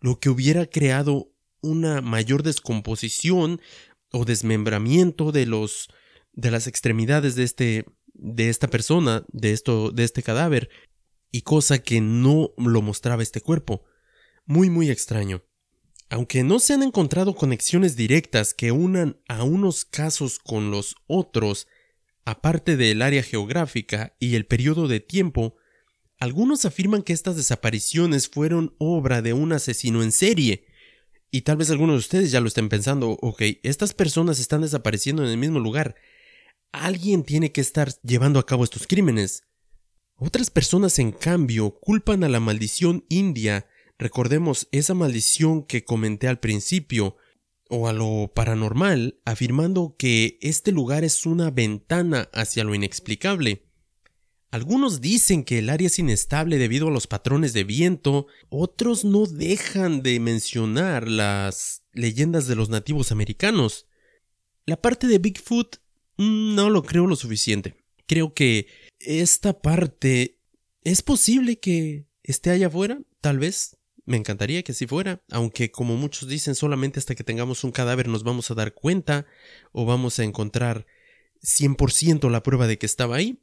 lo 0.01 0.19
que 0.19 0.31
hubiera 0.31 0.65
creado 0.65 1.31
una 1.61 2.01
mayor 2.01 2.43
descomposición 2.43 3.61
o 4.13 4.25
desmembramiento 4.25 5.31
de 5.31 5.45
los 5.45 5.91
de 6.33 6.51
las 6.51 6.67
extremidades 6.67 7.35
de 7.35 7.43
este 7.43 7.85
de 8.15 8.49
esta 8.49 8.69
persona, 8.69 9.27
de 9.31 9.53
esto 9.53 9.91
de 9.91 10.05
este 10.05 10.23
cadáver, 10.23 10.71
y 11.31 11.43
cosa 11.43 11.81
que 11.81 12.01
no 12.01 12.55
lo 12.57 12.81
mostraba 12.81 13.23
este 13.23 13.43
cuerpo. 13.43 13.85
Muy 14.47 14.71
muy 14.71 14.89
extraño. 14.89 15.45
Aunque 16.09 16.43
no 16.45 16.61
se 16.61 16.73
han 16.73 16.83
encontrado 16.83 17.35
conexiones 17.35 17.95
directas 17.95 18.55
que 18.55 18.73
unan 18.73 19.21
a 19.29 19.43
unos 19.43 19.85
casos 19.85 20.39
con 20.39 20.71
los 20.71 20.95
otros, 21.07 21.67
aparte 22.31 22.77
del 22.77 23.03
área 23.03 23.23
geográfica 23.23 24.15
y 24.21 24.37
el 24.37 24.47
periodo 24.47 24.89
de 24.89 25.01
tiempo, 25.01 25.57
algunos 26.19 26.65
afirman 26.65 27.03
que 27.03 27.13
estas 27.13 27.37
desapariciones 27.37 28.29
fueron 28.29 28.75
obra 28.79 29.21
de 29.21 29.33
un 29.33 29.53
asesino 29.53 30.03
en 30.03 30.13
serie. 30.13 30.67
Y 31.31 31.43
tal 31.43 31.57
vez 31.57 31.71
algunos 31.71 31.95
de 31.95 32.01
ustedes 32.01 32.31
ya 32.31 32.41
lo 32.41 32.49
estén 32.49 32.69
pensando, 32.69 33.11
ok, 33.11 33.43
estas 33.63 33.95
personas 33.95 34.39
están 34.39 34.63
desapareciendo 34.63 35.25
en 35.25 35.31
el 35.31 35.39
mismo 35.39 35.59
lugar. 35.61 35.97
alguien 36.73 37.25
tiene 37.25 37.51
que 37.51 37.61
estar 37.61 37.93
llevando 38.03 38.39
a 38.39 38.47
cabo 38.47 38.63
estos 38.63 38.87
crímenes. 38.87 39.43
Otras 40.15 40.51
personas, 40.51 41.01
en 41.01 41.11
cambio, 41.11 41.81
culpan 41.81 42.23
a 42.23 42.29
la 42.29 42.39
maldición 42.39 43.05
india, 43.09 43.67
recordemos 43.99 44.69
esa 44.71 44.95
maldición 44.95 45.65
que 45.65 45.85
comenté 45.85 46.29
al 46.29 46.39
principio, 46.39 47.17
o 47.71 47.89
a 47.89 47.93
lo 47.93 48.33
paranormal, 48.35 49.21
afirmando 49.25 49.95
que 49.97 50.39
este 50.43 50.73
lugar 50.73 51.05
es 51.05 51.25
una 51.25 51.51
ventana 51.51 52.29
hacia 52.33 52.65
lo 52.65 52.75
inexplicable. 52.75 53.65
Algunos 54.51 55.01
dicen 55.01 55.45
que 55.45 55.61
el 55.61 55.71
área 55.71 55.87
es 55.87 56.01
inestable 56.01 56.59
debido 56.59 56.89
a 56.89 56.91
los 56.91 57.07
patrones 57.07 57.53
de 57.53 57.63
viento, 57.63 58.27
otros 58.49 59.05
no 59.05 59.27
dejan 59.27 60.03
de 60.03 60.19
mencionar 60.19 61.07
las 61.07 61.85
leyendas 61.93 62.49
de 62.49 62.57
los 62.57 62.69
nativos 62.69 63.13
americanos. 63.13 63.87
La 64.67 64.83
parte 64.83 65.07
de 65.07 65.19
Bigfoot 65.19 65.77
mm, 66.17 66.57
no 66.57 66.71
lo 66.71 66.83
creo 66.83 67.07
lo 67.07 67.15
suficiente. 67.15 67.77
Creo 68.07 68.35
que 68.35 68.67
esta 68.99 69.63
parte 69.63 70.41
es 70.83 71.03
posible 71.03 71.61
que 71.61 72.07
esté 72.25 72.51
allá 72.51 72.67
afuera, 72.67 73.01
tal 73.21 73.39
vez. 73.39 73.77
Me 74.11 74.17
encantaría 74.17 74.65
que 74.65 74.73
así 74.73 74.89
fuera, 74.89 75.23
aunque 75.31 75.71
como 75.71 75.97
muchos 75.97 76.29
dicen, 76.29 76.57
solamente 76.57 76.99
hasta 76.99 77.15
que 77.15 77.23
tengamos 77.23 77.63
un 77.63 77.71
cadáver 77.71 78.09
nos 78.09 78.25
vamos 78.25 78.51
a 78.51 78.55
dar 78.55 78.75
cuenta 78.75 79.25
o 79.71 79.87
vamos 79.87 80.19
a 80.19 80.25
encontrar 80.25 80.85
100% 81.45 82.29
la 82.29 82.43
prueba 82.43 82.67
de 82.67 82.77
que 82.77 82.87
estaba 82.87 83.15
ahí. 83.15 83.41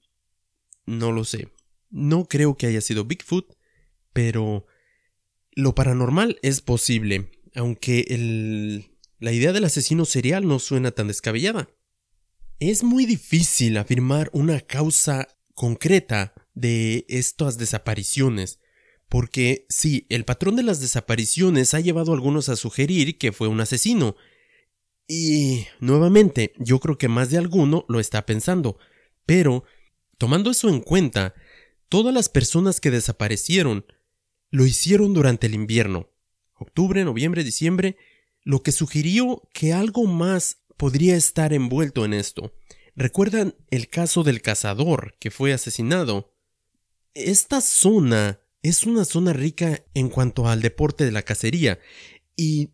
No 0.85 1.13
lo 1.13 1.23
sé. 1.23 1.53
No 1.89 2.25
creo 2.25 2.57
que 2.57 2.67
haya 2.67 2.81
sido 2.81 3.05
Bigfoot, 3.05 3.55
pero 4.11 4.65
lo 5.53 5.73
paranormal 5.73 6.37
es 6.41 6.59
posible, 6.59 7.31
aunque 7.55 8.83
la 9.19 9.31
idea 9.31 9.53
del 9.53 9.63
asesino 9.63 10.03
serial 10.03 10.45
no 10.49 10.59
suena 10.59 10.91
tan 10.91 11.07
descabellada. 11.07 11.69
Es 12.59 12.83
muy 12.83 13.05
difícil 13.05 13.77
afirmar 13.77 14.29
una 14.33 14.59
causa 14.59 15.29
concreta 15.53 16.33
de 16.55 17.05
estas 17.07 17.57
desapariciones, 17.57 18.59
porque 19.09 19.65
sí, 19.69 20.05
el 20.09 20.25
patrón 20.25 20.55
de 20.55 20.63
las 20.63 20.79
desapariciones 20.79 21.73
ha 21.73 21.79
llevado 21.79 22.11
a 22.11 22.15
algunos 22.15 22.49
a 22.49 22.55
sugerir 22.55 23.17
que 23.17 23.31
fue 23.31 23.47
un 23.47 23.61
asesino. 23.61 24.15
Y 25.07 25.65
nuevamente, 25.79 26.53
yo 26.57 26.79
creo 26.79 26.97
que 26.97 27.07
más 27.07 27.29
de 27.29 27.37
alguno 27.37 27.85
lo 27.87 27.99
está 27.99 28.25
pensando, 28.25 28.77
pero 29.25 29.63
Tomando 30.17 30.49
eso 30.49 30.69
en 30.69 30.81
cuenta, 30.81 31.35
todas 31.89 32.13
las 32.13 32.27
personas 32.29 32.81
que 32.81 32.89
desaparecieron 32.89 33.85
lo 34.49 34.65
hicieron 34.65 35.13
durante 35.13 35.45
el 35.47 35.53
invierno, 35.53 36.09
octubre, 36.55 37.03
noviembre, 37.03 37.43
diciembre, 37.43 37.97
lo 38.43 38.63
que 38.63 38.71
sugirió 38.71 39.47
que 39.53 39.73
algo 39.73 40.05
más 40.05 40.63
podría 40.75 41.15
estar 41.15 41.53
envuelto 41.53 42.03
en 42.03 42.13
esto. 42.13 42.55
¿Recuerdan 42.95 43.55
el 43.69 43.89
caso 43.89 44.23
del 44.23 44.41
cazador 44.41 45.15
que 45.19 45.29
fue 45.29 45.53
asesinado? 45.53 46.33
Esta 47.13 47.61
zona 47.61 48.39
es 48.61 48.83
una 48.85 49.05
zona 49.05 49.33
rica 49.33 49.83
en 49.93 50.09
cuanto 50.09 50.47
al 50.47 50.61
deporte 50.61 51.05
de 51.05 51.11
la 51.11 51.23
cacería 51.23 51.79
y 52.35 52.71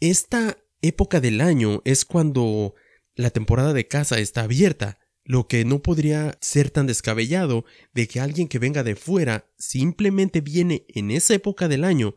esta 0.00 0.58
época 0.82 1.20
del 1.20 1.40
año 1.40 1.82
es 1.84 2.04
cuando 2.04 2.74
la 3.14 3.30
temporada 3.30 3.72
de 3.72 3.88
caza 3.88 4.18
está 4.18 4.42
abierta. 4.42 4.98
Lo 5.24 5.48
que 5.48 5.64
no 5.64 5.82
podría 5.82 6.38
ser 6.40 6.70
tan 6.70 6.86
descabellado 6.86 7.64
de 7.92 8.06
que 8.06 8.20
alguien 8.20 8.46
que 8.46 8.60
venga 8.60 8.84
de 8.84 8.94
fuera 8.94 9.50
simplemente 9.58 10.40
viene 10.40 10.84
en 10.88 11.10
esa 11.10 11.34
época 11.34 11.66
del 11.66 11.82
año 11.82 12.14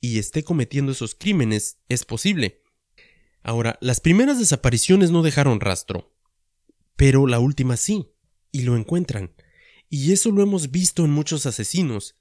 y 0.00 0.18
esté 0.18 0.42
cometiendo 0.42 0.92
esos 0.92 1.14
crímenes 1.14 1.78
es 1.88 2.04
posible. 2.04 2.62
Ahora, 3.42 3.78
las 3.80 4.00
primeras 4.00 4.38
desapariciones 4.38 5.10
no 5.10 5.22
dejaron 5.22 5.60
rastro, 5.60 6.14
pero 6.96 7.26
la 7.26 7.38
última 7.38 7.76
sí, 7.76 8.14
y 8.50 8.62
lo 8.62 8.76
encuentran. 8.76 9.34
Y 9.90 10.12
eso 10.12 10.30
lo 10.30 10.42
hemos 10.42 10.70
visto 10.70 11.04
en 11.04 11.10
muchos 11.10 11.44
asesinos. 11.44 12.16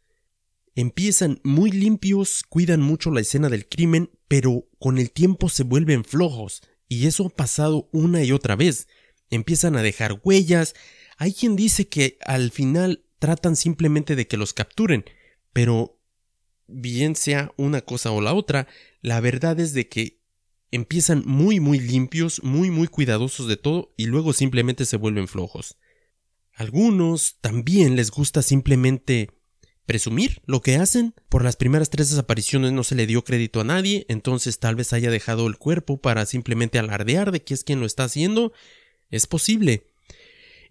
Empiezan 0.75 1.39
muy 1.43 1.71
limpios, 1.71 2.43
cuidan 2.47 2.81
mucho 2.81 3.11
la 3.11 3.21
escena 3.21 3.49
del 3.49 3.67
crimen, 3.67 4.09
pero 4.27 4.67
con 4.79 4.97
el 4.97 5.11
tiempo 5.11 5.49
se 5.49 5.63
vuelven 5.63 6.05
flojos, 6.05 6.61
y 6.87 7.07
eso 7.07 7.27
ha 7.27 7.29
pasado 7.29 7.89
una 7.91 8.23
y 8.23 8.31
otra 8.31 8.55
vez 8.55 8.87
empiezan 9.31 9.75
a 9.75 9.81
dejar 9.81 10.21
huellas. 10.23 10.75
Hay 11.17 11.33
quien 11.33 11.55
dice 11.55 11.87
que 11.87 12.19
al 12.25 12.51
final 12.51 13.05
tratan 13.17 13.55
simplemente 13.55 14.15
de 14.15 14.27
que 14.27 14.37
los 14.37 14.53
capturen, 14.53 15.05
pero 15.53 15.97
bien 16.67 17.15
sea 17.15 17.51
una 17.57 17.81
cosa 17.81 18.11
o 18.11 18.21
la 18.21 18.33
otra, 18.33 18.67
la 19.01 19.19
verdad 19.19 19.59
es 19.59 19.73
de 19.73 19.87
que 19.87 20.21
empiezan 20.69 21.23
muy 21.25 21.59
muy 21.59 21.79
limpios, 21.79 22.43
muy 22.43 22.69
muy 22.69 22.87
cuidadosos 22.87 23.47
de 23.47 23.57
todo 23.57 23.93
y 23.97 24.05
luego 24.05 24.33
simplemente 24.33 24.85
se 24.85 24.97
vuelven 24.97 25.27
flojos. 25.27 25.77
Algunos 26.53 27.37
también 27.41 27.95
les 27.95 28.11
gusta 28.11 28.41
simplemente 28.41 29.31
presumir 29.91 30.41
lo 30.45 30.61
que 30.61 30.77
hacen. 30.77 31.13
Por 31.27 31.43
las 31.43 31.57
primeras 31.57 31.89
tres 31.89 32.09
desapariciones 32.09 32.71
no 32.71 32.85
se 32.85 32.95
le 32.95 33.07
dio 33.07 33.25
crédito 33.25 33.59
a 33.59 33.65
nadie, 33.65 34.05
entonces 34.07 34.57
tal 34.57 34.75
vez 34.77 34.93
haya 34.93 35.11
dejado 35.11 35.47
el 35.47 35.57
cuerpo 35.57 35.97
para 35.97 36.25
simplemente 36.25 36.79
alardear 36.79 37.33
de 37.33 37.43
que 37.43 37.53
es 37.53 37.65
quien 37.65 37.81
lo 37.81 37.85
está 37.85 38.05
haciendo 38.05 38.53
es 39.09 39.27
posible. 39.27 39.87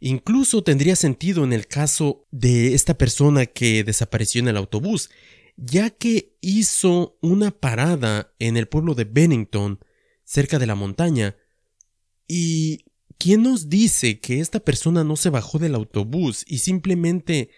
Incluso 0.01 0.65
tendría 0.65 0.97
sentido 0.97 1.45
en 1.45 1.53
el 1.53 1.67
caso 1.67 2.27
de 2.31 2.73
esta 2.73 2.97
persona 2.97 3.45
que 3.45 3.85
desapareció 3.85 4.41
en 4.41 4.49
el 4.49 4.57
autobús, 4.57 5.11
ya 5.59 5.91
que 5.91 6.33
hizo 6.41 7.19
una 7.21 7.51
parada 7.51 8.33
en 8.39 8.57
el 8.57 8.69
pueblo 8.69 8.95
de 8.95 9.05
Bennington, 9.05 9.81
cerca 10.25 10.59
de 10.59 10.67
la 10.67 10.77
montaña. 10.77 11.37
¿Y 12.27 12.87
quién 13.19 13.43
nos 13.43 13.69
dice 13.69 14.19
que 14.19 14.41
esta 14.41 14.61
persona 14.61 15.05
no 15.05 15.17
se 15.17 15.29
bajó 15.29 15.59
del 15.59 15.75
autobús 15.75 16.43
y 16.49 16.61
simplemente 16.61 17.51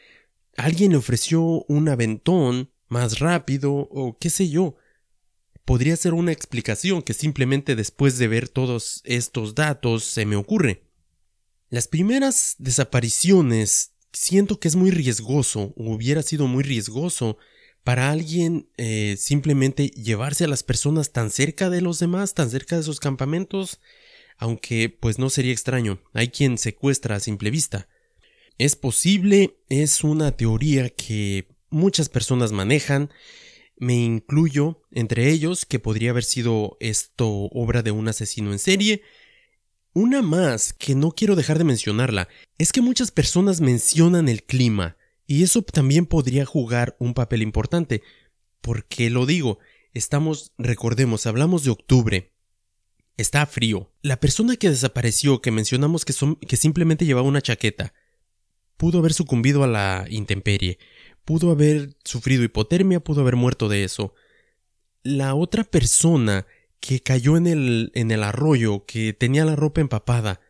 alguien 0.56 0.92
le 0.92 0.98
ofreció 0.98 1.42
un 1.68 1.88
aventón 1.88 2.70
más 2.88 3.18
rápido 3.18 3.72
o 3.72 4.16
qué 4.18 4.30
sé 4.30 4.48
yo? 4.48 4.76
podría 5.64 5.96
ser 5.96 6.14
una 6.14 6.32
explicación 6.32 7.02
que 7.02 7.14
simplemente 7.14 7.76
después 7.76 8.18
de 8.18 8.28
ver 8.28 8.48
todos 8.48 9.00
estos 9.04 9.54
datos 9.54 10.04
se 10.04 10.26
me 10.26 10.36
ocurre. 10.36 10.84
Las 11.68 11.88
primeras 11.88 12.56
desapariciones 12.58 13.92
siento 14.12 14.60
que 14.60 14.68
es 14.68 14.76
muy 14.76 14.90
riesgoso, 14.90 15.72
o 15.76 15.94
hubiera 15.94 16.22
sido 16.22 16.46
muy 16.46 16.62
riesgoso, 16.62 17.38
para 17.84 18.10
alguien 18.10 18.68
eh, 18.76 19.16
simplemente 19.18 19.88
llevarse 19.88 20.44
a 20.44 20.48
las 20.48 20.62
personas 20.62 21.12
tan 21.12 21.30
cerca 21.30 21.70
de 21.70 21.80
los 21.80 21.98
demás, 21.98 22.34
tan 22.34 22.50
cerca 22.50 22.76
de 22.76 22.82
sus 22.82 23.00
campamentos, 23.00 23.80
aunque 24.36 24.88
pues 24.88 25.18
no 25.18 25.30
sería 25.30 25.52
extraño, 25.52 26.00
hay 26.12 26.28
quien 26.28 26.58
secuestra 26.58 27.16
a 27.16 27.20
simple 27.20 27.50
vista. 27.50 27.88
Es 28.62 28.76
posible, 28.76 29.58
es 29.68 30.04
una 30.04 30.36
teoría 30.36 30.88
que 30.88 31.48
muchas 31.68 32.08
personas 32.08 32.52
manejan, 32.52 33.10
me 33.76 33.96
incluyo 33.96 34.84
entre 34.92 35.30
ellos 35.30 35.66
que 35.66 35.80
podría 35.80 36.10
haber 36.10 36.22
sido 36.22 36.76
esto 36.78 37.28
obra 37.28 37.82
de 37.82 37.90
un 37.90 38.06
asesino 38.06 38.52
en 38.52 38.60
serie. 38.60 39.02
Una 39.94 40.22
más 40.22 40.72
que 40.72 40.94
no 40.94 41.10
quiero 41.10 41.34
dejar 41.34 41.58
de 41.58 41.64
mencionarla 41.64 42.28
es 42.56 42.70
que 42.70 42.82
muchas 42.82 43.10
personas 43.10 43.60
mencionan 43.60 44.28
el 44.28 44.44
clima 44.44 44.96
y 45.26 45.42
eso 45.42 45.62
también 45.62 46.06
podría 46.06 46.46
jugar 46.46 46.94
un 47.00 47.14
papel 47.14 47.42
importante. 47.42 48.00
¿Por 48.60 48.84
qué 48.84 49.10
lo 49.10 49.26
digo? 49.26 49.58
Estamos, 49.92 50.52
recordemos, 50.56 51.26
hablamos 51.26 51.64
de 51.64 51.70
octubre. 51.70 52.32
Está 53.16 53.44
frío. 53.44 53.92
La 54.02 54.20
persona 54.20 54.54
que 54.54 54.70
desapareció, 54.70 55.40
que 55.40 55.50
mencionamos 55.50 56.04
que, 56.04 56.12
son, 56.12 56.36
que 56.36 56.56
simplemente 56.56 57.06
llevaba 57.06 57.26
una 57.26 57.42
chaqueta, 57.42 57.92
pudo 58.82 58.98
haber 58.98 59.12
sucumbido 59.12 59.62
a 59.62 59.68
la 59.68 60.06
intemperie 60.10 60.78
pudo 61.24 61.50
haber 61.50 61.96
sufrido 62.04 62.42
hipotermia, 62.42 63.00
pudo 63.00 63.20
haber 63.20 63.36
muerto 63.36 63.68
de 63.68 63.84
eso. 63.84 64.14
La 65.02 65.34
otra 65.34 65.64
persona 65.64 66.46
que 66.80 67.00
cayó 67.00 67.36
en 67.36 67.46
el, 67.46 67.92
en 67.94 68.10
el 68.10 68.22
arroyo, 68.22 68.84
que 68.86 69.12
tenía 69.12 69.44
la 69.44 69.56
ropa 69.56 69.80
empapada, 69.80 70.40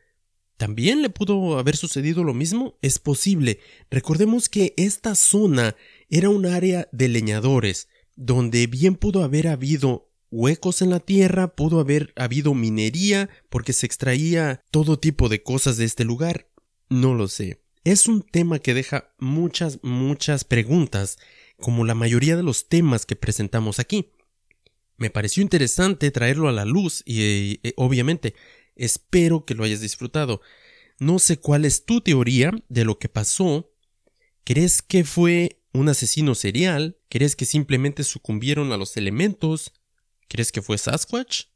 ¿también 0.56 1.02
le 1.02 1.10
pudo 1.10 1.58
haber 1.58 1.76
sucedido 1.76 2.24
lo 2.24 2.34
mismo? 2.34 2.78
Es 2.82 2.98
posible. 2.98 3.60
Recordemos 3.90 4.48
que 4.48 4.74
esta 4.76 5.14
zona 5.14 5.76
era 6.08 6.28
un 6.30 6.46
área 6.46 6.88
de 6.92 7.08
leñadores, 7.08 7.88
donde 8.16 8.66
bien 8.66 8.96
pudo 8.96 9.24
haber 9.24 9.48
habido 9.48 10.10
huecos 10.30 10.80
en 10.80 10.90
la 10.90 11.00
tierra, 11.00 11.54
pudo 11.54 11.80
haber 11.80 12.14
habido 12.16 12.54
minería, 12.54 13.28
porque 13.50 13.74
se 13.74 13.84
extraía 13.84 14.62
todo 14.70 14.98
tipo 14.98 15.28
de 15.28 15.42
cosas 15.42 15.76
de 15.76 15.84
este 15.84 16.04
lugar. 16.04 16.48
No 16.88 17.14
lo 17.14 17.28
sé. 17.28 17.61
Es 17.84 18.06
un 18.06 18.22
tema 18.22 18.60
que 18.60 18.74
deja 18.74 19.12
muchas, 19.18 19.80
muchas 19.82 20.44
preguntas, 20.44 21.18
como 21.58 21.84
la 21.84 21.94
mayoría 21.94 22.36
de 22.36 22.44
los 22.44 22.68
temas 22.68 23.06
que 23.06 23.16
presentamos 23.16 23.80
aquí. 23.80 24.12
Me 24.98 25.10
pareció 25.10 25.42
interesante 25.42 26.12
traerlo 26.12 26.48
a 26.48 26.52
la 26.52 26.64
luz 26.64 27.02
y, 27.04 27.60
eh, 27.64 27.74
obviamente 27.76 28.34
espero 28.76 29.44
que 29.44 29.54
lo 29.54 29.64
hayas 29.64 29.80
disfrutado. 29.80 30.40
No 31.00 31.18
sé 31.18 31.38
cuál 31.38 31.64
es 31.64 31.84
tu 31.84 32.00
teoría 32.00 32.52
de 32.68 32.84
lo 32.84 32.98
que 33.00 33.08
pasó. 33.08 33.72
¿Crees 34.44 34.80
que 34.80 35.02
fue 35.02 35.60
un 35.72 35.88
asesino 35.88 36.36
serial? 36.36 36.98
¿Crees 37.08 37.34
que 37.34 37.46
simplemente 37.46 38.04
sucumbieron 38.04 38.70
a 38.70 38.76
los 38.76 38.96
elementos? 38.96 39.72
¿Crees 40.28 40.52
que 40.52 40.62
fue 40.62 40.78
Sasquatch? 40.78 41.46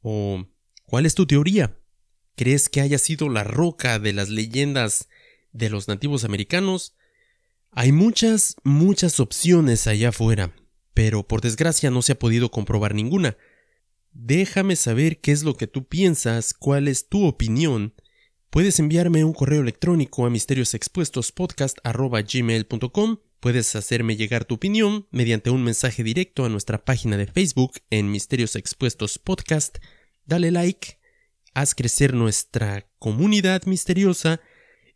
¿O 0.00 0.46
cuál 0.84 1.06
es 1.06 1.16
tu 1.16 1.26
teoría? 1.26 1.76
¿Crees 2.36 2.68
que 2.68 2.80
haya 2.80 2.98
sido 2.98 3.28
la 3.28 3.42
roca 3.42 3.98
de 3.98 4.12
las 4.12 4.28
leyendas 4.28 5.08
de 5.52 5.70
los 5.70 5.88
nativos 5.88 6.24
americanos? 6.24 6.94
Hay 7.72 7.92
muchas, 7.92 8.56
muchas 8.64 9.20
opciones 9.20 9.86
allá 9.86 10.08
afuera, 10.10 10.54
pero 10.94 11.26
por 11.26 11.40
desgracia 11.40 11.90
no 11.90 12.02
se 12.02 12.12
ha 12.12 12.18
podido 12.18 12.50
comprobar 12.50 12.94
ninguna. 12.94 13.38
Déjame 14.12 14.76
saber 14.76 15.20
qué 15.20 15.32
es 15.32 15.42
lo 15.44 15.56
que 15.56 15.66
tú 15.66 15.86
piensas, 15.86 16.52
cuál 16.52 16.88
es 16.88 17.08
tu 17.08 17.24
opinión. 17.26 17.94
Puedes 18.50 18.78
enviarme 18.80 19.24
un 19.24 19.32
correo 19.32 19.60
electrónico 19.60 20.26
a 20.26 20.30
misteriosexpuestospodcast.gmail.com 20.30 23.18
Puedes 23.40 23.74
hacerme 23.74 24.16
llegar 24.16 24.44
tu 24.44 24.56
opinión 24.56 25.06
mediante 25.10 25.48
un 25.48 25.64
mensaje 25.64 26.04
directo 26.04 26.44
a 26.44 26.50
nuestra 26.50 26.84
página 26.84 27.16
de 27.16 27.26
Facebook 27.26 27.72
en 27.88 28.10
Misterios 28.10 28.54
Expuestos 28.54 29.18
Podcast. 29.18 29.78
Dale 30.26 30.50
like, 30.50 30.98
haz 31.54 31.74
crecer 31.74 32.12
nuestra 32.12 32.86
comunidad 32.98 33.64
misteriosa 33.64 34.42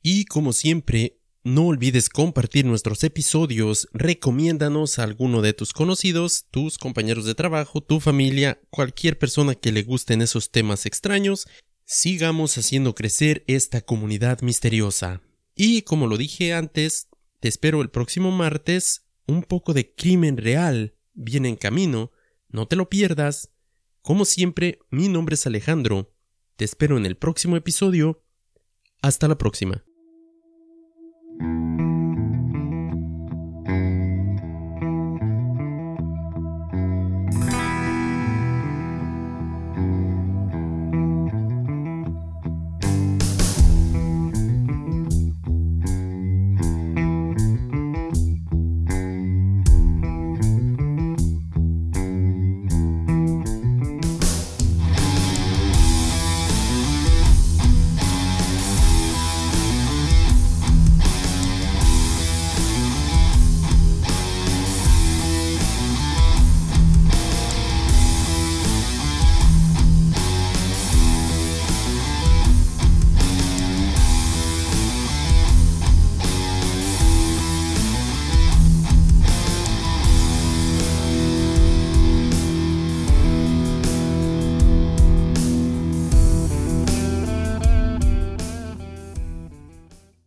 y 0.06 0.26
como 0.26 0.52
siempre 0.52 1.18
no 1.44 1.66
olvides 1.66 2.10
compartir 2.10 2.66
nuestros 2.66 3.02
episodios, 3.04 3.88
recomiéndanos 3.94 4.98
a 4.98 5.02
alguno 5.02 5.40
de 5.40 5.54
tus 5.54 5.72
conocidos, 5.72 6.44
tus 6.50 6.76
compañeros 6.76 7.24
de 7.24 7.34
trabajo, 7.34 7.80
tu 7.80 8.00
familia, 8.00 8.60
cualquier 8.68 9.18
persona 9.18 9.54
que 9.54 9.72
le 9.72 9.82
gusten 9.82 10.20
esos 10.20 10.50
temas 10.50 10.84
extraños. 10.84 11.48
Sigamos 11.86 12.58
haciendo 12.58 12.94
crecer 12.94 13.44
esta 13.46 13.80
comunidad 13.80 14.42
misteriosa. 14.42 15.22
Y 15.54 15.82
como 15.82 16.06
lo 16.06 16.18
dije 16.18 16.52
antes, 16.52 17.08
te 17.40 17.48
espero 17.48 17.80
el 17.80 17.88
próximo 17.88 18.30
martes. 18.30 19.06
Un 19.26 19.42
poco 19.42 19.72
de 19.72 19.94
crimen 19.94 20.36
real 20.36 20.94
viene 21.14 21.48
en 21.48 21.56
camino. 21.56 22.12
No 22.50 22.68
te 22.68 22.76
lo 22.76 22.90
pierdas. 22.90 23.52
Como 24.02 24.26
siempre, 24.26 24.80
mi 24.90 25.08
nombre 25.08 25.34
es 25.34 25.46
Alejandro. 25.46 26.14
Te 26.56 26.66
espero 26.66 26.98
en 26.98 27.06
el 27.06 27.16
próximo 27.16 27.56
episodio. 27.56 28.22
Hasta 29.00 29.28
la 29.28 29.38
próxima. 29.38 29.82